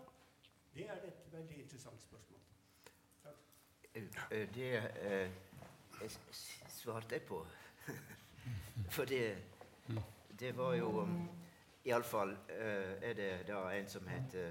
[0.74, 2.40] Det er et veldig interessant spørsmål.
[3.22, 3.38] Takk.
[3.94, 6.18] Eh, det eh,
[6.74, 7.38] svarte jeg på.
[8.96, 9.28] For det,
[10.42, 11.06] det var jo
[11.84, 14.50] Iallfall eh, er det da en som heter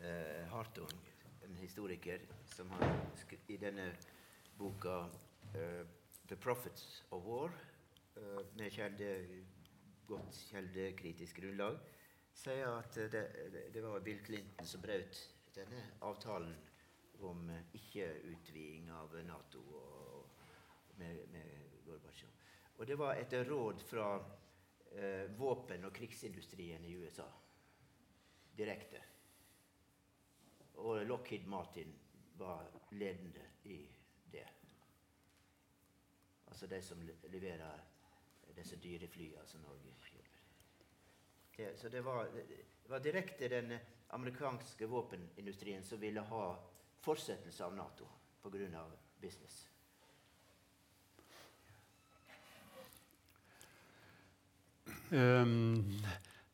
[0.00, 0.96] eh, Hartung,
[1.44, 2.24] en historiker,
[2.56, 2.94] som har
[3.46, 3.90] i denne
[4.56, 4.98] boka
[5.54, 5.86] uh,
[6.26, 7.52] 'The Prophets of War',
[8.16, 9.10] uh, med kjelde,
[10.06, 11.76] godt kjeldekritisk grunnlag,
[12.32, 13.24] sier at det,
[13.74, 15.20] det, var Bill Clinton som brøt
[15.56, 16.54] denne avtalen
[17.26, 20.40] om ikke-utviding av Nato og,
[20.96, 22.32] med, med Gorbatsjov.
[22.76, 24.08] Og det var etter råd fra
[24.92, 27.28] eh, våpen- og krigsindustrien i USA.
[28.56, 29.00] Direkte.
[30.84, 31.94] Og Lockheed Martin
[32.38, 33.80] var ledende i
[34.32, 34.46] det.
[36.46, 37.02] Altså de som
[37.32, 37.84] leverer
[38.56, 39.96] disse dyre flyene som Norge
[41.56, 46.58] det, så det var, det var, direkte den amerikanske våpenindustrien som ville ha
[47.00, 48.08] fortsettelse av Nato
[48.42, 48.84] pga.
[49.20, 49.68] business.
[55.10, 56.02] Um,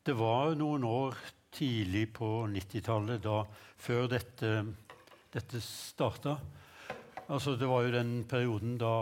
[0.03, 1.17] det var noen år
[1.51, 3.27] tidlig på 90-tallet,
[3.77, 4.53] før dette,
[5.33, 6.37] dette starta.
[7.27, 8.95] Altså, det var jo den perioden da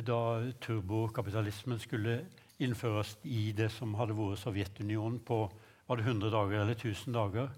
[0.00, 2.22] da turbokapitalismen skulle
[2.62, 5.44] innføres i det som hadde vært Sovjetunionen på
[5.86, 7.48] var det 100 dager eller 1000 dager,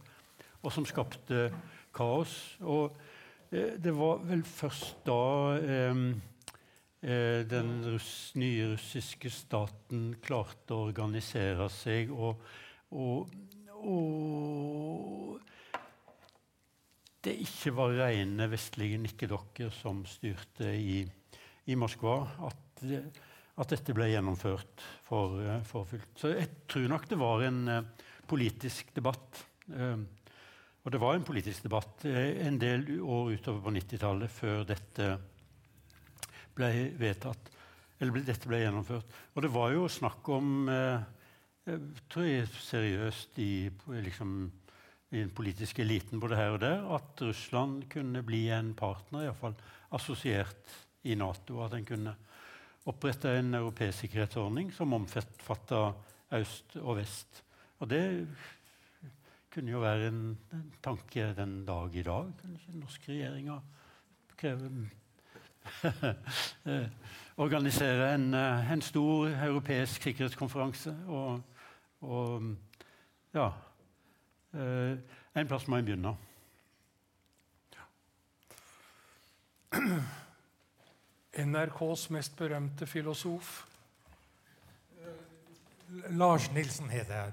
[0.64, 1.50] og som skapte
[1.94, 2.56] kaos.
[2.60, 2.96] Og
[3.52, 5.20] eh, det var vel først da
[5.60, 6.00] eh,
[7.04, 12.42] eh, den russ, nye russiske staten klarte å organisere seg og,
[12.90, 13.28] og,
[17.24, 20.98] det ikke var rene vestlige nikkedokker som styrte i,
[21.70, 22.18] i Moskva,
[22.48, 26.12] at, at, dette ble gjennomført for, for, fullt.
[26.20, 27.62] Så jeg tror nok det var en
[28.28, 29.40] politisk debatt.
[29.70, 30.04] Uh,
[30.84, 35.06] og det var en politisk debatt eh, en del år utover på 90-tallet før dette
[36.54, 36.70] ble
[37.00, 37.48] vedtatt,
[37.98, 39.14] eller dette ble gjennomført.
[39.32, 41.06] Og det var jo snakk om eh,
[41.64, 41.80] jeg
[42.12, 43.52] tror jeg seriøst i,
[44.04, 44.36] liksom,
[45.14, 49.54] i, den politiske eliten både her og der at Russland kunne bli en partner, iallfall
[49.94, 50.74] assosiert
[51.04, 51.60] i Nato.
[51.64, 52.14] At en kunne
[52.90, 55.86] opprette en europeisk sikkerhetsordning som omfatta
[56.34, 57.44] øst og vest.
[57.78, 58.04] Og det
[59.54, 62.32] kunne jo være en, en tanke den dag i dag.
[62.42, 63.60] Kanskje den norske regjeringa
[64.36, 64.70] kreve
[67.44, 70.92] Organisere en, eh, en, stor europeisk sikkerhetskonferanse.
[71.08, 71.40] Og,
[72.00, 72.42] og
[73.34, 73.48] ja
[74.54, 74.96] eh,
[75.34, 76.16] En plass må en begynne.
[81.44, 83.64] NRKs mest berømte filosof?
[86.10, 87.32] Lars Nilsen heter jeg.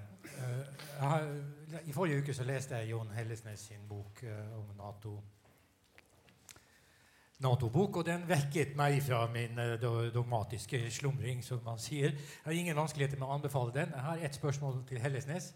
[1.01, 5.13] jeg i forrige uke så leste jeg Jon Hellesnes sin bok uh, om Nato.
[7.41, 11.43] Nato-bok, og den vekket meg fra min uh, dogmatiske slumring.
[11.43, 12.11] som man sier.
[12.11, 13.93] Jeg har ingen vanskeligheter med å anbefale den.
[13.95, 15.53] Jeg har ett spørsmål til Hellesnes.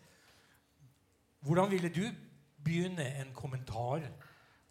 [1.45, 2.05] Hvordan ville du
[2.63, 4.11] begynne en kommentar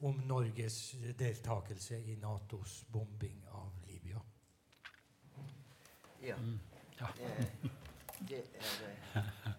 [0.01, 4.21] om Norges deltakelse i Natos bombing av Libya?
[6.23, 6.37] Ja.
[6.37, 6.59] Mm.
[6.99, 7.07] ja.
[7.17, 7.29] Det,
[8.29, 8.43] det
[9.15, 9.55] er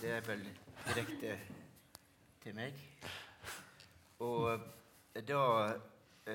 [0.00, 0.42] det er vel
[0.86, 1.38] direkte
[2.42, 2.76] til meg.
[4.18, 4.60] Og
[5.28, 5.44] da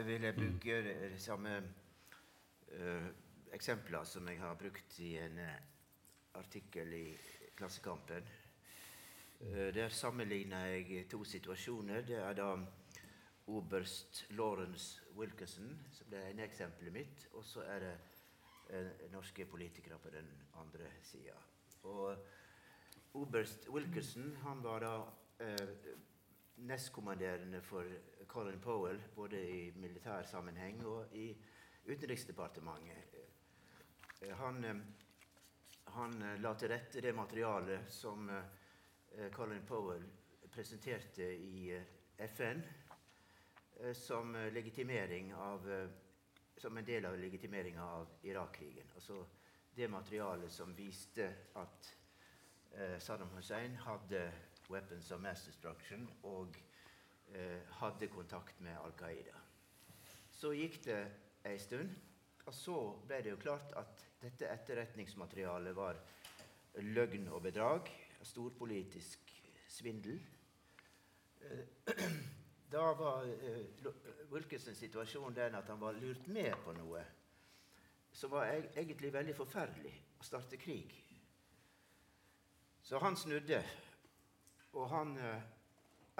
[0.05, 0.79] vil jeg bruke
[1.11, 3.07] de samme uh,
[3.53, 5.53] eksempler som jeg har brukt i en uh,
[6.41, 7.05] artikkel i
[7.55, 8.25] Klassekampen.
[9.45, 12.01] Uh, der sammenligner jeg to situasjoner.
[12.01, 12.49] Det er da
[13.47, 20.09] oberst Lawrence Wilkerson, som det ene eksempelet mitt, og så er det norske politikere på
[20.09, 20.25] den
[20.57, 21.35] andre sida.
[21.83, 22.17] Og
[23.15, 24.95] Oberst Wilkerson han var da
[25.39, 25.69] eh,
[26.67, 27.87] nestkommanderende for
[28.27, 31.29] Colin Powell, både i militær sammenheng og i
[31.87, 33.15] Utenriksdepartementet.
[34.21, 34.75] Eh, han, eh,
[35.95, 38.64] han eh, la til rette det materialet som eh,
[39.31, 40.03] Colin Powell
[40.51, 41.83] presenterte i eh,
[42.27, 42.63] FN
[43.93, 44.35] som,
[45.35, 45.65] av,
[46.57, 48.91] som en del av legitimeringa av Irak-krigen.
[48.95, 49.25] Altså
[49.75, 51.27] det materialet som viste
[51.59, 51.89] at
[52.75, 54.31] Eh, Saddam Hussein hadde
[54.67, 56.57] weapons of mass destruction og
[57.31, 59.37] eh, hadde kontakt med Al Qaida.
[60.35, 60.97] Så gikk det
[61.47, 61.93] ei stund,
[62.43, 62.75] og så
[63.07, 66.01] ble det jo klart at dette etterretningsmaterialet var
[66.83, 67.87] løgn og bedrag.
[68.25, 69.35] Storpolitisk
[69.69, 70.19] svindel.
[71.41, 71.93] Eh,
[72.73, 73.27] da var
[74.31, 77.03] Wilkinsons situasjon den at han var lurt med på noe
[78.15, 80.93] som var egentlig veldig forferdelig å starte krig.
[82.85, 83.59] Så han snudde,
[84.77, 85.47] og han eh,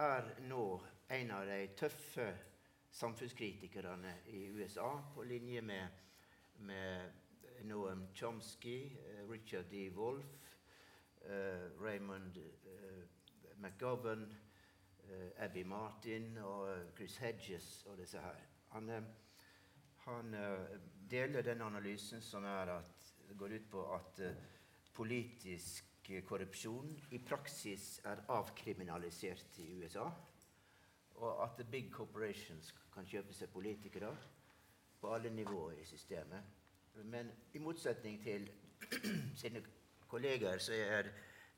[0.04, 0.66] er nå
[1.16, 2.26] en av de tøffe
[2.96, 6.02] samfunnskritikerne i USA, på linje med,
[6.68, 9.88] med Noam Chomsky, eh, Richard D.
[9.96, 10.45] Wolff, uh,
[11.82, 13.04] Raymond uh,
[13.58, 14.26] McGovern,
[15.04, 18.36] uh, Abby Martin og Chris Hedges og disse her.
[18.76, 18.90] Han,
[19.98, 20.36] han
[21.12, 24.22] deler den analysen som at, går ut på at
[24.94, 30.10] politisk korrupsjon i praksis er avkriminalisert i USA.
[31.16, 34.12] Og at big corporations kan kjøpe seg politikere
[35.02, 36.44] på alle nivåer i systemet.
[37.04, 38.50] Men i motsetning til
[39.42, 39.64] sine
[40.16, 41.12] kollegaer så er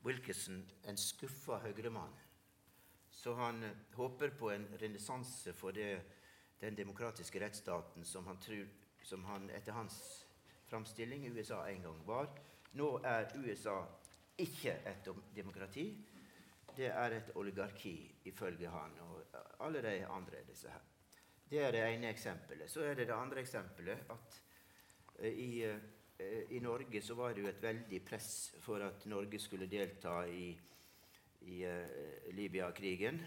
[0.06, 2.14] Wilkinson en skuffa høyremann.
[3.10, 3.62] Så han
[3.94, 6.00] håper på en renessanse for det,
[6.60, 8.66] den demokratiske rettsstaten som han, tror,
[9.02, 9.98] som han etter hans
[10.68, 12.30] framstilling i USA en gang var.
[12.78, 13.80] Nå er USA
[14.38, 15.88] ikke et demokrati.
[16.76, 17.94] Det er et oligarki,
[18.30, 20.42] ifølge han og alle de andre.
[20.46, 20.82] disse her.
[21.50, 22.70] Det er det ene eksempelet.
[22.70, 24.42] Så er det det andre eksempelet at
[25.18, 25.78] uh, i, uh,
[26.18, 30.50] i, Norge så var det jo et veldig press for at Norge skulle delta i,
[31.46, 33.20] i uh, Libya-krigen.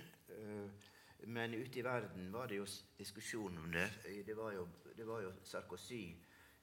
[1.27, 2.65] men ute i verden var det jo
[2.97, 3.87] diskusjon om det.
[4.25, 6.15] Det var jo, det var jo Sarkozy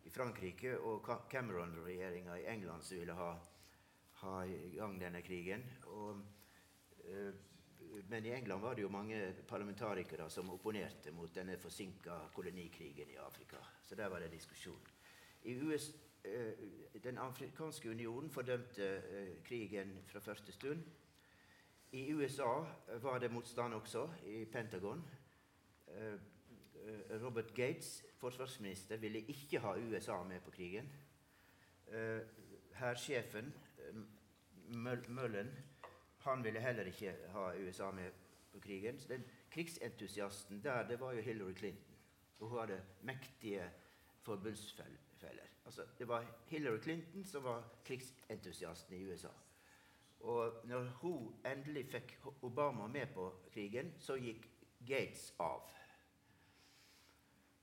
[0.05, 3.31] i Frankrike og Cameron-regjeringa i England som ville ha,
[4.23, 5.65] ha i gang denne krigen.
[5.87, 6.21] Og,
[7.05, 7.33] uh,
[8.09, 13.17] men i England var det jo mange parlamentarikere som opponerte mot denne forsinka kolonikrigen i
[13.17, 13.63] Afrika.
[13.85, 14.85] Så der var det diskusjon.
[15.43, 16.07] I US, eh,
[17.05, 20.85] den afrikanske unionen fordømte eh, krigen fra første stund.
[21.93, 22.65] I USA
[23.03, 25.11] var det motstand også, i Pentagon.
[25.89, 26.15] Eh,
[27.25, 30.93] Robert Gates, forsvarsminister, ville ikke ha USA med på krigen.
[32.75, 33.55] Hærsjefen,
[35.09, 35.51] Mullen,
[36.19, 38.11] han ville heller ikke ha USA med
[38.53, 39.01] på krigen.
[39.01, 41.95] Så den krigsentusiasten der, det var jo Hillary Clinton.
[42.39, 43.71] Hun hadde mektige
[44.23, 45.07] forbundsfeller.
[45.69, 49.32] Altså, det var Hillary Clinton som var krigsentusiasten i USA.
[50.20, 54.49] Og når hun endelig fikk Obama med på krigen, så gikk
[54.81, 55.69] Gates av.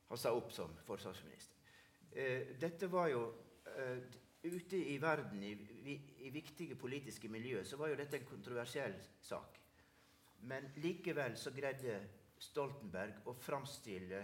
[0.08, 1.58] Han sa opp som forsvarsminister.
[2.12, 3.26] Eh, dette var jo
[3.78, 8.94] eh, Ute i verden, i, i, viktige politiske miljøer, så var jo dette en kontroversiell
[9.18, 9.58] sak.
[10.46, 11.96] Men likevel så greide
[12.38, 14.20] Stoltenberg å framstille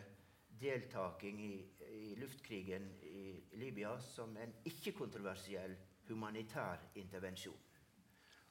[0.61, 1.55] deltaking i,
[2.01, 3.25] i luftkrigen i
[3.61, 5.75] Libya som en ikke-kontroversiell
[6.07, 7.67] humanitær intervensjon.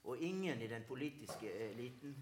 [0.09, 2.15] Og ingen i den politiske eliten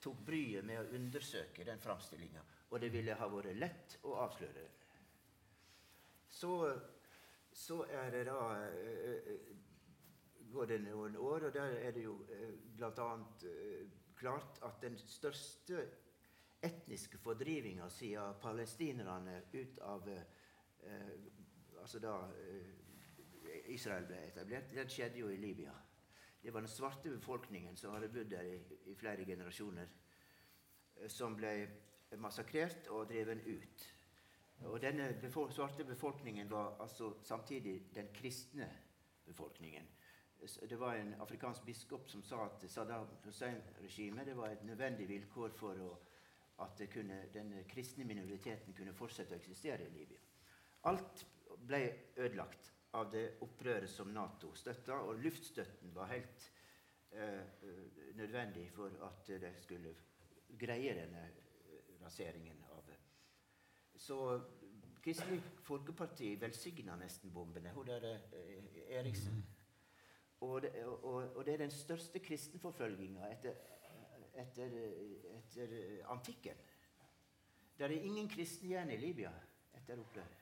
[0.00, 2.44] tok bryet med å undersøke den framstillinga.
[2.70, 4.66] Og det ville ha vært lett å avsløre.
[6.28, 6.52] Så,
[7.52, 9.32] så er det da øh,
[10.52, 13.08] går det noen år, og der er det jo øh, bl.a.
[14.18, 15.84] Klart at den største
[16.62, 20.22] etniske fordrivinga siden palestinerne ut av eh,
[21.80, 25.72] altså da eh, Israel ble etablert, den skjedde jo i Libya.
[26.42, 28.58] Det var den svarte befolkningen som hadde bodd der i,
[28.92, 29.88] i flere generasjoner,
[30.96, 31.54] eh, som ble
[32.16, 33.88] massakrert og dreven ut.
[34.66, 38.68] Og denne befo svarte befolkningen var altså samtidig den kristne
[39.24, 39.88] befolkningen.
[40.70, 45.82] Det var en afrikansk biskop som sa at Saddam Hussein-regimet var et nødvendig vilkår for
[45.82, 45.90] å
[46.62, 50.18] at kunne, den kristne minoriteten kunne fortsette å eksistere i Libya.
[50.86, 51.24] Alt
[51.66, 51.80] ble
[52.16, 56.46] ødelagt av det opprøret som Nato støtta, og luftstøtten var helt
[57.10, 59.94] eh, nødvendig for at de skulle
[60.58, 62.94] greie denne eh, raseringen av.
[63.98, 64.18] Så
[65.02, 67.72] Kristelig Folkeparti velsigna nesten bombene.
[67.74, 69.44] Hun der eh, Eriksen.
[70.40, 73.56] Og det, og, og det, er den største kristenforfølginga etter
[74.38, 74.74] etter,
[75.38, 75.72] etter
[76.12, 76.60] antikken.
[77.78, 79.32] Det er ingen kristne igjen i Libya
[79.74, 80.37] etter opprøret.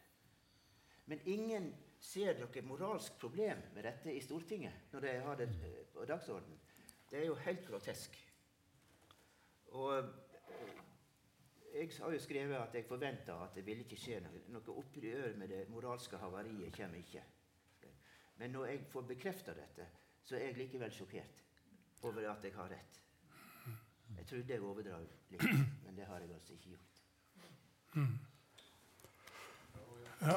[1.07, 1.71] Men ingen
[2.03, 6.59] ser noe moralsk problem med dette i Stortinget når de har det eh, på dagsordenen.
[7.11, 8.19] Det er jo helt grotesk.
[9.79, 10.75] Og eh,
[11.77, 15.35] jeg har jo skrevet at jeg forventa at det ville ikke skje noe, noe opprør
[15.39, 16.75] med det moralske havariet.
[16.77, 17.25] kommer ikke.
[18.37, 19.89] Men når jeg får bekrefta dette,
[20.25, 21.43] så er jeg likevel sjokkert
[22.03, 23.03] over at jeg har rett.
[24.17, 25.45] Jeg trodde jeg overdrev litt,
[25.85, 27.03] men det har jeg altså ikke gjort.
[30.27, 30.37] Ja.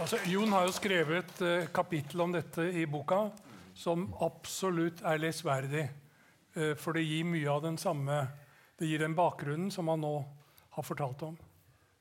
[0.00, 3.26] Altså, Jon har jo skrevet et uh, kapittel om dette i boka
[3.76, 5.82] som absolutt er lesverdig.
[6.56, 8.22] Uh, for det gir mye av den samme
[8.78, 10.14] Det gir den bakgrunnen som han nå
[10.76, 11.36] har fortalt om.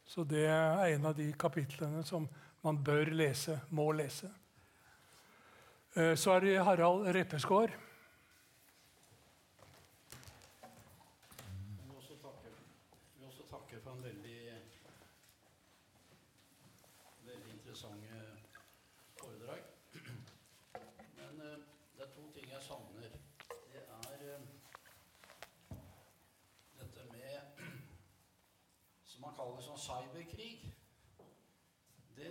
[0.06, 2.28] Så det er en av de kapitlene som
[2.64, 4.30] man bør lese, må lese.
[5.98, 7.74] Uh, så er det Harald Reppeskår.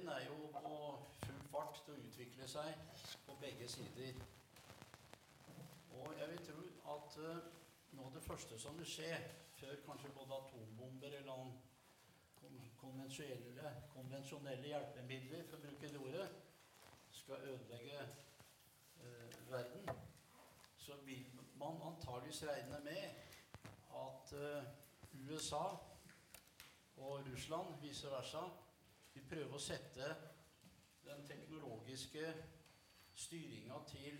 [0.07, 4.19] Den er jo på full fart til å utvikle seg på begge sider.
[5.99, 7.49] Og jeg vil tro at uh,
[7.91, 9.09] noe av det første som vil skje,
[9.59, 11.49] før kanskje både atombomber eller
[12.79, 16.29] konvensjonelle, konvensjonelle hjelpemidler, for å bruke det ordet,
[17.17, 19.91] skal ødelegge eh, verden,
[20.79, 21.25] så vil
[21.59, 23.03] man antageligvis regne med
[24.05, 24.71] at eh,
[25.33, 25.65] USA
[27.01, 28.45] og Russland, vice versa,
[29.31, 30.09] prøve å sette
[31.07, 32.25] den teknologiske
[33.17, 34.19] styringa til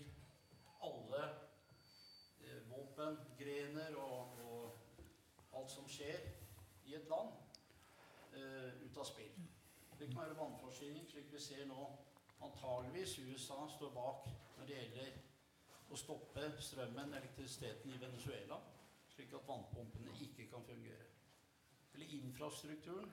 [0.83, 4.83] alle eh, våpengrener og, og,
[5.57, 6.27] alt som skjer
[6.85, 7.31] i et land,
[8.37, 9.39] eh, ut av spill.
[9.97, 11.87] Det kan være vannforsyning, slik vi ser nå.
[12.45, 14.27] Antageligvis USA står bak
[14.57, 15.17] når det gjelder
[15.89, 18.59] å stoppe strømmen, elektrisiteten, i Venezuela,
[19.15, 21.07] slik at vannpumpene ikke kan fungere
[21.97, 23.11] eller infrastrukturen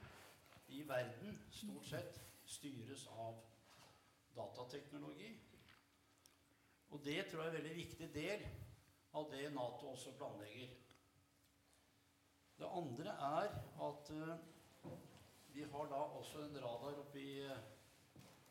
[0.69, 3.41] i verden stort sett styres av
[4.37, 5.33] datateknologi.
[6.91, 8.45] Og det tror jeg er en veldig viktig del
[9.15, 10.75] av det Nato også planlegger.
[12.59, 13.57] Det andre er
[13.89, 14.93] at uh,
[15.55, 17.59] vi har da også en radar oppe i uh,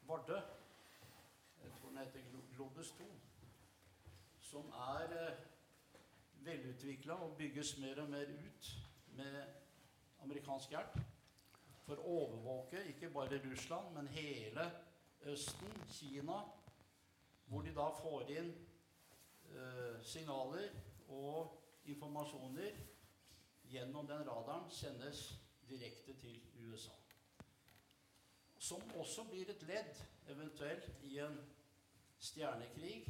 [0.08, 0.40] Vardø.
[1.64, 2.22] Jeg tror den heter
[2.56, 3.08] Globus 2.
[4.42, 5.40] Som er uh,
[6.46, 8.76] velutvikla og bygges mer og mer ut
[9.16, 9.44] med
[10.24, 11.00] amerikansk hjelp.
[11.84, 14.70] For å overvåke ikke bare Russland, men hele
[15.32, 16.40] Østen, Kina,
[17.46, 18.52] hvor de da får inn
[19.52, 20.72] eh, signaler
[21.12, 21.60] og
[21.92, 22.80] informasjoner
[23.72, 25.26] gjennom den radaren sendes
[25.70, 26.96] direkte til USA.
[28.58, 30.00] Som også blir et ledd,
[30.32, 31.36] eventuelt, i en
[32.24, 33.04] stjernekrig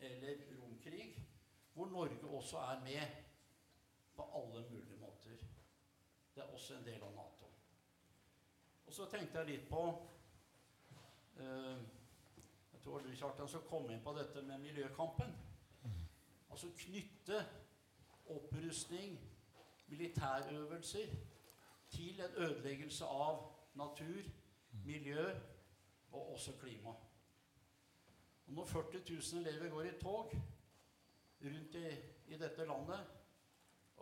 [0.00, 1.18] eller romkrig,
[1.74, 3.20] hvor Norge også er med
[4.16, 5.36] på alle mulige måter.
[6.34, 7.39] Det er også en del av Nato.
[8.90, 9.80] Og så tenkte jeg litt på
[11.38, 11.76] eh,
[12.72, 15.30] jeg tror du Kjartan, skal komme inn på dette med miljøkampen.
[16.50, 17.38] Altså knytte
[18.34, 19.14] opprustning,
[19.92, 21.14] militærøvelser,
[21.94, 23.38] til en ødeleggelse av
[23.78, 24.26] natur,
[24.82, 25.28] miljø
[26.10, 26.98] og også klima.
[28.48, 30.34] Og når 40 000 elever går i tog
[31.46, 31.88] rundt i,
[32.34, 33.06] i dette landet,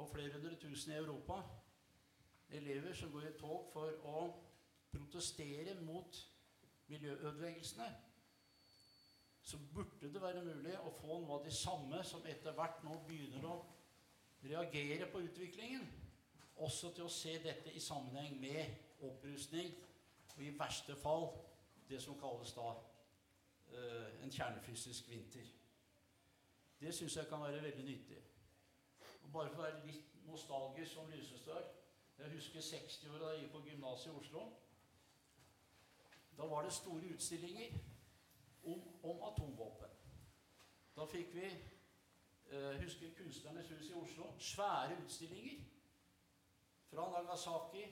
[0.01, 1.43] og flere hundre tusen i Europa
[2.49, 4.29] elever som går i tog for å
[4.93, 6.21] protestere mot
[6.89, 7.89] miljøødeleggelsene,
[9.43, 12.99] så burde det være mulig å få noe av de samme som etter hvert nå
[13.09, 13.59] begynner å
[14.45, 15.87] reagere på utviklingen,
[16.57, 19.71] også til å se dette i sammenheng med opprustning
[20.35, 21.31] og i verste fall
[21.89, 25.49] det som kalles da uh, en kjernefysisk vinter.
[26.81, 28.21] Det syns jeg kan være veldig nyttig.
[29.23, 31.65] Og bare for å være litt nostalgisk som Lysestøl
[32.19, 34.45] Jeg husker 60-åra da jeg gikk på gymnaset i Oslo.
[36.39, 37.73] Da var det store utstillinger
[38.65, 39.89] om, om atomvåpen.
[40.97, 44.33] Da fikk vi eh, husker Kunstnernes hus i Oslo.
[44.39, 45.65] Svære utstillinger
[46.91, 47.85] fra Nagasaki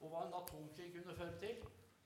[0.00, 1.62] og hva en atomkrig kunne føre til.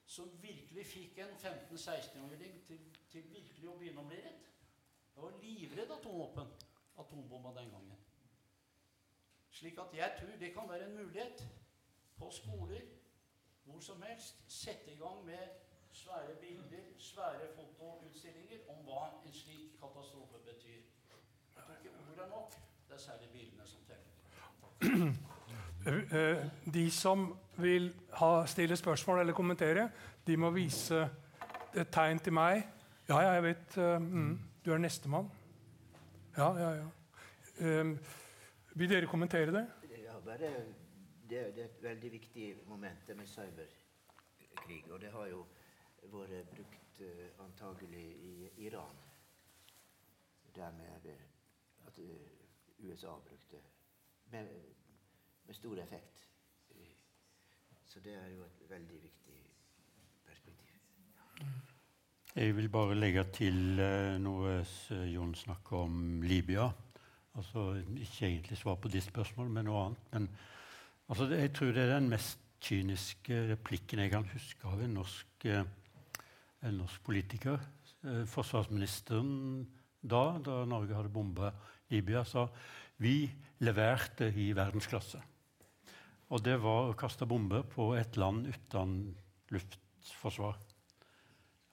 [0.06, 2.80] Som virkelig fikk en 15-16-åring til,
[3.10, 4.48] til, virkelig å begynne å bli redd.
[5.14, 6.56] Det var livredd atomvåpen.
[7.00, 8.08] Atombomba den gangen.
[9.52, 11.46] Slik at jeg tror det kan være en mulighet
[12.18, 12.84] på skoler
[13.64, 14.36] hvor som helst.
[14.48, 15.42] Sette i gang med
[15.92, 20.80] svære bilder, svære fotoutstillinger om hva en slik katastrofe betyr.
[21.56, 22.54] Jeg tror ikke ordet er nok.
[22.88, 25.12] Det er særlig bildene som teller.
[25.86, 29.90] Eh, de som vil ha, stille spørsmål eller kommentere,
[30.26, 31.08] de må vise
[31.74, 32.62] et tegn til meg.
[33.08, 35.30] Ja, ja, jeg vet uh, mm, Du er nestemann.
[36.36, 37.80] Ja, ja, ja.
[37.80, 37.98] Um,
[38.74, 39.66] vil dere kommentere det?
[40.04, 40.52] Ja, bare
[41.32, 44.84] det, er et veldig viktig moment, med cyberkrig.
[44.90, 45.46] Og det har jo
[46.12, 48.96] vært brukt uh, antagelig i Iran.
[50.54, 51.08] Dermed
[51.86, 52.04] at uh,
[52.78, 53.62] USA brukte
[54.30, 54.48] med,
[55.46, 56.28] med, stor effekt.
[57.84, 59.40] Så det er jo et veldig viktig
[60.26, 60.78] perspektiv.
[62.36, 64.60] Jeg vil bare legge til uh, noe
[64.90, 66.70] Jon snakker om Libya.
[67.34, 70.08] Altså, ikke egentlig svar på ditt spørsmål, men noe annet.
[70.12, 70.28] Men
[71.12, 75.46] altså, jeg tror det er den mest kyniske replikken jeg kan huske av en norsk
[75.50, 75.64] eh,
[76.62, 77.60] en norsk politiker.
[78.06, 79.66] Eh, forsvarsministeren
[80.02, 81.52] da, da Norge hadde bomba
[81.92, 82.48] Libya, sa
[83.02, 83.26] vi
[83.62, 85.20] leverte i verdensklasse.
[86.32, 88.94] Og det var å kaste bomber på et land uten
[89.52, 90.58] luftforsvar.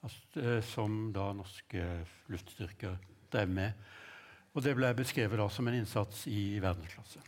[0.04, 1.86] Altså, eh, som da norske
[2.32, 2.98] luftstyrker
[3.32, 3.90] drev med.
[4.54, 7.22] Og det ble beskrevet da som en innsats i verdensklasse.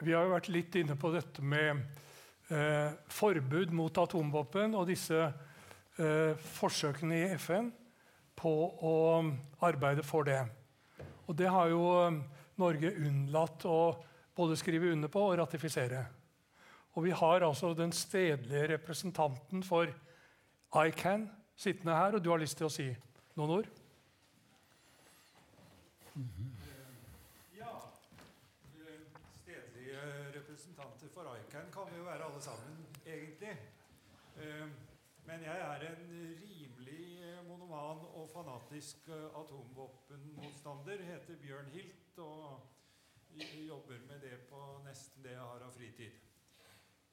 [0.00, 1.82] Vi har jo vært litt inne på dette med
[2.52, 7.70] eh, forbud mot atomvåpen og disse eh, forsøkene i FN
[8.38, 8.52] på
[8.88, 8.96] å
[9.66, 10.40] arbeide for det.
[11.26, 12.20] Og det har jo eh,
[12.58, 13.80] Norge unnlatt å
[14.38, 16.04] både skrive under på og ratifisere.
[16.96, 19.90] Og vi har altså den stedlige representanten for
[20.74, 21.28] ICAN
[21.58, 22.88] sittende her, og du har lyst til å si
[23.38, 23.68] noen ord?
[26.14, 26.57] Mm -hmm.
[35.26, 36.10] Men jeg er en
[36.42, 41.02] rimelig eh, monoman og fanatisk eh, atomvåpenmotstander.
[41.02, 42.60] Heter Bjørn Hilt og
[43.66, 46.12] jobber med det på nesten det jeg har av fritid.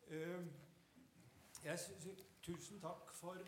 [0.08, 0.46] Eh,
[1.66, 1.80] jeg
[2.46, 3.42] tusen takk for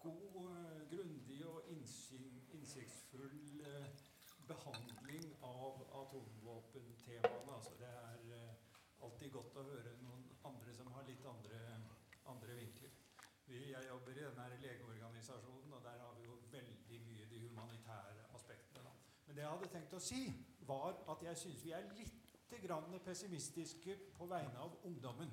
[0.00, 0.48] god,
[0.90, 3.40] grundig og innsiktsfull
[4.48, 7.52] behandling av atomvåpentemaene.
[7.58, 8.27] Altså, det er
[9.28, 11.58] alltid godt å høre noen andre som har litt andre,
[12.32, 12.92] andre vinkler.
[13.48, 18.24] Vi, jeg jobber i denne legeorganisasjonen, og der har vi jo veldig mye de humanitære
[18.36, 18.84] aspektene.
[18.84, 18.92] Da.
[19.26, 20.22] Men det jeg hadde tenkt å si,
[20.68, 22.32] var at jeg syns vi er litt
[23.04, 25.30] pessimistiske på vegne av ungdommen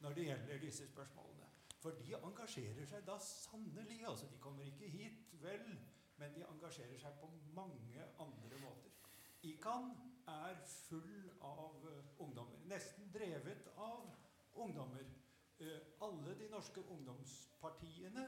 [0.00, 1.48] når det gjelder disse spørsmålene.
[1.82, 4.00] For de engasjerer seg da sannelig.
[4.08, 5.68] Altså, de kommer ikke hit, vel,
[6.16, 8.96] men de engasjerer seg på mange andre måter.
[9.44, 9.92] ICAN
[10.28, 12.58] er full av uh, ungdommer.
[12.70, 14.10] Nesten drevet av
[14.54, 15.04] ungdommer.
[15.60, 18.26] Uh, alle de norske ungdomspartiene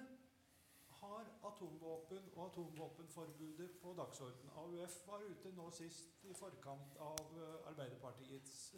[1.01, 4.51] har atomvåpen og atomvåpenforbudet på dagsordenen.
[4.57, 8.75] AUF var ute nå sist i forkant av uh, Arbeiderpartiets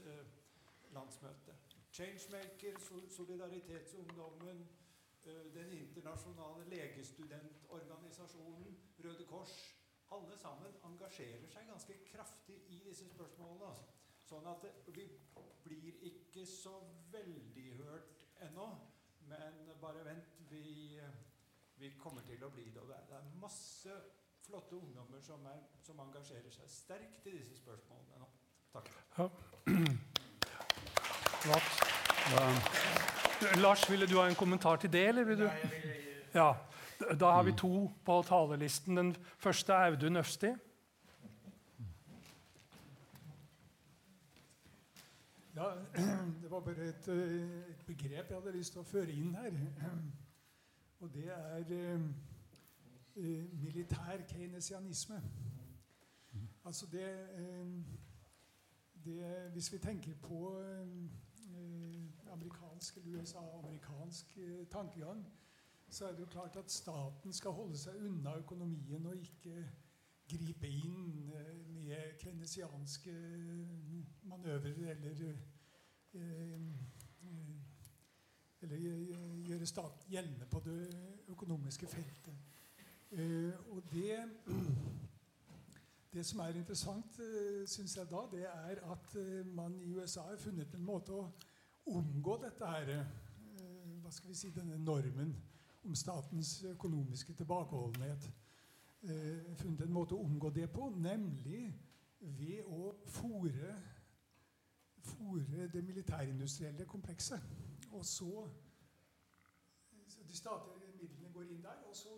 [0.92, 1.56] landsmøte.
[1.92, 2.78] Changemaker,
[3.16, 4.68] Solidaritetsungdommen,
[5.54, 9.81] den internasjonale legestudentorganisasjonen, Røde Kors
[10.12, 13.68] Alle sammen engasjerer seg ganske kraftig i disse spørsmålene.
[13.70, 13.84] Altså.
[14.28, 15.06] Sånn at det, vi
[15.64, 16.74] blir ikke så
[17.12, 18.68] veldig hørt ennå.
[19.30, 21.00] Men bare vent, vi,
[21.80, 22.80] vi kommer til å bli det.
[22.82, 23.96] Og det er, det er masse
[24.42, 28.28] flotte ungdommer som, er, som, engasjerer seg sterkt i disse spørsmålene nå.
[28.72, 28.88] Takk.
[29.18, 29.28] Ja.
[33.58, 35.06] Lars, ville du ha en kommentar til det?
[35.08, 35.48] eller vil du?
[36.34, 36.52] Ja,
[37.20, 38.96] Da har vi to på talerlisten.
[38.96, 40.46] Den første er Audun Øfsti.
[45.54, 45.64] Ja,
[46.42, 49.52] Det var bare et, et, begrep jeg hadde lyst til å føre inn her.
[51.02, 55.22] Og det er eh, militær keynesianisme.
[56.64, 57.08] Altså det,
[57.38, 57.82] uh,
[59.04, 60.86] det Hvis vi tenker på uh,
[61.52, 65.26] Eh, amerikansk eller USA-amerikansk eh, tankegang,
[65.92, 69.64] så er det jo klart at staten skal holde seg unna økonomien og ikke
[70.32, 73.12] gripe inn eh, med krenesianske
[74.30, 75.24] manøvrer eller
[78.62, 78.76] eller
[79.46, 80.80] gjøre staten gjeldende på det
[81.32, 82.34] økonomiske feltet.
[83.70, 84.18] og det
[86.12, 87.16] det som er interessant,
[87.66, 89.14] syns jeg da, det er at
[89.48, 91.30] man i USA har funnet en måte å
[91.88, 95.32] omgå dette her, eh, hva skal vi si, denne normen
[95.84, 98.30] om statens økonomiske tilbakeholdenhet.
[99.02, 101.64] Eh, funnet en måte å omgå det på, nemlig
[102.20, 103.80] ved å fòre
[105.72, 107.42] det militærindustrielle komplekset.
[107.92, 108.48] Og så
[110.28, 112.08] De statlige midlene går inn der, og så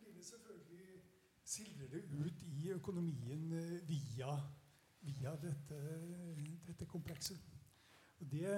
[0.00, 1.02] blir det selvfølgelig
[1.44, 4.36] sildrer det ut i økonomien eh, via,
[5.00, 5.80] via dette,
[6.66, 7.40] dette komplekset.
[8.20, 8.52] Og det,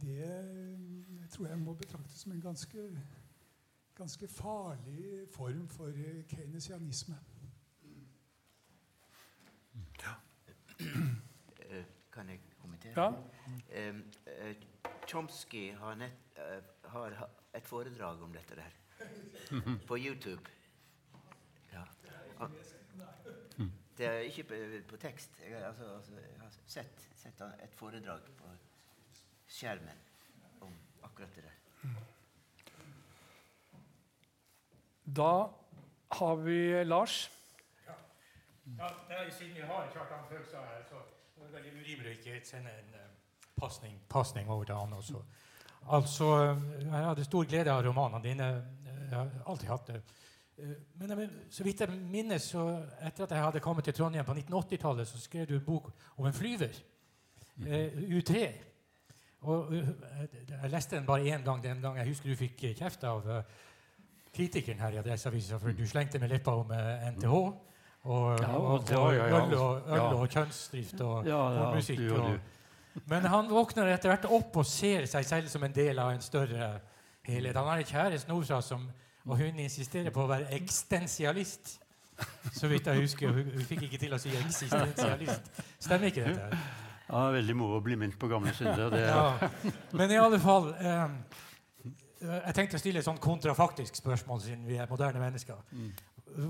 [0.00, 2.84] det tror jeg må betraktes som en ganske,
[3.94, 5.92] ganske farlig form for
[6.28, 7.16] keynesianisme.
[10.02, 10.14] Ja.
[10.80, 13.04] Eh, kan jeg kommentere?
[13.04, 14.52] Ja.
[15.08, 16.38] Chomsky har, nett,
[16.84, 18.72] har, et foredrag om dette der
[19.88, 20.50] på YouTube.
[21.72, 21.84] Ja.
[23.98, 24.54] Det er ikke på,
[24.88, 25.40] på tekst.
[25.48, 28.50] Jeg, har, altså, jeg har sett sett et foredrag på
[29.50, 29.98] skjermen
[30.60, 30.72] om
[31.02, 31.94] akkurat det der.
[35.04, 35.50] Da
[36.08, 37.30] har vi Lars.
[37.86, 37.92] Ja.
[38.78, 40.96] ja det er, siden vi har Kjartan Følstad her, så
[41.40, 45.22] er det veldig urimelig å ikke sende en uh, pasning over til han også.
[45.90, 48.48] Altså, Jeg hadde stor glede av romanene dine.
[49.10, 50.00] Jeg har alltid hatt det.
[51.00, 52.66] Men så vidt jeg minnes, så
[53.00, 56.26] etter at jeg hadde kommet til Trondheim på 1980-tallet, så skrev du en bok om
[56.26, 56.76] en flyver.
[57.66, 58.42] Eh, U3.
[59.48, 59.88] Og eh,
[60.50, 63.26] Jeg leste den bare én gang den gang jeg husker du fikk kjeft av
[64.34, 66.72] kritikeren her i Adresseavisa for du slengte med leppa om
[67.16, 67.34] NTH.
[68.02, 71.26] Og, ja, og, og, og øl, og, øl og kjønnsdrift og,
[71.74, 72.00] musikk.
[73.04, 76.24] men han våkner etter hvert opp og ser seg selv som en del av en
[76.24, 76.70] større
[77.28, 77.56] helhet.
[77.56, 78.88] Han har en kjæreste som
[79.24, 81.76] og hun insisterer på å være eksistensialist.
[82.52, 83.32] Så vidt jeg husker.
[83.32, 85.50] Hun, hun fikk ikke til å si eksistensialist.
[85.78, 86.60] Stemmer ikke dette?
[87.10, 88.94] Ja, Veldig moro å bli minnet på gamle synder.
[89.02, 89.48] ja.
[89.98, 91.16] Men i alle fall eh,
[92.22, 95.58] Jeg tenkte å stille et sånn kontrafaktisk spørsmål, siden vi er moderne mennesker.
[95.74, 95.90] Mm.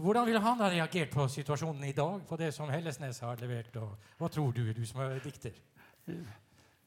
[0.05, 3.79] Hvordan ville han ha reagert på situasjonen i dag, på det som Hellesnes har levert?
[4.21, 5.57] Hva tror du, du som er dikter?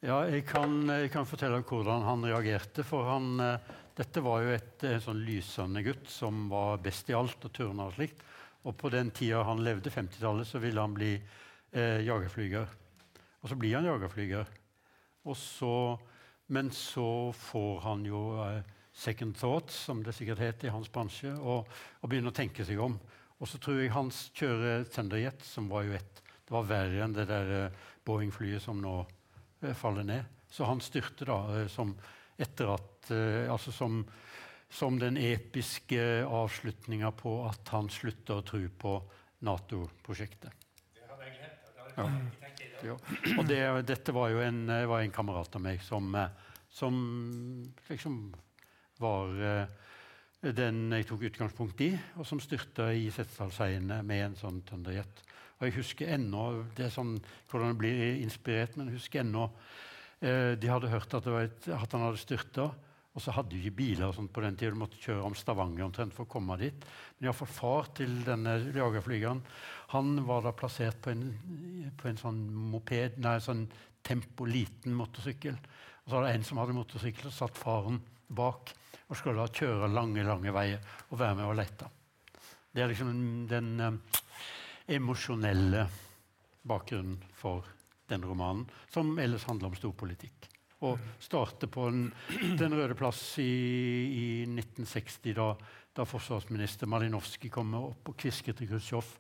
[0.04, 2.86] Ja, jeg kan, jeg kan fortelle hvordan han reagerte.
[2.86, 7.18] For han, uh, dette var jo et, en sånn lysende gutt som var best i
[7.18, 8.22] alt og turna og slikt.
[8.68, 12.70] Og på den tida han levde, 50-tallet, så ville han bli eh, jagerflyger.
[13.44, 14.48] Og så blir han jagerflyger.
[16.48, 18.62] men så får han jo uh,
[18.94, 21.68] second thoughts, som det sikkert heter i hans bransje, og,
[22.02, 23.00] og, begynner å tenke seg om.
[23.40, 27.14] Og så tror jeg hans kjører Thunderjet, som var jo et Det var verre enn
[27.16, 28.98] det der eh, Boeing-flyet som nå
[29.64, 30.26] eh, faller ned.
[30.52, 31.94] Så han styrte da eh, som
[32.38, 34.02] etter at eh, Altså som,
[34.70, 38.94] som den episke avslutninga på at han slutter å tro på
[39.48, 40.52] Nato-prosjektet.
[40.94, 41.64] Det hadde jeg glemt.
[41.72, 42.08] Det hadde Ja.
[42.84, 42.98] Ja.
[43.38, 46.28] Og det, dette var jo en, eh, var en kamerat av meg som, eh,
[46.68, 46.96] som
[47.88, 48.18] liksom
[49.00, 49.78] var eh,
[50.52, 55.24] den jeg tok utgangspunkt i, og som styrta i Setesdalsheiene med en sånn Thunderjet.
[55.60, 57.16] Og jeg husker ennå det er sånn,
[57.48, 59.46] hvordan jeg blir inspirert, men jeg husker ennå
[60.20, 62.68] eh, De hadde hørt at, et, at han hadde styrta,
[63.14, 64.74] og så hadde de ikke biler og sånt på den tida.
[64.74, 66.86] Du måtte kjøre om Stavanger omtrent for å komme dit.
[67.18, 69.44] Men iallfall far til denne jagerflygeren
[69.94, 71.28] han var da plassert på en,
[72.00, 72.40] på en sånn
[72.74, 73.68] moped, nei, sånn
[74.04, 75.60] tempo liten motorsykkel.
[76.04, 78.02] Og så var det en som hadde motorsykkel, og satt faren
[78.34, 78.74] bak
[79.08, 80.82] og skulle da kjøre lange lange veier
[81.12, 81.90] og være med og lete.
[82.74, 84.00] Det er liksom den eh,
[84.98, 85.86] emosjonelle
[86.66, 87.68] bakgrunnen for
[88.10, 90.50] den romanen, som ellers handler om storpolitikk.
[90.84, 92.08] Og starte på en,
[92.60, 95.54] Den røde plass i, i 1960, da,
[95.96, 99.14] da forsvarsminister Malinowski kommer opp og kvisker til Khrusjtsjov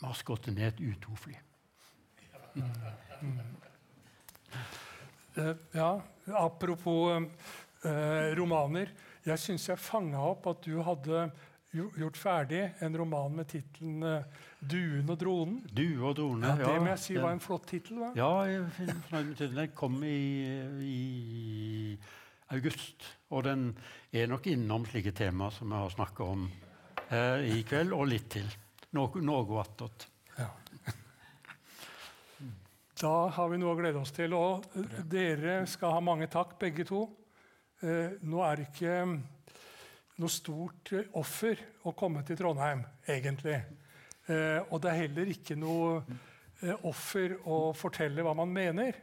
[0.00, 1.36] Vi har skutt ned et U-2-fly.
[5.36, 5.90] Eh, ja,
[6.40, 7.12] apropos
[7.84, 8.92] uh, romaner.
[9.26, 11.26] Jeg syns jeg fanga opp at du hadde
[11.76, 15.60] gjort ferdig en roman med tittelen eh, 'Duen og dronen'.
[15.70, 16.46] Due og drone.
[16.46, 18.02] Ja, det må jeg si var en flott tittel.
[18.16, 18.30] Ja.
[19.38, 20.18] Den kom i,
[20.82, 21.98] i
[22.48, 23.06] august.
[23.30, 23.70] Og den
[24.12, 26.48] er nok innom slike temaer som vi har snakka om
[27.10, 28.50] eh, i kveld, og litt til.
[28.96, 30.08] Noe, noe attåt.
[32.96, 34.32] Da har vi noe å glede oss til.
[34.32, 34.64] Og
[35.04, 37.02] dere skal ha mange takk, begge to.
[37.84, 38.94] Eh, nå er ikke
[40.20, 43.58] noe stort eh, offer å komme til Trondheim, egentlig.
[44.26, 46.00] Eh, og det er heller ikke noe
[46.62, 48.96] eh, offer å fortelle hva man mener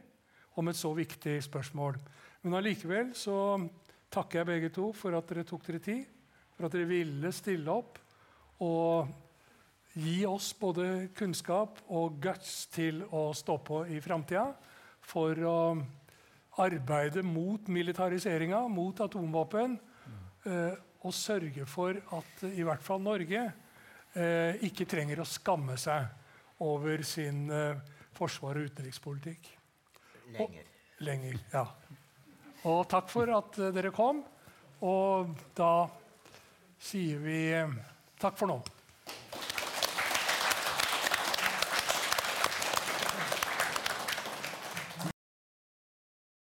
[0.58, 1.98] om et så viktig spørsmål.
[2.44, 3.36] Men allikevel så
[4.12, 6.04] takker jeg begge to for at dere tok dere tid,
[6.54, 7.98] for at dere ville stille opp
[8.62, 9.10] og
[9.94, 14.48] gi oss både kunnskap og guts til å stå på i framtida
[15.04, 15.58] for å
[16.62, 19.78] arbeide mot militariseringa, mot atomvåpen,
[20.46, 20.74] eh,
[21.04, 26.06] og sørge for at i hvert fall Norge eh, ikke trenger å skamme seg
[26.64, 27.80] over sin eh,
[28.16, 29.50] forsvar- og utenrikspolitikk.
[30.34, 30.70] Lenger.
[31.04, 31.66] Lenger, ja.
[32.64, 34.22] Og takk for at eh, dere kom.
[34.84, 35.86] Og da
[36.80, 37.76] sier vi eh,
[38.20, 38.58] takk for nå.